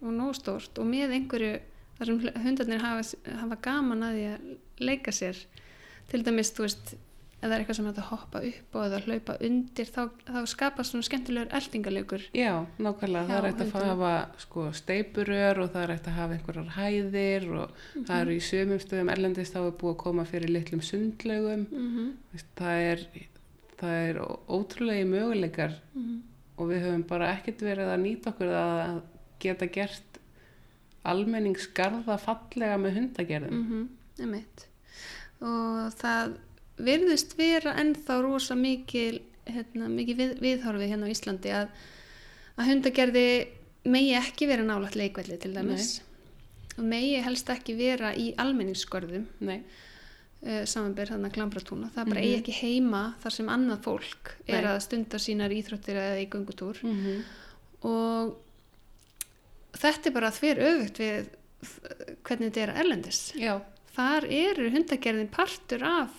og 0.00 0.14
nóstórt 0.14 0.78
og 0.78 0.86
með 0.88 1.16
einhverju 1.18 1.58
þar 1.98 2.10
sem 2.10 2.44
hundarnir 2.44 2.84
hafa, 2.84 3.02
hafa 3.40 3.58
gaman 3.62 4.06
að 4.06 4.16
því 4.16 4.26
að 4.30 4.48
leika 4.86 5.14
sér. 5.14 5.40
Til 6.08 6.22
dæmis, 6.24 6.52
þú 6.54 6.64
veist 6.64 6.94
það 7.38 7.52
er 7.52 7.62
eitthvað 7.62 7.76
sem 7.78 7.86
hægt 7.88 8.00
að 8.02 8.08
hoppa 8.08 8.40
upp 8.48 8.76
og 8.78 8.84
eða 8.86 9.00
hlaupa 9.04 9.34
undir 9.46 9.90
þá, 9.94 10.00
þá 10.26 10.38
skapast 10.50 10.94
svona 10.94 11.06
skemmtilegur 11.06 11.52
eldingaleikur 11.54 12.24
Já, 12.34 12.52
nákvæmlega, 12.82 13.28
það 13.28 13.34
Já, 13.34 13.38
er 13.38 13.46
hægt 13.46 13.62
að 13.64 13.86
hafa 13.86 14.12
sko, 14.42 14.64
steipurör 14.74 15.62
og 15.62 15.70
það 15.74 15.84
er 15.84 15.92
hægt 15.94 16.08
að 16.10 16.18
hafa 16.18 16.38
einhverjar 16.38 16.72
hæðir 16.74 17.48
og 17.60 17.82
það 17.94 18.14
eru 18.24 18.34
í 18.34 18.42
sömum 18.48 18.82
stöðum 18.82 19.12
erlendist 19.14 19.54
þá 19.54 19.60
er 19.62 19.76
búið 19.82 19.94
að 19.94 20.00
koma 20.02 20.26
fyrir 20.28 20.54
litlum 20.54 20.82
sundlaugum. 20.82 21.66
Mm 21.70 21.90
-hmm. 21.94 22.42
Það 22.58 22.82
er, 22.88 23.06
það 23.78 24.08
er 24.08 24.20
ótrúlegi 24.50 25.06
möguleikar 25.08 25.76
og 26.58 26.70
við 26.70 26.84
höfum 26.86 27.04
bara 27.08 27.32
ekkert 27.36 27.62
verið 27.62 27.92
að 27.92 28.02
nýta 28.02 28.32
okkur 28.32 28.52
að 28.58 29.00
geta 29.42 29.66
gert 29.66 30.18
almenningsgarða 31.08 32.18
fallega 32.18 32.76
með 32.76 32.98
hundagerðum. 32.98 33.54
mm 33.54 33.66
-hmm. 33.70 33.86
og 35.40 35.92
það 35.94 36.34
virðist 36.78 37.38
vera 37.38 37.74
ennþá 37.78 38.20
rosa 38.22 38.54
mikil 38.54 39.20
hérna, 39.48 39.88
mikið 39.88 40.16
við, 40.16 40.34
viðhorfið 40.42 40.92
hérna 40.92 41.06
á 41.08 41.14
Íslandi 41.14 41.54
að, 41.54 41.68
að 42.58 42.70
hundagerði 42.72 43.28
megi 43.88 44.14
ekki 44.18 44.48
vera 44.50 44.66
nálægt 44.66 44.98
leikvelli 44.98 45.38
til 45.38 45.54
dæmis. 45.54 46.00
Og 46.78 46.84
megi 46.84 47.18
helst 47.24 47.48
ekki 47.50 47.74
vera 47.74 48.12
í 48.14 48.34
almenningsskörðum 48.38 49.26
Nei, 49.40 49.62
uh, 50.42 50.64
samanber 50.64 51.06
þarna 51.10 51.30
klambratúna 51.34 51.90
það 51.94 52.04
bara 52.12 52.20
Mhm. 52.20 52.24
eigi 52.26 52.38
ekki 52.42 52.56
heima 52.62 53.14
þar 53.22 53.30
sem 53.32 53.48
annað 53.48 53.80
fólk 53.82 54.34
er 54.46 54.62
Nei. 54.62 54.70
að 54.72 54.80
stunda 54.80 55.18
sínar 55.18 55.50
íþróttir 55.50 55.96
eða 55.96 56.20
í 56.22 56.28
göngutúr 56.28 56.82
mm 56.82 56.94
-hmm. 57.04 57.22
og 57.82 58.36
þetta 59.78 60.08
er 60.10 60.14
bara 60.16 60.30
þver 60.34 60.62
öfugt 60.68 60.98
við 61.02 61.26
uh, 61.26 62.14
hvernig 62.26 62.48
þetta 62.52 62.62
er 62.62 62.72
að 62.72 62.80
erlendis 62.84 63.20
já, 63.38 63.60
þar 63.96 64.24
eru 64.30 64.70
hundagerðin 64.74 65.28
partur 65.34 65.82
af 65.84 66.10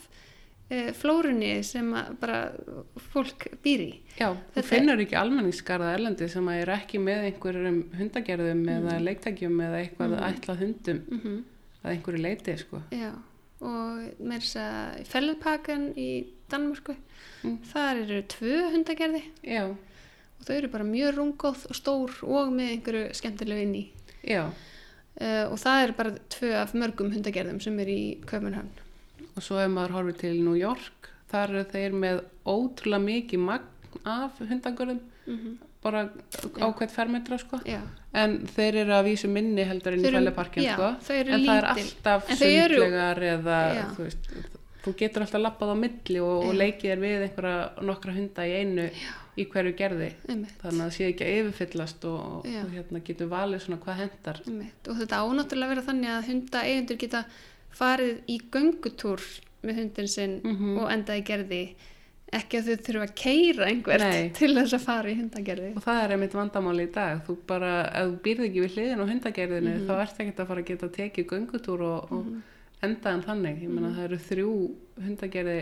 uh, 0.72 0.92
flórunni 1.00 1.64
sem 1.64 1.94
að 1.94 2.12
bara 2.22 2.42
fólk 3.14 3.48
býr 3.64 3.80
í 3.88 3.92
já, 4.20 4.34
þú 4.56 4.64
finnur 4.68 5.00
ekki 5.04 5.16
almenningsgarða 5.20 5.94
erlendi 5.96 6.28
sem 6.30 6.46
að 6.52 6.62
eru 6.66 6.76
ekki 6.76 7.00
með 7.00 7.24
einhverjum 7.32 7.80
hundagerðum 8.00 8.66
eða 8.76 9.00
leiktækjum 9.08 9.60
eða 9.68 9.82
eitthvað 9.84 10.10
Mhm. 10.18 10.24
ætlað 10.30 10.58
hundum 10.66 11.02
mm 11.08 11.20
-hmm. 11.24 11.44
að 11.84 11.92
einhverju 11.96 12.22
leiti, 12.22 12.58
sko. 12.58 12.82
Já, 12.92 13.12
og 13.62 14.20
með 14.24 14.44
þess 14.44 14.56
að 14.64 15.06
fellpakan 15.14 15.88
í 16.00 16.10
Danmörku, 16.50 16.96
Mm. 17.44 17.58
þar 17.72 17.98
eru 18.02 18.22
tvö 18.28 18.56
hundagerði 18.74 19.22
Já, 19.48 19.64
og 19.70 20.42
þau 20.48 20.56
eru 20.58 20.68
bara 20.72 20.84
mjög 20.84 21.14
rungóð 21.16 21.62
og 21.70 21.76
stór 21.78 22.16
og 22.28 22.50
með 22.52 22.72
einhverju 22.74 23.14
skemmtilegu 23.16 23.62
inn 23.64 23.76
í. 23.80 23.84
Uh, 25.20 25.46
og 25.52 25.58
það 25.60 25.84
er 25.84 25.92
bara 25.98 26.12
tvö 26.32 26.50
af 26.62 26.74
mörgum 26.76 27.12
hundagerðum 27.14 27.62
sem 27.64 27.80
er 27.80 27.88
í 27.92 28.02
Köpenhamn. 28.28 28.70
og 29.36 29.44
svo 29.44 29.58
ef 29.60 29.70
maður 29.72 29.96
horfir 29.98 30.18
til 30.20 30.42
New 30.44 30.56
York, 30.60 31.10
þar 31.32 31.50
eru 31.50 31.64
þeir 31.72 31.92
með 31.96 32.22
ótrúlega 32.46 33.04
mikið 33.08 33.40
magn 33.40 34.06
af 34.06 34.40
hundagörðum, 34.40 35.00
Mm 35.28 35.58
bara 35.82 36.10
Já. 36.10 36.66
á 36.66 36.68
hvert 36.78 36.92
fermetra, 36.92 37.38
sko. 37.40 37.60
Já, 37.66 37.82
En 38.14 38.40
þeir 38.48 38.76
eru 38.84 38.92
að 38.98 39.04
vísu 39.06 39.28
minni 39.30 39.64
heldur 39.64 39.94
Þeir 39.94 40.10
í 40.10 40.14
fæleparkin, 40.18 40.64
já, 40.66 40.74
sko. 40.74 40.88
en 40.88 41.02
það 41.06 41.20
er 41.20 41.26
lítil. 41.38 41.64
alltaf 41.70 42.28
þau 42.28 42.48
eru- 42.48 42.80
sundlegar 42.80 43.18
eða, 43.22 43.58
Já. 43.76 43.84
þú 43.96 44.04
veist, 44.08 44.30
þú 44.84 44.94
getur 44.98 45.22
alltaf 45.22 45.42
lappað 45.42 45.70
á 45.72 45.76
milli 45.78 46.20
og, 46.20 46.46
og 46.48 46.54
Já. 46.54 46.58
leikið 46.64 46.92
er 46.92 46.98
við 47.04 47.24
einhverja 47.28 47.84
nokkra 47.86 48.14
hunda 48.16 48.42
í 48.50 48.54
einu 48.60 48.90
í 49.38 49.46
hverju 49.48 49.74
gerði. 49.78 50.10
einmitt. 50.28 50.58
Þannig 50.62 50.82
að 50.82 50.90
það 50.90 50.96
sé 50.98 51.08
ekki 51.14 51.24
að 51.28 51.36
yfirfyllast 51.40 52.06
og, 52.06 52.46
Já. 52.50 52.64
og 52.66 52.72
hérna 52.74 53.04
getur 53.06 53.28
valið 53.30 53.62
svona 53.62 53.80
hvað 53.86 53.96
hendar. 54.02 54.42
einmitt. 54.48 54.88
Og 54.90 54.96
þetta 54.98 55.22
ánáttúrulega 55.24 55.70
vera 55.70 55.82
þannig 55.82 56.10
að 56.18 56.28
hunda 56.28 56.60
eigendur 56.66 56.98
geta 56.98 57.26
farið 57.72 58.18
í 58.28 58.42
göngutúr 58.52 59.22
með 59.64 59.76
hundin 59.76 60.08
sinn 60.08 60.42
Mhm. 60.44 60.78
og 60.80 60.90
enda 60.92 61.14
í 61.14 61.24
gerði. 61.24 61.76
Ekki 62.32 62.60
að 62.60 62.68
þau 62.70 62.84
þurfa 62.86 63.06
að 63.08 63.14
keira 63.18 63.66
einhvert 63.72 64.04
Nei. 64.04 64.30
til 64.38 64.52
þess 64.54 64.76
að 64.78 64.84
fara 64.86 65.10
í 65.10 65.16
hundagerði. 65.18 65.70
Og 65.80 65.84
það 65.86 66.02
er 66.04 66.14
einmitt 66.16 66.36
vandamáli 66.38 66.84
í 66.86 66.92
dag. 66.94 67.24
Þú 67.26 67.36
bara, 67.50 67.72
ef 67.90 68.12
þú 68.12 68.20
býrð 68.28 68.46
ekki 68.50 68.64
við 68.66 68.76
hliðin 68.78 69.02
á 69.02 69.06
hundagerðinu, 69.10 69.74
Mhm. 69.74 69.88
þá 69.90 69.94
ert 70.04 70.20
ekki 70.22 70.36
að 70.44 70.48
fara 70.52 70.62
að 70.62 70.70
geta 70.70 70.90
tekið 71.00 71.28
göngutúr 71.34 71.82
og, 71.88 72.12
og 72.14 72.86
enda 72.86 73.10
en 73.16 73.24
þannig. 73.26 73.64
Ég 73.66 73.70
meina, 73.74 73.90
það 73.98 74.06
eru 74.10 74.20
þrjú 74.30 74.54
hundagerði, 75.08 75.58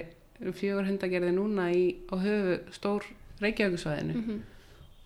fjögur 0.60 0.86
hundagerði 0.92 1.32
núna 1.34 1.70
í, 1.74 1.86
á 2.12 2.16
höfu 2.20 2.60
stór 2.76 3.08
Reykjavíkusvæðinu. 3.42 4.14
Mm 4.22 4.44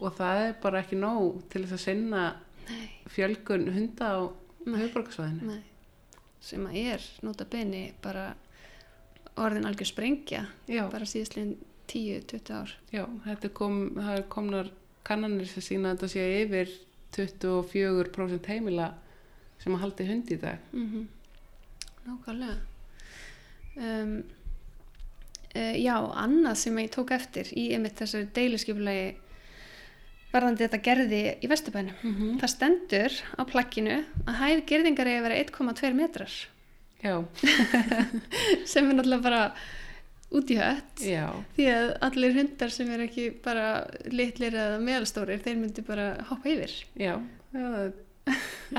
Og 0.02 0.16
það 0.18 0.40
er 0.48 0.54
bara 0.64 0.80
ekki 0.82 0.98
nóg 0.98 1.44
til 1.54 1.60
þess 1.62 1.76
að 1.78 1.82
sinna 1.84 2.22
Nei. 2.66 2.88
fjölgun 3.14 3.68
hunda 3.70 4.08
á. 4.18 4.22
Nei. 5.46 5.60
Sem 6.42 6.64
að 6.66 6.78
er, 6.96 7.04
nota 7.22 7.46
beni, 7.46 7.92
bara 8.02 8.32
orðin 9.40 9.68
algjör 9.70 9.90
sprengja 9.90 10.46
Já, 10.68 10.84
bara 10.92 11.08
síðastlegin 11.08 11.56
10-20 11.92 12.52
ár. 12.56 12.74
já, 12.92 13.06
þetta 13.26 13.48
er 13.48 13.54
kom, 13.54 13.80
það 13.96 14.18
er 14.18 14.28
komnar 14.32 14.72
kannanir 15.08 15.50
sem 15.50 15.66
sína 15.66 15.92
að 15.92 15.98
þetta 16.02 16.12
sé 16.14 16.28
yfir 16.42 16.76
24% 17.16 18.52
heimila 18.52 18.92
sem 19.62 19.74
að 19.76 19.84
haldi 19.84 20.08
hund 20.08 20.32
í 20.32 20.38
dag. 20.42 20.70
Mm 20.74 21.08
Nákvæmlega. 22.02 22.56
Um, 23.78 24.24
uh, 25.56 25.76
já, 25.78 25.96
annað 26.18 26.56
sem 26.58 26.80
ég 26.82 26.90
tók 26.90 27.12
eftir 27.14 27.52
í 27.54 27.68
einmitt 27.76 28.00
þessari 28.00 28.26
deiluskipulegi 28.34 29.12
varðandi 30.32 30.66
þetta 30.66 30.80
gerði 30.82 31.22
í 31.44 31.50
Vesturbænum. 31.52 31.94
Mhm. 32.02 32.40
Það 32.42 32.54
stendur 32.56 33.20
á 33.38 33.42
plakkinu 33.46 34.00
að 34.26 34.40
hæð 34.42 34.66
gerðingar 34.66 35.12
eigi 35.12 35.20
að 35.20 35.28
vera 35.28 35.40
1,2 35.44 35.94
metrar 35.94 36.34
sem 38.72 38.90
er 38.90 38.98
náttúrulega 38.98 39.24
bara 39.26 39.44
út 40.32 40.52
í 40.54 40.58
hött 40.60 41.04
já, 41.04 41.26
því 41.58 41.68
að 41.74 41.90
allir 42.08 42.38
hundar 42.38 42.72
sem 42.72 42.92
er 42.94 43.06
ekki 43.08 43.28
bara 43.44 43.68
litlir 44.14 44.56
eða 44.56 44.80
meðalstórir 44.84 45.44
þeir 45.44 45.60
myndi 45.60 45.84
bara 45.88 46.14
hoppa 46.30 46.54
yfir 46.54 46.76
já, 46.96 47.16
er 47.58 47.92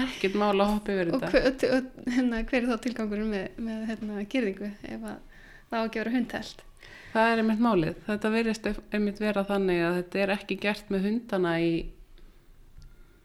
ekkert 0.07 0.39
mál 0.41 0.55
að 0.55 0.69
hoppa 0.77 0.95
yfir 0.95 1.13
og, 1.13 1.27
þetta. 1.27 1.33
hver, 1.35 1.77
og 1.77 2.13
hérna, 2.17 2.43
hver 2.49 2.63
er 2.63 2.71
þá 2.71 2.85
tilgangurinn 2.87 3.33
með, 3.35 3.49
með 3.69 3.87
hérna, 3.91 4.27
gerðingu 4.33 4.71
ef 4.71 5.09
að 5.13 5.41
það 5.73 5.81
á 5.81 5.85
ekki 5.85 5.99
að 5.99 6.05
vera 6.05 6.17
hundheld 6.17 6.69
Það 7.13 7.31
er 7.31 7.43
einmitt 7.43 7.61
málið. 7.61 7.97
Þetta 8.07 8.31
verðist 8.33 8.69
einmitt 8.97 9.19
vera 9.21 9.45
þannig 9.45 9.83
að 9.85 9.97
þetta 9.99 10.21
er 10.23 10.33
ekki 10.33 10.57
gert 10.63 10.93
með 10.93 11.09
hundana 11.09 11.53
í, 11.61 11.73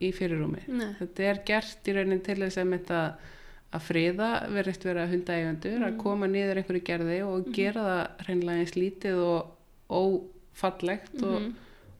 í 0.03 0.09
fyrirrúmi. 0.15 0.63
Nei. 0.67 0.89
Þetta 0.99 1.27
er 1.29 1.41
gert 1.47 1.87
í 1.87 1.95
raunin 1.95 2.23
til 2.25 2.37
þess 2.41 2.59
að, 2.59 3.29
að 3.73 3.81
friða 3.83 4.27
vera 4.49 5.07
hundaeigandur, 5.11 5.79
að 5.83 5.91
Mm. 5.93 5.97
koma 5.99 6.27
niður 6.27 6.57
einhverju 6.61 6.83
gerði 6.87 7.17
og 7.27 7.49
gera 7.53 7.81
það 7.87 8.25
hreinlega 8.25 8.59
eins 8.63 8.75
lítið 8.75 9.17
og 9.19 9.49
ófallegt 9.89 11.23
og 11.23 11.53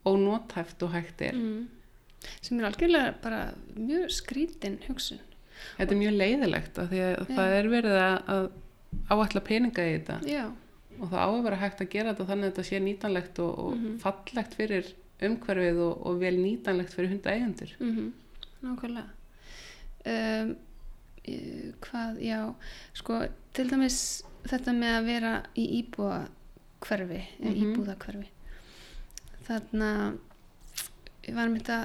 ónótæft 0.08 0.84
og 0.84 0.92
hægt 0.94 1.22
er. 1.22 1.34
mm. 1.34 1.68
sem 2.42 2.60
er 2.60 2.66
algjörlega 2.72 3.14
bara 3.22 3.54
mjög 3.78 4.08
skrítin 4.12 4.78
hugsun 4.88 5.20
Þetta 5.78 5.92
er 5.94 5.98
mjög 6.00 6.16
leiðilegt 6.18 6.78
af 6.80 6.90
því 6.92 7.00
að 7.02 7.14
Já. 7.18 7.36
það 7.36 7.54
er 7.58 7.68
verið 7.72 7.96
að, 7.98 8.18
að 8.34 8.50
áætla 9.10 9.42
peninga 9.48 9.86
í 9.88 9.94
þetta 9.98 10.18
já, 10.30 10.44
og 11.02 11.10
það 11.12 11.18
á 11.18 11.28
að 11.30 11.44
vera 11.44 11.56
hægt 11.62 11.82
að 11.82 11.90
gera 11.90 12.14
þetta 12.14 12.28
þannig 12.30 12.46
að 12.48 12.52
þetta 12.52 12.66
sé 12.70 12.80
nýtanlegt 12.80 13.40
og, 13.40 13.60
og 13.60 13.76
Mhm. 13.78 13.98
fallegt 14.00 14.54
fyrir 14.56 14.86
umhverfið 15.22 15.80
og, 15.82 16.06
og 16.06 16.20
vel 16.22 16.36
nýtanlegt 16.38 16.94
fyrir 16.94 17.10
hundaeigandur. 17.10 17.72
mm 17.80 18.14
nákvæmlega 18.64 19.10
um, 20.06 20.56
hvað, 21.84 22.22
já 22.24 22.40
sko, 22.98 23.22
til 23.54 23.68
dæmis 23.72 24.00
þetta 24.48 24.74
með 24.78 24.96
að 25.00 25.06
vera 25.12 25.34
í 25.60 25.66
íbúa 25.82 26.18
hverfi, 26.86 27.22
eða 27.42 27.54
Mhm. 27.54 27.64
íbúðakverfi 27.74 28.28
þarna 29.48 29.90
ég 31.28 31.36
var 31.36 31.48
með 31.52 31.62
þetta 31.64 31.80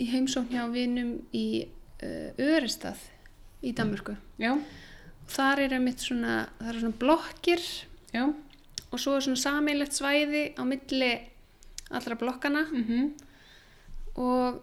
í 0.00 0.06
heimsókn 0.10 0.52
hjá 0.54 0.64
vinum 0.72 1.10
í 1.36 1.46
uh, 2.02 2.30
Örestað 2.40 3.00
í 3.62 3.72
Danmörku. 3.76 4.14
Já, 4.40 4.54
þar 5.28 5.60
er 5.66 5.74
einmitt 5.76 6.00
svona, 6.00 6.46
eru 6.64 6.80
svona 6.80 6.96
blokkir 6.98 7.60
já, 8.14 8.24
og 8.90 8.98
svo 8.98 9.16
er 9.18 9.26
svona 9.26 9.36
sameinlegt 9.42 9.92
svæði 9.98 10.44
á 10.56 10.62
milli 10.64 11.10
allra 11.90 12.16
blokkana. 12.16 12.64
Mhm, 12.72 13.10
og 14.16 14.62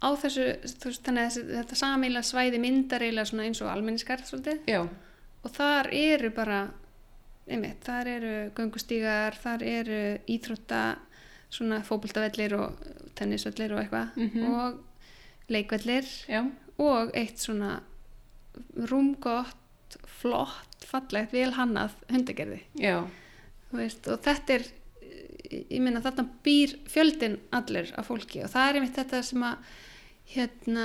á 0.00 0.08
þessu, 0.16 0.46
veist, 0.64 1.02
þannig 1.04 1.26
að 1.28 1.52
þetta 1.58 1.78
sameiginlega 1.80 2.28
svæði 2.30 2.60
myndar 2.62 3.04
eiginlega 3.04 3.44
eins 3.44 3.60
og 3.60 3.70
almenniskar 3.72 4.24
svolítið. 4.24 4.62
Já, 4.70 4.80
og 5.44 5.54
þar 5.56 5.90
eru 5.96 6.30
bara, 6.36 6.60
einmitt, 7.50 7.82
þar 7.84 8.10
eru 8.16 8.34
göngustígar, 8.56 9.36
þar 9.42 9.64
eru 9.68 10.00
íþrótta, 10.30 10.82
svona 11.50 11.80
fótboltavellir 11.82 12.54
og 12.54 12.90
tennisvellir 13.18 13.74
og 13.74 13.82
eitthvað. 13.82 14.16
Mhm. 14.16 14.52
og 14.54 15.48
leikvellir. 15.50 16.06
Já, 16.30 16.44
og 16.78 17.10
eitt 17.18 17.42
svona 17.42 17.80
rúmgott, 18.76 19.98
flott, 20.20 20.84
fallegt, 20.86 21.32
vel 21.32 21.50
hannað 21.56 21.96
hundagerði. 22.10 22.60
Veist, 23.74 24.06
og 24.10 24.22
þetta 24.22 24.54
er 24.56 24.64
ég 25.50 25.80
meina 25.82 26.02
þarna 26.02 26.26
býr 26.44 26.76
fjöldin 26.90 27.38
allir 27.54 27.90
af 27.98 28.08
fólki. 28.10 28.44
Og 28.44 28.50
það 28.52 28.68
er 28.68 28.78
einmitt 28.78 28.98
þetta 28.98 29.22
sem 29.26 29.42
að 29.46 29.70
hérna 30.30 30.84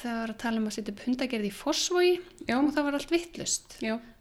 það 0.00 0.16
var 0.20 0.30
að 0.32 0.38
tala 0.42 0.58
um 0.60 0.64
að 0.66 0.74
setja 0.76 0.92
upp 0.94 1.02
hundagerði 1.06 1.48
í 1.50 1.54
fósvogi 1.54 2.14
já, 2.48 2.56
og 2.58 2.72
það 2.74 2.86
var 2.88 2.96
allt 2.98 3.12
vittlust 3.14 3.76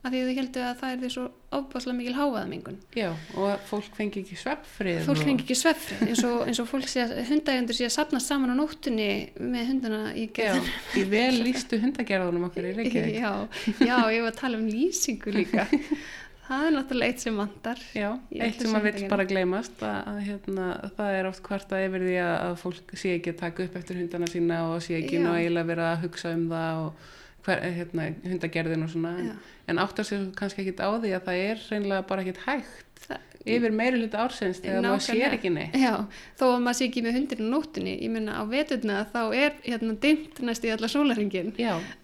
af 0.06 0.12
því 0.14 0.20
þau 0.28 0.36
heldur 0.38 0.66
að 0.68 0.76
það 0.84 0.92
er 0.94 1.00
því 1.02 1.10
svo 1.16 1.24
ofbáslega 1.56 1.96
mikil 1.98 2.14
hávaðamengun. 2.20 2.76
Já, 2.94 3.08
og 3.42 3.64
fólk 3.70 3.96
fengi 3.98 4.22
ekki 4.22 4.36
sveppfrið. 4.38 5.00
fólk 5.08 5.18
og- 5.18 5.24
fengi 5.26 5.46
ekki 5.48 5.58
svefri 5.58 5.98
eins 6.12 6.22
eins 6.26 6.60
og 6.62 6.68
fólk 6.70 6.86
sé 6.92 7.02
að 7.08 7.24
hundægjandur 7.32 7.78
sé 7.80 7.88
að 7.88 7.96
sapna 7.96 8.20
saman 8.22 8.54
á 8.54 8.56
nóttunni 8.60 9.08
með 9.40 9.66
hundana 9.72 10.02
í 10.14 10.28
Já, 10.30 10.36
gerðin 10.38 10.70
í 11.02 11.08
vel 11.10 11.42
lístu 11.42 11.80
hundagerðunum 11.82 12.46
okkur 12.52 12.70
í 12.70 12.76
Reykjavík. 12.78 13.18
já, 13.24 13.34
já, 13.82 13.98
ég 14.14 14.22
var 14.28 14.32
að 14.36 14.40
tala 14.44 14.58
um 14.62 14.68
lýsingu 14.70 15.34
líka 15.34 15.66
það 16.48 16.66
er 16.68 16.74
náttúrulega 16.76 17.10
eitt 17.14 17.24
sem 17.26 17.38
vantar 17.40 17.82
Já, 17.96 18.08
eitt 18.38 18.62
sem 18.62 18.70
að 18.78 18.86
vill 18.86 18.94
hundagerði. 18.94 19.10
bara 19.16 19.26
gleymast 19.32 19.84
að, 19.86 19.98
að 20.12 20.20
hérna, 20.30 20.68
það 20.98 21.18
er 21.20 21.30
oft 21.32 21.44
hvarta 21.50 21.82
yfir 21.86 22.06
því 22.06 22.16
að, 22.24 22.56
fólk 22.62 22.96
sé 23.02 23.14
ekki 23.18 23.34
að 23.34 23.40
taka 23.44 23.66
upp 23.68 23.78
eftir 23.82 24.00
hundana 24.02 24.30
sína 24.32 24.60
og 24.72 24.82
sé 24.86 24.98
ekki 25.02 25.22
náðilega 25.24 25.70
vera 25.72 25.92
að 25.96 26.04
hugsa 26.08 26.34
um 26.38 26.48
það 26.54 26.82
og 26.86 27.12
hver, 27.46 27.62
hérna, 27.80 28.08
hundagerðin 28.26 28.86
og 28.88 28.90
svona 28.94 29.14
Já. 29.22 29.34
en 29.70 29.82
áttar 29.84 30.08
sér 30.10 30.24
kannski 30.38 30.64
ekkit 30.66 30.82
á 30.82 30.90
því 30.98 31.12
að 31.18 31.28
það 31.30 31.42
er 31.50 31.66
reynilega 31.72 32.08
bara 32.10 32.26
ekkit 32.26 32.44
hægt 32.48 32.82
Það- 33.06 33.32
yfir 33.46 33.74
meiri 33.78 34.00
hluta 34.02 34.24
ársins 34.26 34.58
þegar 34.64 34.82
maður 34.82 35.04
sér 35.06 35.34
ekki 35.36 35.50
neitt. 35.54 35.76
Já, 35.78 35.92
þó 36.40 36.46
að 36.56 36.64
maður 36.66 36.78
sé 36.80 36.86
ekki 36.88 37.04
með 37.06 37.14
hundin 37.20 37.44
á 37.46 37.50
nóttunni, 37.54 37.92
ég 38.02 38.10
meina 38.16 38.40
á 38.42 38.44
veturna 38.50 39.04
þá 39.14 39.20
er 39.38 39.52
hérna 39.68 39.94
dimmt 40.02 40.40
næst 40.42 40.66
í 40.66 40.72
alla 40.74 40.90
sólaringin 40.90 41.52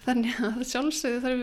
þannig 0.06 0.38
að 0.45 0.62
sjálfsögðu 0.69 1.23
þarf 1.25 1.41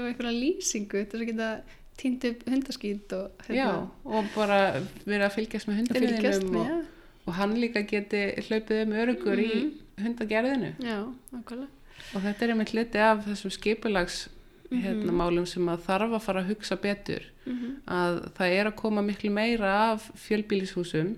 týnt 1.98 2.24
upp 2.24 2.44
hundaskýt 2.48 3.12
og 3.12 3.30
já, 3.50 3.68
og 4.04 4.24
bara 4.34 4.80
vera 5.06 5.28
að 5.28 5.34
fylgjast 5.38 5.68
með 5.68 5.80
með 5.82 6.56
og, 6.56 6.84
og 7.26 7.34
hann 7.34 7.54
líka 7.58 7.82
geti 7.82 8.22
hlaupið 8.46 8.82
um 8.86 8.92
örugur 9.02 9.36
Mhm. 9.36 9.50
í 9.50 10.02
hundagerðinu 10.02 10.72
Já, 10.80 10.98
og 12.14 12.22
þetta 12.22 12.42
er 12.42 12.48
einmitt 12.54 12.70
hluti 12.72 12.98
af 12.98 13.24
þessum 13.26 13.50
skipulags 13.50 14.28
Mhm. 14.70 14.82
hérna, 14.84 15.12
málum 15.12 15.46
sem 15.48 15.64
að 15.66 15.78
þarf 15.86 16.12
að 16.14 16.20
fara 16.22 16.42
að 16.42 16.48
hugsa 16.54 16.76
betur 16.76 17.22
að 17.88 18.30
það 18.36 18.52
er 18.60 18.66
að 18.66 18.76
koma 18.76 19.02
miklu 19.02 19.30
meira 19.30 19.92
af 19.92 20.10
fjölbýlishúsum 20.14 21.16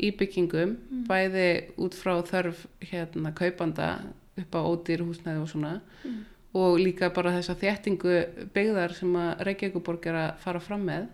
í 0.00 0.10
byggingum 0.16 0.76
Mhm. 0.90 1.06
bæði 1.06 1.64
út 1.78 1.94
frá 1.94 2.22
þörf 2.24 2.66
hérna 2.80 3.32
kaupanda 3.34 4.00
upp 4.38 4.50
á 4.54 4.60
ódýr 4.64 5.00
húsnæði 5.04 5.40
og 5.42 5.48
svona 5.48 5.80
Mhm. 6.04 6.24
Og 6.56 6.78
líka 6.80 7.10
bara 7.14 7.34
þessa 7.34 7.56
þéttingu 7.60 8.16
byggðar 8.54 8.94
sem 8.96 9.12
að 9.20 9.44
Reykjavíkuborg 9.48 10.08
er 10.10 10.18
að 10.22 10.30
fara 10.44 10.62
fram 10.62 10.86
með. 10.88 11.06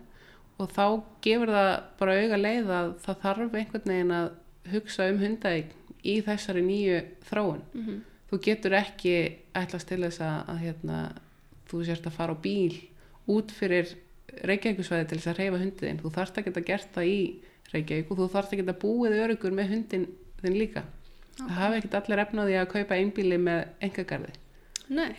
Og 0.61 0.69
þá 0.71 0.85
gefur 1.25 1.51
það 1.51 1.71
bara 1.99 2.17
auga 2.21 2.39
leið 2.39 2.71
að 2.77 2.89
það 3.03 3.21
þarf 3.23 3.57
einhvern 3.59 3.91
veginn 3.91 4.15
að 4.19 4.29
hugsa 4.73 5.09
um 5.11 5.19
hundaeign 5.19 5.73
í 6.03 6.15
þessari 6.23 6.63
nýju 6.63 7.03
þróun. 7.29 7.61
Mhm. 7.73 8.01
þú 8.33 8.37
getur 8.41 8.73
ekki 8.73 9.15
ætlast 9.53 9.87
til 9.87 9.99
þess 10.01 10.21
að, 10.25 10.37
að 10.49 10.61
hérna, 10.63 10.99
þú 11.69 11.81
sérst 11.85 12.07
að 12.09 12.15
fara 12.15 12.33
á 12.33 12.41
bíl 12.41 12.79
út 13.29 13.51
fyrir 13.53 13.91
Reykjavíkusvæði 14.41 15.05
til 15.09 15.19
þess 15.19 15.29
að 15.29 15.37
reyfa 15.37 15.59
hundin 15.61 15.99
þú 16.01 16.11
þarft 16.15 16.39
að 16.39 16.47
geta 16.47 16.63
gert 16.65 16.95
það 16.95 17.09
í 17.11 17.19
Reykjavík 17.73 18.09
og 18.09 18.17
þú 18.17 18.29
þarft 18.33 18.53
að 18.53 18.61
geta 18.63 18.79
búið 18.81 19.17
örugur 19.19 19.53
með 19.53 19.69
hundin 19.75 20.07
þinn 20.41 20.57
líka. 20.57 20.83
Það 21.37 21.53
hafa 21.59 21.77
ekkert 21.77 21.99
allir 21.99 22.23
efnaði 22.23 22.57
að 22.57 22.71
kaupa 22.73 22.97
einbíli 22.97 23.37
með 23.41 23.61
engagarði 23.85 24.33
Nei, 24.93 25.15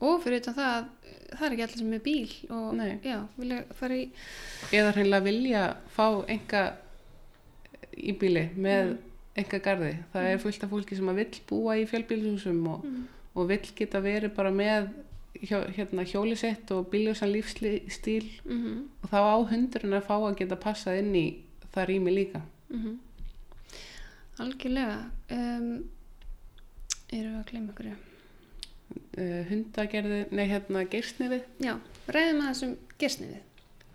og 0.00 0.22
fyrir 0.24 0.40
utan 0.42 0.54
það 0.54 0.88
það 1.30 1.44
er 1.46 1.52
ekki 1.54 1.62
allir 1.66 1.78
sem 1.78 1.92
er 1.92 2.02
bíl 2.04 2.32
og 2.50 2.80
já, 3.04 3.18
vilja 3.38 3.60
fara 3.78 3.94
í 4.00 4.06
eða 4.72 4.92
hreinlega 4.96 5.24
vilja 5.24 5.62
fá 5.96 6.06
enga 6.28 6.64
íbíli 7.96 8.48
með 8.56 8.90
Mm. 8.90 8.98
engagarði 9.36 9.92
það 10.12 10.26
er 10.32 10.38
fullt 10.42 10.64
af 10.64 10.70
fólki 10.70 10.96
sem 10.96 11.08
að 11.08 11.14
vill 11.20 11.40
búa 11.48 11.76
í 11.78 11.86
fjölbílshúsum 11.86 12.66
og, 12.68 12.84
Mm. 12.84 13.04
og 13.34 13.48
vill 13.48 13.70
geta 13.76 14.00
verið 14.00 14.34
bara 14.34 14.50
með 14.50 14.88
hérna, 15.40 16.02
hjólisett 16.04 16.70
og 16.74 16.90
bíljósan 16.90 17.30
lífstíl 17.32 18.26
mm 18.44 18.88
og 19.02 19.10
þá 19.10 19.16
á 19.22 19.36
hundurinn 19.50 19.94
að 19.96 20.06
fá 20.08 20.16
að 20.18 20.36
geta 20.36 20.56
passað 20.56 20.98
inn 20.98 21.14
í 21.14 21.26
það 21.72 21.86
rými 21.88 22.10
líka. 22.14 22.40
-hmm. 22.70 22.98
Algjörlega. 24.40 25.10
Um, 25.30 25.84
Erum 27.12 27.32
við 27.32 27.40
að 27.40 27.50
gleyma 27.50 27.72
ykkur 27.72 27.86
uh, 28.90 29.42
hundagerði, 29.50 30.24
nei 30.30 30.46
hérna 30.50 30.84
geirsnifið 30.90 31.46
Já, 31.62 31.74
ræðum 32.10 32.44
að 32.44 32.52
þessum 32.52 32.76
gersniðið 33.00 33.46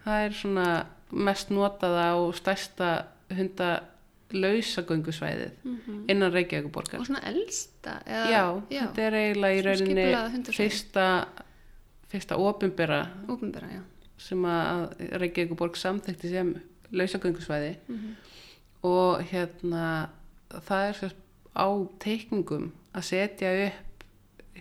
það 0.05 0.27
er 0.27 0.37
svona 0.39 0.67
mest 1.15 1.47
notaða 1.53 2.05
og 2.19 2.35
stærsta 2.37 2.89
hundalausagöngusvæðið 3.35 5.51
mm 5.63 5.77
-hmm. 5.77 5.99
innan 6.11 6.33
Reykjavíkuborgar 6.33 6.99
og 6.99 7.05
svona 7.05 7.27
elsta 7.29 7.91
eða, 8.05 8.29
já, 8.31 8.61
þetta 8.69 9.01
er 9.01 9.13
eiginlega 9.13 9.55
í 9.55 9.61
rauninni 9.65 10.15
fyrsta 10.51 11.27
fyrsta 12.07 12.35
ofinbera 12.37 13.09
já. 13.27 13.81
sem 14.17 14.45
að 14.45 14.89
Reykjavíkuborg 15.21 15.77
samþekti 15.77 16.29
sem 16.29 16.55
lausagöngusvæði 16.91 17.75
mm 17.87 17.95
-hmm. 17.95 18.13
og 18.81 19.23
hérna 19.23 20.09
það 20.49 20.89
er 20.89 20.93
sérst 20.93 21.15
á 21.55 21.87
teikningum 21.99 22.71
að 22.93 23.01
setja 23.01 23.67
upp 23.67 23.84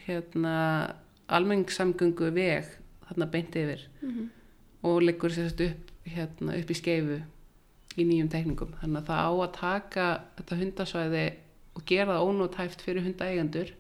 hérna 0.07 0.95
almenningssamgöngu 1.29 2.31
veg 2.35 2.65
þarna 3.09 3.27
beint 3.31 3.55
yfir 3.57 3.87
Mhm. 4.03 4.29
og 4.83 5.03
liggur 5.03 5.31
sérst 5.31 5.61
upp 5.61 5.91
hérna 6.07 6.59
upp 6.59 6.71
í 6.71 6.75
skeifu 6.77 7.23
í 7.97 8.05
nýjum 8.05 8.29
teikningum 8.29 8.75
þannig 8.83 9.01
að 9.03 9.07
það 9.07 9.23
á 9.25 9.33
að 9.45 9.53
taka 9.53 10.07
þetta 10.37 10.57
hundasvæði 10.61 11.25
og 11.77 11.85
gera 11.87 12.13
það 12.19 12.27
ónótæft 12.29 12.81
fyrir 12.85 13.03
hundaeigandur 13.05 13.71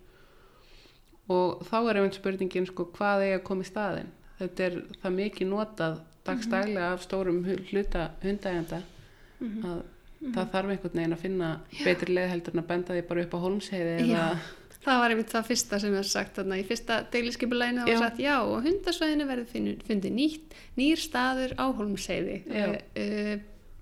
og 1.29 1.62
þá 1.68 1.77
er 1.90 1.96
einmitt 2.00 2.18
spurningin 2.18 2.66
sko 2.68 2.85
hvað 2.94 3.22
eiga 3.27 3.38
að 3.40 3.44
koma 3.48 3.62
í 3.64 3.68
staðin 3.70 4.11
þetta 4.40 4.66
er 4.68 4.77
það 5.03 5.16
mikið 5.18 5.48
notað 5.50 6.00
dagstælega 6.24 6.92
af 6.92 7.03
stórum 7.05 7.42
hluta 7.70 8.11
hundaeganda 8.22 8.83
Mhm. 9.40 9.64
að 9.64 9.83
það 10.35 10.50
þarf 10.53 10.70
einhvern 10.70 10.94
veginn 10.94 11.12
að 11.12 11.18
finna 11.20 11.48
betri 11.85 12.14
leið 12.14 12.29
heldur 12.31 12.55
en 12.55 12.62
að 12.62 12.66
benda 12.68 12.94
því 12.94 13.03
bara 13.09 13.22
upp 13.22 13.35
á 13.35 13.38
holmsheiði 13.44 13.94
eða 14.00 14.07
Já. 14.09 14.38
Það 14.84 14.98
var 15.00 15.14
einmitt 15.14 15.30
það 15.32 15.46
fyrsta 15.48 15.78
sem 15.80 15.94
er 15.96 16.08
sagt 16.08 16.36
þarna 16.38 16.58
í 16.60 16.64
fyrsta 16.68 16.98
deiliskypulæginu 17.14 17.80
það 17.84 17.88
Já. 17.88 17.94
var 17.96 18.04
sagt 18.08 18.18
já 18.24 18.34
og 18.42 18.58
hundasvæðinu 18.66 19.26
verður 19.30 19.78
fundið 19.88 20.12
nýtt, 20.18 20.54
nýr 20.76 21.00
staður 21.00 21.54
á 21.56 21.64
Holmseiði 21.78 22.36
uh, 22.50 22.74
uh, 23.00 23.34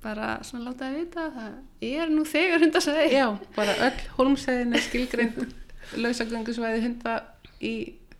bara 0.02 0.28
svona 0.46 0.70
láta 0.70 0.88
að 0.90 0.96
vita 1.00 1.26
að 1.28 1.34
það 1.40 1.90
er 1.90 2.14
nú 2.14 2.24
þegar 2.26 2.64
hundasvæði 2.66 3.10
Já, 3.16 3.26
bara 3.58 3.74
öll 3.88 4.00
holmsheiðin 4.18 4.74
er 4.78 4.86
skilgreind 4.86 5.42
lausagöngusvæði 6.02 6.82
hunda 6.86 7.16
í 7.62 7.74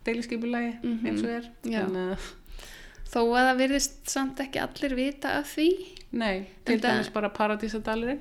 deiliskeipulagi 0.07 0.73
Mhm. 0.83 1.07
eins 1.07 1.23
og 1.23 1.35
er 1.39 1.51
Já. 1.71 1.85
Þó 3.13 3.19
að 3.29 3.45
það 3.47 3.59
virðist 3.61 3.99
samt 4.09 4.39
ekki 4.41 4.61
allir 4.63 4.95
vita 4.97 5.35
af 5.39 5.51
því 5.55 5.67
nei, 6.13 6.47
til 6.65 6.77
Enda- 6.77 6.91
dæmis 6.93 7.09
bara 7.13 7.29
paradísadalurinn. 7.33 8.21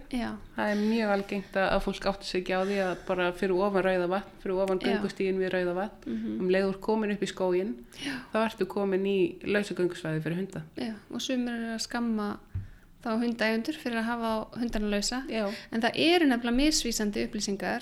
Það 0.55 0.71
er 0.71 0.79
mjög 0.79 1.13
algengt 1.15 1.57
að 1.59 1.81
fólk 1.85 2.05
áttu 2.11 2.23
sig 2.29 2.41
ekki 2.43 2.55
á 2.55 2.61
því 2.63 2.77
að 2.85 3.05
bara 3.07 3.31
fyrir 3.35 3.55
ofan 3.65 3.83
rauða 3.83 4.07
vatn 4.15 4.41
fyrir 4.43 4.61
ofan 4.63 4.79
göngustígin 4.79 5.39
við 5.41 5.51
rauða 5.55 5.75
vatn. 5.75 6.09
Mhm. 6.11 6.39
um 6.39 6.49
leiður 6.49 6.79
komin 6.79 7.11
upp 7.11 7.21
í 7.21 7.29
skógin 7.31 7.75
já, 7.99 8.15
þá 8.33 8.37
ertu 8.45 8.65
komin 8.65 9.05
í 9.05 9.19
lausagöngusvæði 9.43 10.23
fyrir 10.23 10.39
hunda. 10.39 10.63
Já 10.77 10.93
og 11.11 11.21
sumir 11.21 11.53
eru 11.53 11.73
að 11.75 11.81
skamma 11.87 12.37
þá 13.03 13.09
hundaegundur 13.17 13.77
fyrir 13.81 13.97
að 13.97 14.03
hafa 14.05 14.31
hundarna 14.59 14.89
lausa. 14.89 15.23
Já, 15.27 15.47
en 15.71 15.81
það 15.81 15.91
eru 15.95 16.25
nefnilega 16.29 16.57
misvísandi 16.57 17.23
upplýsingar. 17.27 17.81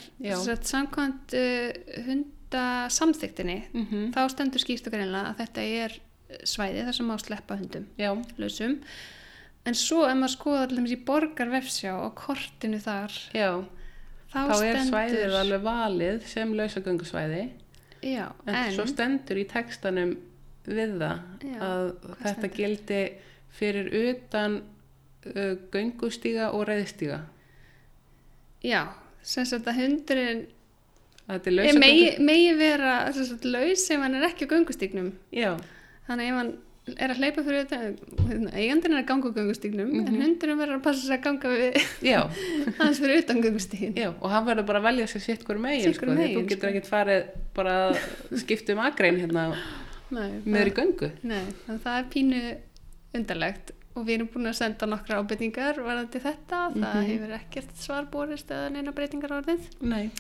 Samkvæmt 0.64 1.34
uh, 1.36 2.04
hundasamþyktinni 2.08 3.58
mm 3.74 4.12
þá 4.16 4.22
stendur 4.32 4.64
skýrt 4.64 4.88
og 4.88 4.94
greinlega 4.96 5.34
að 5.34 5.42
þetta 5.44 5.62
er 5.62 6.00
svæði 6.46 6.86
þar 6.86 6.96
sem 6.98 7.08
má 7.10 7.16
sleppa 7.22 7.58
hundum 7.60 7.88
lausum 8.38 8.80
en 9.70 9.78
svo 9.78 10.04
ef 10.08 10.18
maður 10.18 10.36
skoða 10.36 10.64
allir 10.68 10.96
í 10.96 11.00
borgar 11.06 11.52
vefsjá 11.54 11.94
og 11.98 12.14
kortinu 12.18 12.82
þar 12.84 13.16
já. 13.36 13.50
þá, 14.32 14.40
þá 14.40 14.56
er 14.56 14.60
stendur 14.60 14.86
svæðið 14.90 15.40
alveg 15.44 15.66
valið 15.68 16.28
sem 16.34 16.54
lausagöngusvæði. 16.60 17.44
Já, 18.00 18.26
en, 18.46 18.54
en, 18.56 18.76
svo 18.76 18.86
stendur 18.90 19.42
í 19.42 19.48
textanum 19.50 20.16
við 20.70 21.00
það 21.02 21.48
Já, 21.48 21.58
að 21.66 21.90
þetta 22.06 22.36
stendur? 22.36 22.56
gildi 22.60 23.02
fyrir 23.60 23.90
utan 24.04 24.62
uh, 24.62 25.54
göngustíga 25.74 26.54
og 26.56 26.68
reyðstíga 26.70 27.24
já, 28.64 28.84
sem 29.24 29.48
sagt 29.48 29.68
að 29.70 29.84
hundurinn 29.84 30.46
er 31.30 31.60
er 31.62 31.78
megi, 31.78 32.54
vera 32.58 32.94
laus 33.46 33.86
ef 33.92 34.02
hann 34.02 34.18
er 34.18 34.26
ekki 34.32 34.48
á 34.50 34.52
göngustígnum. 34.56 35.12
Já, 35.36 35.52
þannig 36.08 36.32
ef 36.32 36.40
hann 36.40 36.52
er 36.98 37.10
að 37.14 37.18
hleypa 37.22 37.44
fyrir 37.44 37.66
þetta 37.66 38.54
eigandinn 38.56 38.94
er 38.96 39.02
að 39.04 39.08
ganga 39.12 39.30
á 39.30 39.38
göngustígnum 39.38 39.90
en 39.94 40.06
Mhm. 40.06 40.22
hundurinn 40.24 40.58
verður 40.62 40.78
að 40.80 40.84
passa 40.84 41.02
sig 41.08 41.18
að 41.20 41.24
ganga 41.24 41.50
við 41.50 42.78
hans 42.80 43.00
fyrir 43.04 43.22
utan 43.24 43.42
göngustígin 43.44 43.94
já 43.96 44.10
og 44.20 44.30
hann 44.32 44.46
verður 44.46 44.66
bara 44.66 44.80
að 44.80 44.88
velja 44.90 45.08
sér 45.08 45.22
sitt 45.22 45.44
hver 45.46 45.58
megin 45.60 45.94
sko, 45.94 46.06
því 46.06 46.30
þú 46.36 46.46
getur 46.48 46.58
sko. 46.58 46.68
ekkert 46.74 46.90
farið 46.90 47.24
bara 47.56 47.76
að 47.90 48.00
skipta 48.44 48.74
um 48.74 48.80
agrein 48.80 49.20
hérna 49.20 49.54
meður 50.12 50.72
í 50.72 50.74
göngu 50.74 51.12
Nei, 51.24 51.44
það 51.68 51.98
er 52.00 52.06
pínu 52.14 52.42
undarlegt 53.16 53.72
og 53.98 54.06
við 54.06 54.20
erum 54.20 54.30
búin 54.34 54.48
að 54.52 54.56
senda 54.60 54.86
nokkra 54.88 55.18
ábyrtingar 55.20 55.80
varðandi 55.82 56.20
þetta, 56.24 56.60
það 56.74 56.96
Mhm. 56.96 57.08
hefur 57.10 57.32
ekkert 57.40 57.76
svar 57.76 58.06
borist 58.12 58.48
eða 58.54 58.70
neina 58.72 58.92
breytingar 58.92 59.32
orðið. 59.42 59.66
nei, 59.82 60.12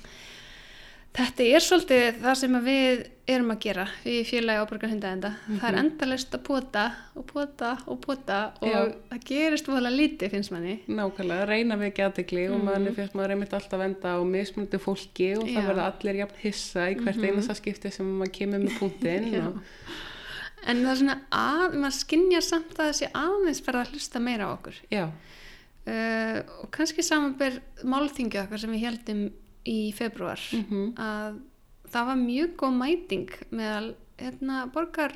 Þetta 1.10 1.46
er 1.50 1.64
svolítið 1.66 2.18
það 2.22 2.36
sem 2.38 2.56
við 2.64 3.00
erum 3.34 3.50
að 3.52 3.60
gera 3.64 3.84
við 4.04 4.20
félagi 4.30 4.62
ábyrgar 4.62 4.92
hundaenda. 4.92 5.32
Það 5.48 5.64
er 5.70 5.76
Mhm. 5.76 5.80
endalist 5.86 6.32
að 6.38 6.44
pota 6.44 6.84
og 7.16 7.26
pota 7.26 7.72
og 7.88 8.00
pota 8.02 8.38
og 8.62 8.70
Já. 8.70 8.94
það 9.10 9.24
gerist 9.26 9.66
voðalega 9.68 9.98
lítið 10.00 10.32
finnst 10.32 10.52
manni. 10.52 10.80
nákvæmlega, 10.88 11.48
reyna 11.48 11.76
við 11.78 11.92
ekki 11.92 12.04
aðtekli 12.06 12.44
og 12.52 12.60
Mhm. 12.62 12.66
maður 12.70 12.96
fyrst 12.96 13.14
maður 13.16 13.32
einmitt 13.36 13.54
alltaf 13.54 13.74
að 13.74 13.80
venda 13.80 14.10
á 14.16 14.18
mismunandi 14.24 14.80
fólki 14.80 15.38
og 15.38 15.44
það 15.48 15.54
Já. 15.54 15.68
verða 15.68 15.94
allir 15.94 16.16
jafn 16.16 16.38
hissa 16.44 16.80
í 16.92 16.96
hvert 16.96 17.16
Mhm. 17.18 17.26
einasta 17.26 17.56
skipti 17.56 17.92
sem 17.92 18.06
maður 18.20 18.32
kemur 18.32 18.60
með 18.64 18.78
punktinn 18.80 19.32
Já. 19.34 19.48
og 19.48 19.60
En 20.68 20.84
það 20.84 20.92
er 20.92 20.96
svona 20.96 21.20
að, 21.32 21.74
maður 21.74 22.04
skinnja 22.06 22.42
samt 22.42 22.74
að 22.78 22.90
þessi 22.92 23.12
aðeins 23.14 23.62
verða 23.62 23.82
að 23.86 23.92
hlusta 23.94 24.20
meira 24.22 24.46
á 24.46 24.54
okkur. 24.58 24.74
já, 24.92 25.10
Uh, 25.88 26.44
og 26.62 26.70
kannski 26.72 27.02
samanber 27.02 27.62
málþingju 27.84 28.44
okkar 28.46 28.60
sem 28.60 28.70
við 28.70 28.82
heldum 28.84 29.32
í 29.68 29.80
februar. 29.96 30.42
mm 30.54 30.94
að 31.00 31.40
það 31.90 32.06
var 32.12 32.20
mjög 32.22 32.52
góð 32.60 32.76
mæting 32.78 33.32
meðal 33.50 33.88
hérna, 34.20 34.60
borgar 34.74 35.16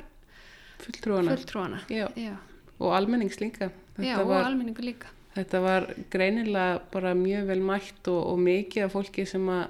fulltrúana 0.82 1.34
fulltrúana 1.36 1.80
já. 1.88 2.08
já, 2.18 2.34
og 2.78 2.96
almennings 2.96 3.38
líka. 3.40 3.70
Já 3.98 4.18
og 4.18 4.28
var, 4.28 4.48
almenningu 4.48 4.82
líka. 4.82 5.12
Þetta 5.34 5.60
var 5.62 5.86
greinilega 6.10 6.80
bara 6.92 7.14
mjög 7.14 7.46
vel 7.46 7.62
mætt 7.62 8.10
og, 8.10 8.20
og 8.32 8.38
mikið 8.42 8.86
af 8.88 8.94
fólki 8.94 9.26
sem 9.26 9.46
að 9.50 9.64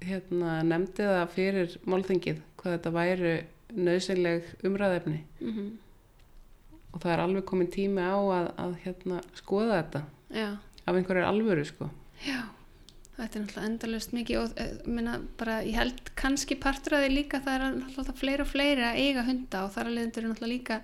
hérna, 0.00 0.60
nefndi 0.66 1.06
það 1.06 1.34
fyrir 1.36 1.76
málþingið 1.86 2.42
hvað 2.60 2.76
þetta 2.76 2.92
væri 2.96 3.34
nöðsynleg 3.70 4.50
umræðefni 4.66 5.22
mm 5.40 5.70
og 6.90 6.98
það 6.98 7.12
er 7.12 7.20
alveg 7.22 7.44
komin 7.46 7.68
tími 7.70 8.02
á 8.02 8.18
að, 8.18 8.46
að 8.58 8.72
hérna, 8.82 9.20
skoða 9.38 9.76
þetta. 9.76 10.00
Af 10.82 10.96
einhverjar 10.98 11.28
alvöru 11.28 11.62
sko. 11.62 11.86
Já 12.26 12.40
þetta 13.20 13.38
er 13.38 13.44
náttúrulega 13.44 13.68
endalust 13.70 14.14
mikið 14.16 14.40
og 14.40 14.58
uh, 14.64 14.72
minna, 14.88 15.18
bara, 15.40 15.60
ég 15.66 15.76
held 15.78 16.10
kannski 16.18 16.58
partur 16.60 16.98
að 16.98 17.06
því 17.06 17.12
líka 17.14 17.42
það 17.44 17.56
er 17.56 17.78
náttúrulega 17.78 18.16
fleiri 18.20 18.44
og 18.44 18.50
fleiri 18.50 18.86
að 18.86 19.00
eiga 19.04 19.24
hunda 19.28 19.64
og 19.66 19.72
þar 19.76 19.90
að 19.90 19.96
leiðindur 19.96 20.22
er 20.22 20.32
náttúrulega 20.32 20.54
líka 20.54 20.80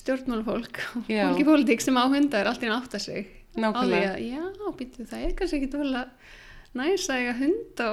stjórnmálfólk 0.00 0.80
og 1.00 1.10
Já. 1.10 1.24
fólk 1.26 1.42
í 1.42 1.46
pólitík 1.48 1.82
sem 1.82 1.98
á 1.98 2.04
hunda 2.06 2.40
er 2.40 2.50
alltaf 2.50 2.70
að 2.70 2.76
átta 2.76 3.02
sig. 3.02 3.30
Á 3.50 3.58
því 3.58 3.64
nákvæmlega, 3.64 4.10
að 4.14 4.26
já, 4.28 4.72
býttu 4.78 5.06
það 5.10 5.24
er 5.26 5.32
kannski 5.38 5.58
ekki 5.58 5.80
vel 5.80 5.94
að 5.98 6.10
næs 6.78 7.06
að 7.10 7.22
eiga 7.24 7.36
hund 7.40 7.82
á 7.82 7.90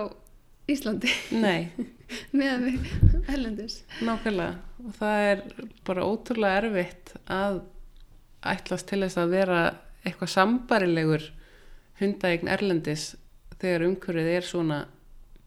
Íslandi. 0.68 1.14
Nei, 1.32 1.70
með 2.38 2.66
við 2.68 2.92
ellendis 3.34 3.80
nákvæmlega. 4.04 4.60
Og 4.84 4.94
það 5.00 5.24
er 5.32 5.44
bara 5.88 6.06
ótrúlega 6.06 6.62
erfitt 6.62 7.16
að 7.26 7.62
ætlast 8.46 8.90
til 8.92 9.02
þess 9.02 9.18
að 9.22 9.34
vera 9.34 9.62
eitthvað 10.06 10.34
sambarilegur 10.36 11.26
hundaegn 12.02 12.52
erlendis 12.52 13.16
þegar 13.62 13.88
umhverfið 13.88 14.32
er 14.36 14.42
svona 14.42 14.86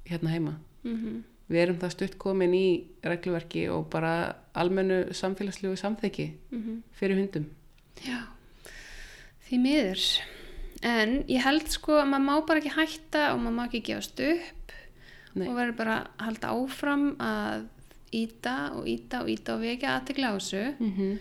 hérna 0.09 0.31
heima 0.31 0.55
mm 0.83 0.97
-hmm. 0.97 1.23
við 1.49 1.63
erum 1.63 1.79
það 1.79 1.91
stutt 1.91 2.19
komin 2.19 2.55
í 2.55 2.85
regluverki 3.05 3.69
og 3.69 3.91
bara 3.91 4.35
almennu 4.55 5.13
samfélagslegu 5.13 5.77
samþekki 5.77 6.33
mhm. 6.51 6.83
fyrir 6.93 7.17
hundum 7.17 7.47
Já, 8.01 8.21
því 9.49 9.59
miður. 9.61 10.05
En 10.87 11.19
ég 11.29 11.45
held 11.45 11.69
sko 11.73 11.99
að 12.01 12.09
maður 12.15 12.25
má 12.25 12.47
bara 12.49 12.63
ekki 12.63 12.73
hætta 12.73 13.25
og 13.35 13.43
maður 13.43 13.57
má 13.59 13.65
ekki 13.67 13.83
gefast 13.91 14.23
upp 14.25 14.73
Nei. 15.35 15.47
og 15.47 15.59
verður 15.59 15.77
bara 15.77 15.97
að 16.01 16.25
halda 16.27 16.53
áfram 16.57 17.05
að 17.21 17.67
íta 18.17 18.55
og 18.79 18.89
íta 18.91 19.21
og 19.23 19.29
íta 19.31 19.55
og 19.55 19.65
vekja 19.67 19.97
aðtegla 19.99 20.33
á 20.33 20.35
þessu. 20.39 20.65
mm 20.79 20.93
-hmm. 20.97 21.19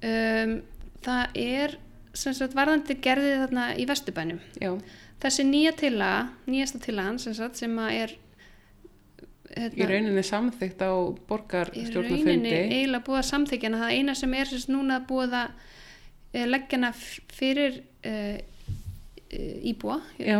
Um, 0.00 0.62
það 1.04 1.26
er 1.34 1.78
sem 2.14 2.32
sagt 2.32 2.54
varðandi 2.54 2.94
gerðið 3.04 3.40
þarna 3.42 3.64
í 3.76 3.84
Vesturbænum. 3.84 4.40
já, 4.60 4.80
Þessi 5.20 5.44
nýja 5.44 5.74
tillaga, 5.76 6.28
nýjasta 6.48 6.80
tillagan 6.80 7.18
sem 7.20 7.34
sagt 7.36 7.60
sem 7.60 7.74
er 7.90 8.16
í 9.50 9.86
rauninni 9.86 10.22
samþykkt 10.24 10.82
á 10.86 10.92
í 10.94 10.94
rauninni 10.94 11.20
borgarstjórnafundi 11.28 12.52
eiginlega 12.54 13.02
búið 13.06 13.20
að 13.20 13.28
samþykjana 13.30 13.80
það 13.82 13.94
eina 13.96 14.14
sem 14.18 14.34
er 14.38 14.50
sagt 14.50 14.70
núna 14.70 15.00
búið 15.08 15.36
að 15.40 15.48
uh, 15.50 16.44
leggja 16.46 16.78
hana 16.78 16.90
fyrir 17.34 17.80
uh, 18.06 18.36
uh, 18.38 19.70
íbúa 19.72 19.98
Já. 20.20 20.38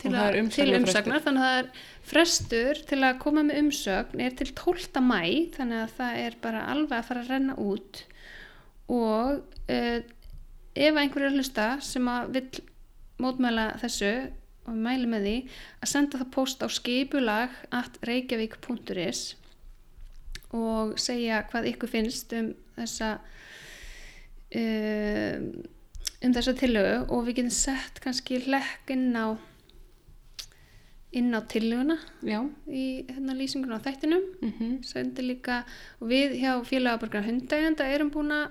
til, 0.00 0.14
að, 0.14 0.38
til 0.56 0.68
umsagnar 0.78 1.24
þannig 1.26 1.44
að 1.44 1.50
það 1.50 1.58
er 1.58 1.72
frestur 2.10 2.80
til 2.88 3.00
að 3.04 3.20
koma 3.20 3.44
með 3.46 3.60
umsögn 3.66 4.24
er 4.24 4.38
til 4.40 4.48
12. 4.54 5.02
mæ 5.04 5.20
þannig 5.58 5.84
að 5.84 5.94
það 5.98 6.22
er 6.24 6.40
bara 6.46 6.64
alveg 6.72 6.96
að 6.96 7.10
fara 7.10 7.26
að 7.26 7.34
renna 7.34 7.58
út 7.60 8.02
og 8.90 9.44
uh, 9.68 10.00
ef 10.70 10.96
einhver 10.96 11.26
er 11.26 11.28
að 11.28 11.40
hlusta 11.42 11.70
sem 11.84 12.08
að 12.08 12.34
vill 12.38 12.64
mótmæla 13.22 13.66
þessu 13.82 14.12
og 14.66 14.72
við 14.74 14.80
mæli 14.84 15.10
með 15.10 15.26
því 15.26 15.36
að 15.80 15.92
senda 15.92 16.20
það 16.20 16.32
post 16.36 16.64
á 16.64 16.68
skipulag 16.70 17.60
at 17.74 17.98
reykjavík.is 18.06 19.22
og 20.56 20.96
segja 20.98 21.44
hvað 21.50 21.70
ykkur 21.74 21.92
finnst 21.92 22.32
um 22.36 22.50
þessa 22.78 23.12
um, 24.58 25.46
um 26.20 26.34
þessa 26.34 26.56
tillögu 26.58 26.96
og 27.08 27.28
við 27.28 27.40
getum 27.40 27.54
sett 27.54 28.02
kannski 28.02 28.42
hlekk 28.46 28.92
inn 28.96 29.14
á 29.14 29.38
inn 31.10 31.34
á 31.34 31.42
tillöguna 31.42 31.96
já, 32.22 32.38
í 32.70 33.02
hérna 33.08 33.34
lýsingun 33.34 33.74
á 33.74 33.82
þættinum. 33.82 34.22
Mm 34.46 34.82
sendi 34.86 35.26
líka 35.26 35.64
og 35.98 36.10
við 36.10 36.38
hjá 36.38 36.52
félagaborgar 36.62 37.26
hundægenda 37.26 37.86
erum 37.90 38.12
búin 38.14 38.30
að 38.30 38.50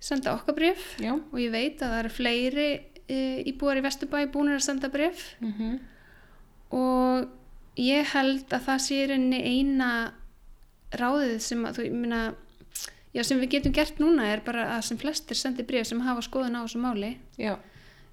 senda 0.00 0.32
okkar 0.34 0.56
bref 0.56 0.96
já. 0.98 1.12
og 1.12 1.36
ég 1.36 1.52
veit 1.52 1.82
að 1.82 1.92
það 1.92 1.98
eru 1.98 2.12
fleiri 2.16 2.70
íbúar 3.50 3.80
í 3.80 3.84
Vesturbæ 3.84 4.24
búin 4.32 4.52
að 4.54 4.66
senda 4.66 4.92
bref 4.92 5.34
mm 5.40 5.78
og 6.70 7.26
ég 7.80 8.12
held 8.12 8.52
að 8.54 8.66
það 8.68 8.82
sé 8.84 8.98
rauninni 9.10 9.40
eina 9.42 9.88
ráðið 10.94 11.38
sem 11.42 11.64
að 11.66 11.80
þú, 11.80 11.86
meina 11.94 12.20
já, 13.14 13.22
sem 13.26 13.40
við 13.42 13.56
getum 13.56 13.74
gert 13.74 13.98
núna 14.02 14.28
er 14.30 14.42
bara 14.46 14.66
að 14.76 14.84
sem 14.90 15.00
flestir 15.00 15.38
sendi 15.38 15.66
bréf 15.66 15.88
sem 15.88 16.02
hafa 16.04 16.24
skoðun 16.26 16.58
á 16.58 16.62
þessu 16.62 16.82
máli. 16.82 17.12
Já, 17.40 17.56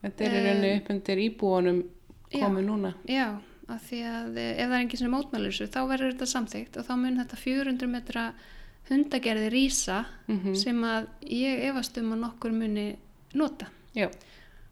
þetta 0.03 0.25
er 0.25 0.35
rauninni 0.37 0.73
upp 0.79 0.91
undir 0.93 1.23
íbúanum 1.25 1.81
já. 1.83 2.41
komið 2.41 2.67
núna. 2.69 2.93
Já, 3.09 3.27
af 3.67 3.87
því 3.89 4.03
að 4.11 4.39
ef 4.43 4.61
það 4.61 4.75
er 4.77 4.77
enginn 4.81 5.03
sem 5.03 5.13
mótmælur 5.13 5.57
þá 5.57 5.81
verður 5.91 6.13
þetta 6.13 6.29
samþykkt 6.33 6.79
og 6.79 6.87
þá 6.87 6.93
mun 7.01 7.19
þetta 7.21 7.41
400 7.43 7.91
metra 7.93 8.29
hundagerði 8.87 9.49
rísa 9.51 10.05
Mm 10.27 10.55
sem 10.55 10.77
að 10.87 11.09
ég 11.27 11.65
efast 11.67 11.97
um 11.99 12.13
að 12.15 12.23
nokkur 12.23 12.53
muni 12.55 12.87
nota. 13.37 13.67
Já, 13.97 14.07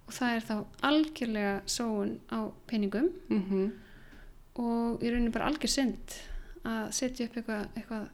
og 0.06 0.14
það 0.14 0.36
er 0.36 0.44
þá 0.50 0.56
algjörlega 0.90 1.56
sóun 1.66 2.16
á 2.32 2.40
peningum 2.70 3.10
mm 3.30 3.66
og 4.56 5.02
í 5.04 5.10
rauninni 5.12 5.34
bara 5.36 5.50
algjör 5.52 5.68
synd 5.72 6.14
að 6.66 6.86
setja 6.96 7.26
upp 7.28 7.34
eitthvað 7.42 7.66
eitthvað, 7.76 8.06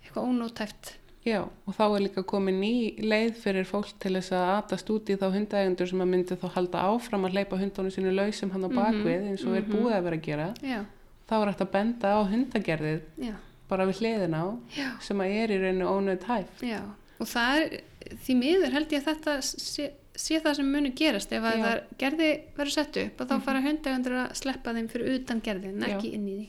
eitthvað 0.00 0.28
ónótæft 0.30 0.92
já, 1.26 1.40
og 1.44 1.74
þá 1.76 1.82
er 1.90 2.04
líka 2.06 2.22
komið 2.30 2.56
ný 2.62 2.70
leið 3.04 3.34
fyrir 3.42 3.66
fólk 3.68 3.90
til 4.00 4.14
þess 4.16 4.32
að 4.38 4.52
atast 4.54 4.92
út 4.94 5.10
í 5.12 5.16
þá 5.20 5.26
hundaegendur 5.34 5.90
sem 5.90 6.00
að 6.00 6.10
myndi 6.14 6.38
þá 6.40 6.46
halda 6.54 6.84
áfram 6.94 7.26
að 7.28 7.36
hleypa 7.36 7.58
hundunum 7.60 7.92
sínu 7.92 8.14
lausum 8.16 8.54
hann 8.54 8.64
á 8.64 8.70
Mhm, 8.70 8.78
bakvið 8.78 9.26
eins 9.32 9.44
og 9.44 9.56
er 9.58 9.66
mhm. 9.66 9.74
búið 9.74 9.96
að 9.98 10.06
vera 10.08 10.16
að 10.16 10.24
gera. 10.30 10.48
já, 10.62 10.80
Þá 11.26 11.34
er 11.42 11.48
hægt 11.50 11.60
að 11.66 11.70
benda 11.76 12.08
á 12.14 12.20
hundagerðið 12.30 13.00
já, 13.26 13.34
bara 13.68 13.86
við 13.90 14.00
hliðina 14.00 14.40
á 14.46 14.48
já, 14.78 14.88
sem 15.02 15.18
að 15.20 15.36
er 15.42 15.50
í 15.50 15.60
rauninu 15.60 15.86
ónöð 15.92 16.24
hæf. 16.30 16.62
já 16.62 16.80
og 17.20 17.26
það 17.26 17.60
er, 17.60 17.80
því 18.24 18.34
miður 18.40 18.72
held 18.76 18.92
ég 18.92 19.02
að 19.02 19.08
þetta 19.12 19.36
sé, 19.42 19.90
sé 20.16 20.40
það 20.40 20.54
sem 20.58 20.68
muni 20.72 20.90
gerast. 20.96 21.32
Ef 21.32 21.44
að 21.44 21.62
það 21.62 21.80
gerði 22.02 22.28
verður 22.56 22.72
sett 22.76 22.96
upp 23.02 23.20
og 23.20 23.28
þá 23.30 23.36
fara 23.46 23.60
hundagandur 23.64 24.16
að 24.22 24.34
sleppa 24.40 24.72
þeim 24.76 24.88
fyrir 24.92 25.14
utan 25.20 25.40
gerðin, 25.44 25.82
ekki 25.86 26.12
inn 26.16 26.28
í 26.28 26.36
því. 26.36 26.46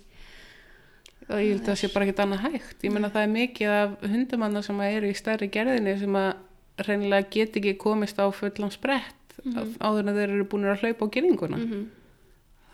Og 1.27 1.41
ég 1.43 1.49
held 1.51 1.61
að 1.65 1.69
það 1.73 1.79
sé 1.81 1.87
bara 1.93 2.05
ekkert 2.07 2.23
annað 2.23 2.43
hægt. 2.47 2.77
Ég 2.87 2.91
meina 2.95 3.09
það 3.11 3.25
er 3.27 3.31
mikið 3.35 3.73
af 3.75 3.95
hundumanna 4.13 4.61
sem 4.63 4.77
að 4.79 4.93
eru 4.97 5.09
í 5.11 5.17
stærri 5.19 5.49
gerðinni 5.51 5.97
sem 5.99 6.15
að 6.15 6.87
reynilega 6.87 7.29
get 7.33 7.57
ekki 7.59 7.73
komist 7.81 8.19
á 8.21 8.25
fullan 8.31 8.71
sprett 8.71 9.13
Mhm. 9.45 9.75
áður 9.79 10.07
en 10.09 10.15
þeir 10.17 10.31
eru 10.33 10.45
búin 10.49 10.63
að 10.65 10.79
hlaupa 10.81 11.05
á 11.05 11.13
gerðinguna 11.13 11.57
mm 11.61 11.83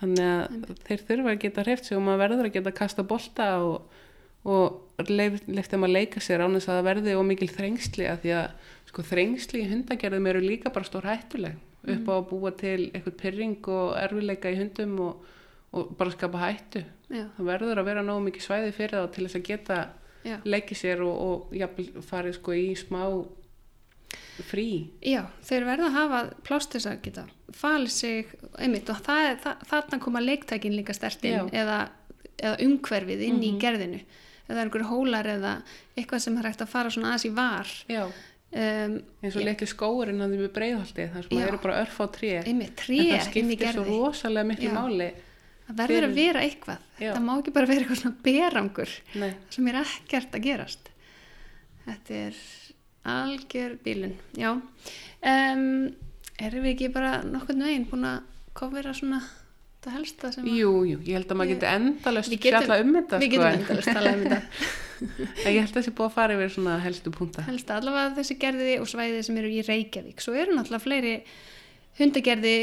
þannig 0.04 0.28
að 0.28 0.78
þeir 0.88 1.02
þurfa 1.08 1.32
að 1.34 1.39
geta 1.44 1.64
hreift 1.64 1.86
sig 1.86 1.98
og 1.98 2.04
maður 2.04 2.22
verður 2.24 2.48
að 2.48 2.54
geta 2.54 2.72
kasta 2.76 3.04
bolta 3.08 3.46
og, 3.64 3.82
og 4.44 5.06
leif, 5.10 5.41
leif 5.48 5.70
þeim 5.72 5.86
að 5.88 5.94
leika 5.96 6.20
sér 6.24 6.44
án 6.44 6.56
þess 6.58 6.68
að 6.70 6.78
það 6.80 6.88
verði 6.89 7.14
og 7.20 7.26
mikil 7.30 7.48
þrengsli 7.52 8.08
að 8.12 8.18
því 8.26 8.34
að 8.39 8.72
sko, 8.89 9.06
þrengsli 9.10 9.62
í 9.64 9.70
hundagerðum 9.72 10.28
eru 10.34 10.41
líka 10.44 10.70
bara 10.76 10.86
stór 10.89 11.08
hættuleg. 11.08 11.56
Upp 11.84 12.08
á 12.08 12.14
að 12.16 12.28
búa 12.30 12.52
til 12.56 12.89
eitthvað 12.94 13.18
pyrring 13.20 13.68
og 13.68 13.96
erfileika 14.00 14.52
í 14.52 14.56
hundum 14.60 14.94
og, 15.04 15.24
og 15.76 15.94
bara 16.00 16.12
skapa 16.16 16.39
hættu. 16.46 16.84
Já, 17.12 17.26
það 17.38 17.50
verður 17.50 17.82
að 17.82 17.88
vera 17.89 18.04
nógu 18.06 18.24
mikið 18.30 18.46
svæði 18.46 18.72
fyrir 18.78 19.00
þá 19.04 19.12
til 19.16 19.26
þess 19.28 19.39
að 19.39 19.48
geta 19.50 19.80
já, 20.24 20.38
leikið 20.48 20.80
sér 20.80 21.02
og, 21.04 21.16
og 21.28 21.56
jafnvel 21.60 22.04
farið 22.08 22.38
sko 22.39 22.56
í 22.56 22.68
smá 22.80 23.02
frí. 24.48 24.68
Já, 25.06 25.24
þeir 25.46 25.66
verða 25.68 25.88
að 25.89 25.98
hafa 25.98 26.20
plást 26.46 26.74
þess 26.76 26.88
að 26.89 27.02
geta 27.06 27.24
falið 27.54 27.91
sig 27.94 28.32
einmitt 28.62 28.89
og 28.89 29.02
það 29.06 29.30
það, 29.44 29.64
þarna 29.70 30.00
koma 30.02 30.22
leiktækin 30.24 30.76
líka 30.78 30.96
stert 30.98 31.24
inn 31.28 31.36
Já. 31.38 31.44
eða, 31.64 31.78
eða 32.39 32.56
umhverfið 32.66 33.22
inn 33.28 33.41
í 33.44 33.52
Mhm. 33.54 33.60
gerðinu 33.62 34.00
eða 34.50 34.64
einhver 34.66 34.86
hólar 34.89 35.28
eða 35.38 35.54
eitthvað 35.98 36.24
sem 36.26 36.38
er 36.38 36.48
hægt 36.50 36.62
að 36.66 36.72
fara 36.74 36.89
svona 36.94 37.12
aðeins 37.14 37.26
í 37.30 37.34
var. 37.38 37.74
Já, 37.89 38.04
um, 38.08 38.96
eins 39.24 39.36
og 39.39 39.46
litli 39.48 39.68
skóurinn 39.72 40.20
hann 40.24 40.34
við 40.38 40.50
breiðhaldi 40.56 41.06
þar 41.14 41.28
sem 41.28 41.38
það 41.38 41.48
eru 41.48 41.62
bara 41.64 41.78
örf 41.84 42.00
á 42.04 42.06
tré 42.18 42.34
en 42.44 42.64
það 42.64 43.28
skiptir 43.30 43.72
svo 43.74 43.86
rosalega 43.88 44.50
miklu 44.52 44.70
Já. 44.70 44.76
máli 44.78 45.10
það 45.64 45.78
verður 45.80 46.04
að 46.10 46.14
fyrir- 46.14 46.16
vera 46.20 46.41
eitthvað. 46.44 46.82
Já. 47.00 47.12
það 47.16 47.24
má 47.24 47.34
ekki 47.39 47.54
bara 47.56 47.70
vera 47.72 47.86
eitthvað 47.86 48.02
svona 48.02 48.24
berangur 48.28 48.96
sem 49.50 49.68
er 49.72 49.80
ekkert 49.84 50.36
að 50.36 50.44
gerast. 50.50 50.89
Þetta 51.84 52.20
er 52.28 52.41
algjör 53.04 53.78
bílun 53.84 54.14
já. 54.39 54.52
Um, 54.54 55.64
erum 56.39 56.64
við 56.64 56.74
ekki 56.76 56.91
bara 56.94 57.22
nokkurn 57.24 57.64
veginn 57.64 57.88
búin 57.89 58.06
að 58.08 58.22
kofera 58.56 58.94
svona 58.96 59.22
það 59.84 59.96
helsta 59.98 60.32
sem 60.34 60.46
að 60.46 60.58
jú, 60.60 60.72
jú, 60.90 60.98
ég 61.04 61.14
held 61.18 61.32
að 61.34 61.38
maður 61.40 61.52
geti 61.54 61.70
endalust 61.74 62.32
Við 62.34 62.42
fjalla 62.48 62.78
um 62.84 62.94
þetta 62.98 63.20
við 63.20 63.28
sko, 63.28 63.32
getum 63.34 63.48
en- 63.48 63.60
endalist 63.60 63.94
talað 63.94 64.16
um 64.16 64.24
þetta. 64.24 64.42
Ég 65.52 65.58
held 65.60 65.74
að 65.74 65.78
þessi 65.82 65.92
búið 65.98 66.06
að 66.08 66.14
fara 66.16 66.36
yfir 66.38 66.52
svona 66.54 66.76
helstu 66.80 67.12
punta 67.12 67.42
helsta 67.44 67.76
allavega 67.80 68.14
þessi 68.22 68.38
gerði 68.40 68.76
og 68.80 68.88
svæði 68.88 69.24
sem 69.28 69.38
eru 69.42 69.50
í 69.52 69.64
Reykjavík. 69.68 70.22
Svo 70.24 70.34
eru 70.40 70.56
náttúrulega 70.56 70.86
fleiri 70.86 71.16
hundagerði 72.00 72.54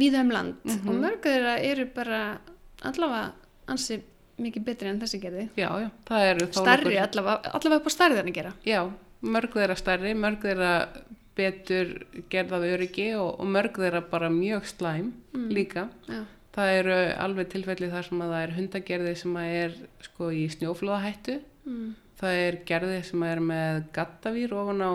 víða 0.00 0.22
um 0.24 0.30
land 0.32 0.54
Mhm. 0.64 0.88
og 0.88 0.94
mörg 1.02 1.20
þeirra 1.22 1.58
eru 1.62 1.84
bara 1.94 2.38
allavega 2.82 3.32
ansi 3.68 4.00
mikið 4.40 4.64
betri 4.64 4.88
en 4.88 5.00
þessi 5.00 5.20
gerði. 5.20 5.48
Já, 5.56 5.68
já, 5.82 5.90
það 6.08 6.30
eru 6.30 6.46
þó 6.46 6.60
starri 6.62 6.94
nokkur- 6.94 7.02
allavega, 7.10 7.52
allavega 7.52 7.76
upp 7.82 7.86
á 7.86 7.92
starri 7.92 8.16
þannig 8.16 8.34
gera. 8.34 8.52
Já, 8.64 8.90
mörg 9.22 9.52
þeirra 9.52 9.76
stærri, 9.76 10.14
mörg 10.14 10.40
þeirra 10.40 10.88
betur 11.36 12.06
gerðað 12.30 12.64
öryggi 12.74 13.10
og, 13.20 13.40
og 13.40 13.46
mörg 13.46 13.76
þeirra 13.76 14.00
bara 14.10 14.28
mjög 14.30 14.64
slæm 14.64 15.12
Mm. 15.34 15.48
líka. 15.52 15.88
Já, 16.08 16.24
Það 16.54 16.70
eru 16.80 16.94
alveg 17.22 17.48
tilfelli 17.52 17.88
þar 17.92 18.06
sem 18.08 18.22
að 18.24 18.32
það 18.34 18.42
er 18.46 18.54
hundagerði 18.56 19.16
sem 19.20 19.36
að 19.38 19.52
er 19.60 19.74
sko 20.02 20.30
í 20.34 20.46
snjóflóðahættu. 20.56 21.36
mm. 21.66 21.90
Það 22.20 22.38
er 22.46 22.56
gerði 22.68 22.96
sem 23.08 23.22
er 23.24 23.38
með 23.40 23.76
gattavír 23.96 24.52
ofan 24.52 24.82
á 24.84 24.92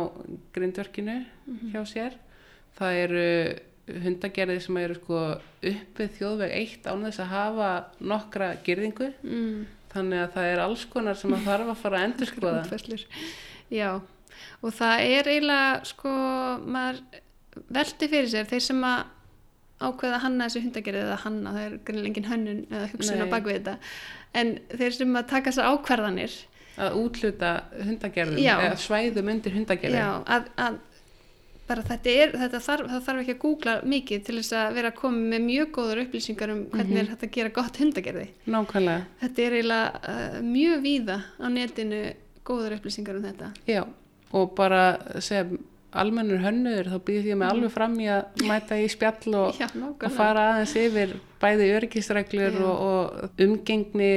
grindverkinu 0.54 1.26
Mhm. 1.48 1.72
hjá 1.74 1.82
sér. 1.90 2.14
Það 2.78 3.00
eru 3.04 3.60
hundagerði 4.04 4.60
sem 4.62 4.78
eru 4.78 4.96
sko 5.00 5.22
uppið 5.64 6.12
þjóðveg 6.20 6.52
eitt 6.54 6.84
án 6.86 7.02
þess 7.06 7.20
að 7.24 7.32
hafa 7.34 7.86
nokkra 8.02 8.52
gerðingu. 8.64 9.14
Mm. 9.24 9.66
Þannig 9.96 10.20
að 10.26 10.34
það 10.36 10.52
er 10.54 10.60
alls 10.60 10.86
konar 10.86 11.16
sem 11.16 11.32
að 11.34 11.46
þarf 11.48 11.70
að 11.72 11.78
fara 11.82 11.98
að 12.00 12.06
endurskoða. 12.12 12.64
Útfærslur. 12.66 13.06
Já, 13.72 13.92
og 14.62 14.74
það 14.74 15.00
er 15.08 15.24
eiginlega, 15.32 15.86
sko, 15.86 16.10
maður 16.68 17.00
velti 17.72 18.08
fyrir 18.12 18.28
sér, 18.30 18.46
þeir 18.46 18.62
sem 18.62 18.82
að 18.84 19.06
ákveða 19.82 20.16
að 20.16 20.22
hanna 20.26 20.46
þessu 20.48 20.62
hundagerði 20.66 21.02
eða 21.06 21.18
hanna, 21.26 21.52
það 21.56 21.66
er 21.68 21.78
greinlega 21.86 22.10
engin 22.12 22.30
hönnun 22.32 22.60
eða 22.72 22.90
hugsun 22.94 23.24
á 23.24 23.28
bakvið 23.34 23.56
þetta, 23.60 23.78
en 24.34 24.52
þeir 24.78 24.92
sem 24.98 25.16
að 25.20 25.28
taka 25.36 25.52
þessar 25.52 25.72
ákvarðanir, 25.76 26.36
Að 26.76 26.96
útluta 27.00 27.50
hundagerðum, 27.88 28.40
Já. 28.44 28.58
eða 28.60 28.76
svæðum 28.84 29.30
undir 29.32 29.54
hundagerði. 29.56 29.96
já, 29.96 30.10
að, 30.28 30.48
að 30.60 30.74
bara 31.70 31.82
þetta 31.88 32.10
er, 32.12 32.34
þetta 32.42 32.60
þarf, 32.66 32.90
það 32.92 33.06
þarf 33.06 33.22
ekki 33.22 33.34
að 33.36 33.40
googla 33.46 33.76
mikið 33.84 34.26
til 34.28 34.36
þess 34.42 34.52
að 34.60 34.74
vera 34.76 34.90
að 34.92 34.98
koma 35.00 35.22
með 35.32 35.46
mjög 35.46 35.70
góður 35.78 36.02
upplýsingar 36.04 36.52
um 36.52 36.66
hvernig 36.66 36.92
Mhm. 36.92 37.00
er 37.00 37.08
hægt 37.14 37.24
að 37.24 37.32
gera 37.32 37.50
gott 37.56 37.78
hundagerði. 37.80 38.28
Nákvæmlega. 38.46 39.06
Þetta 39.22 39.40
er 39.46 39.56
eiginlega 39.56 39.88
uh, 40.12 40.42
mjög 40.42 40.84
víða 40.84 41.18
á 41.40 41.48
netinu 41.50 42.02
góður 42.46 42.76
upplýsingar 42.78 43.16
um 43.16 43.24
þetta. 43.24 43.54
Já, 43.72 43.88
og 44.34 44.56
bara 44.56 44.84
sem 45.22 45.58
almennur 46.02 46.42
hönnuður 46.44 46.90
þá 46.94 46.98
býð 47.08 47.30
ég 47.32 47.38
mig 47.40 47.48
alveg 47.50 47.72
fram 47.72 47.96
í 48.04 48.08
að 48.12 48.44
mæta 48.50 48.78
í 48.82 48.88
spjall 48.92 49.36
og, 49.40 49.60
Já, 49.60 49.68
og 49.76 50.12
fara 50.12 50.44
aðeins 50.54 50.76
yfir 50.82 51.14
bæði 51.42 51.70
örgisreglur 51.78 52.58
og, 52.66 52.82
og 52.86 53.42
umgengni 53.46 54.12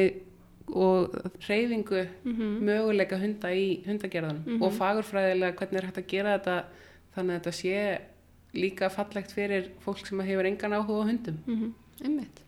og 0.69 1.15
reyfingu 1.49 2.03
Mhm. 2.25 2.49
möguleika 2.69 3.17
hunda 3.21 3.49
í 3.55 3.83
hundagerðanum 3.87 4.45
Mhm. 4.47 4.63
og 4.63 4.73
fagurfræðilega 4.77 5.57
hvernig 5.57 5.79
er 5.83 5.87
hægt 5.89 5.99
að 6.03 6.07
gera 6.13 6.39
þetta 6.39 6.57
þannig 7.17 7.35
að 7.35 7.41
þetta 7.41 7.53
sé 7.63 7.99
líka 8.55 8.89
fallegt 8.91 9.33
fyrir 9.33 9.71
fólk 9.85 10.07
sem 10.07 10.21
hefur 10.21 10.47
engan 10.47 10.73
áhuga 10.73 11.03
á 11.05 11.09
hundum. 11.09 11.39
Mm 11.47 11.75
einmitt. 12.05 12.41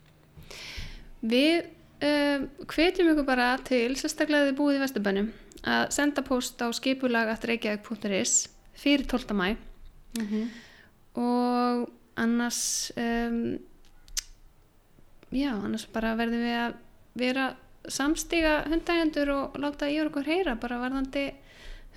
Við 1.24 1.64
um, 2.02 2.48
hvetjum 2.66 3.08
ykkur 3.12 3.26
bara 3.26 3.58
til, 3.64 3.94
sérstaklega 3.98 4.46
þið 4.50 4.56
búið 4.60 4.76
í 4.78 4.80
Vesturbænum, 4.84 5.26
að 5.64 5.90
senda 5.92 6.22
post 6.22 6.60
á 6.62 6.70
skipulag.reykjavík.is 6.72 8.48
fyrir 8.80 9.06
12. 9.10 9.36
mæ 9.36 9.54
og 11.20 11.88
annars 12.16 12.92
um, 12.96 13.58
já, 15.30 15.52
annars 15.54 15.86
bara 15.92 16.16
verðum 16.18 16.42
við 16.44 16.56
að 16.58 16.78
vera 17.20 17.46
samstiga 17.90 18.64
hundægendur 18.68 19.30
og 19.34 19.60
láta 19.62 19.88
í 19.90 20.00
okkur 20.02 20.26
heyra 20.26 20.56
bara 20.60 20.80
varðandi 20.82 21.30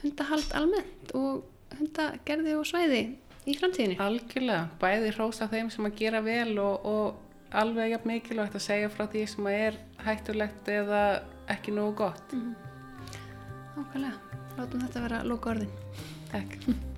hundahald 0.04 0.54
almennt 0.58 1.12
og 1.18 1.44
hundagerði 1.78 2.56
og 2.58 2.66
svæði 2.68 3.04
í 3.50 3.56
framtíðinni. 3.60 4.00
Algjörlega, 4.02 4.68
bæði 4.80 5.12
hrósa 5.18 5.50
þeim 5.52 5.70
sem 5.74 5.88
að 5.90 5.98
gera 6.00 6.24
vel 6.24 6.56
og, 6.64 6.88
og 6.88 7.58
alveg 7.60 7.94
jafn 7.94 8.14
mikilvægt 8.14 8.58
að 8.58 8.66
segja 8.68 8.92
frá 8.94 9.06
því 9.12 9.26
sem 9.34 9.50
að 9.50 9.60
er 9.68 9.80
hættulegt 10.06 10.72
eða 10.72 11.04
ekki 11.54 11.76
nógu 11.76 11.98
gott. 12.06 12.36
Ákvæmlega, 13.74 14.16
látum 14.58 14.86
þetta 14.86 15.08
vera 15.08 15.24
loka 15.28 15.54
orðin. 15.56 16.13
Tag. 16.34 16.93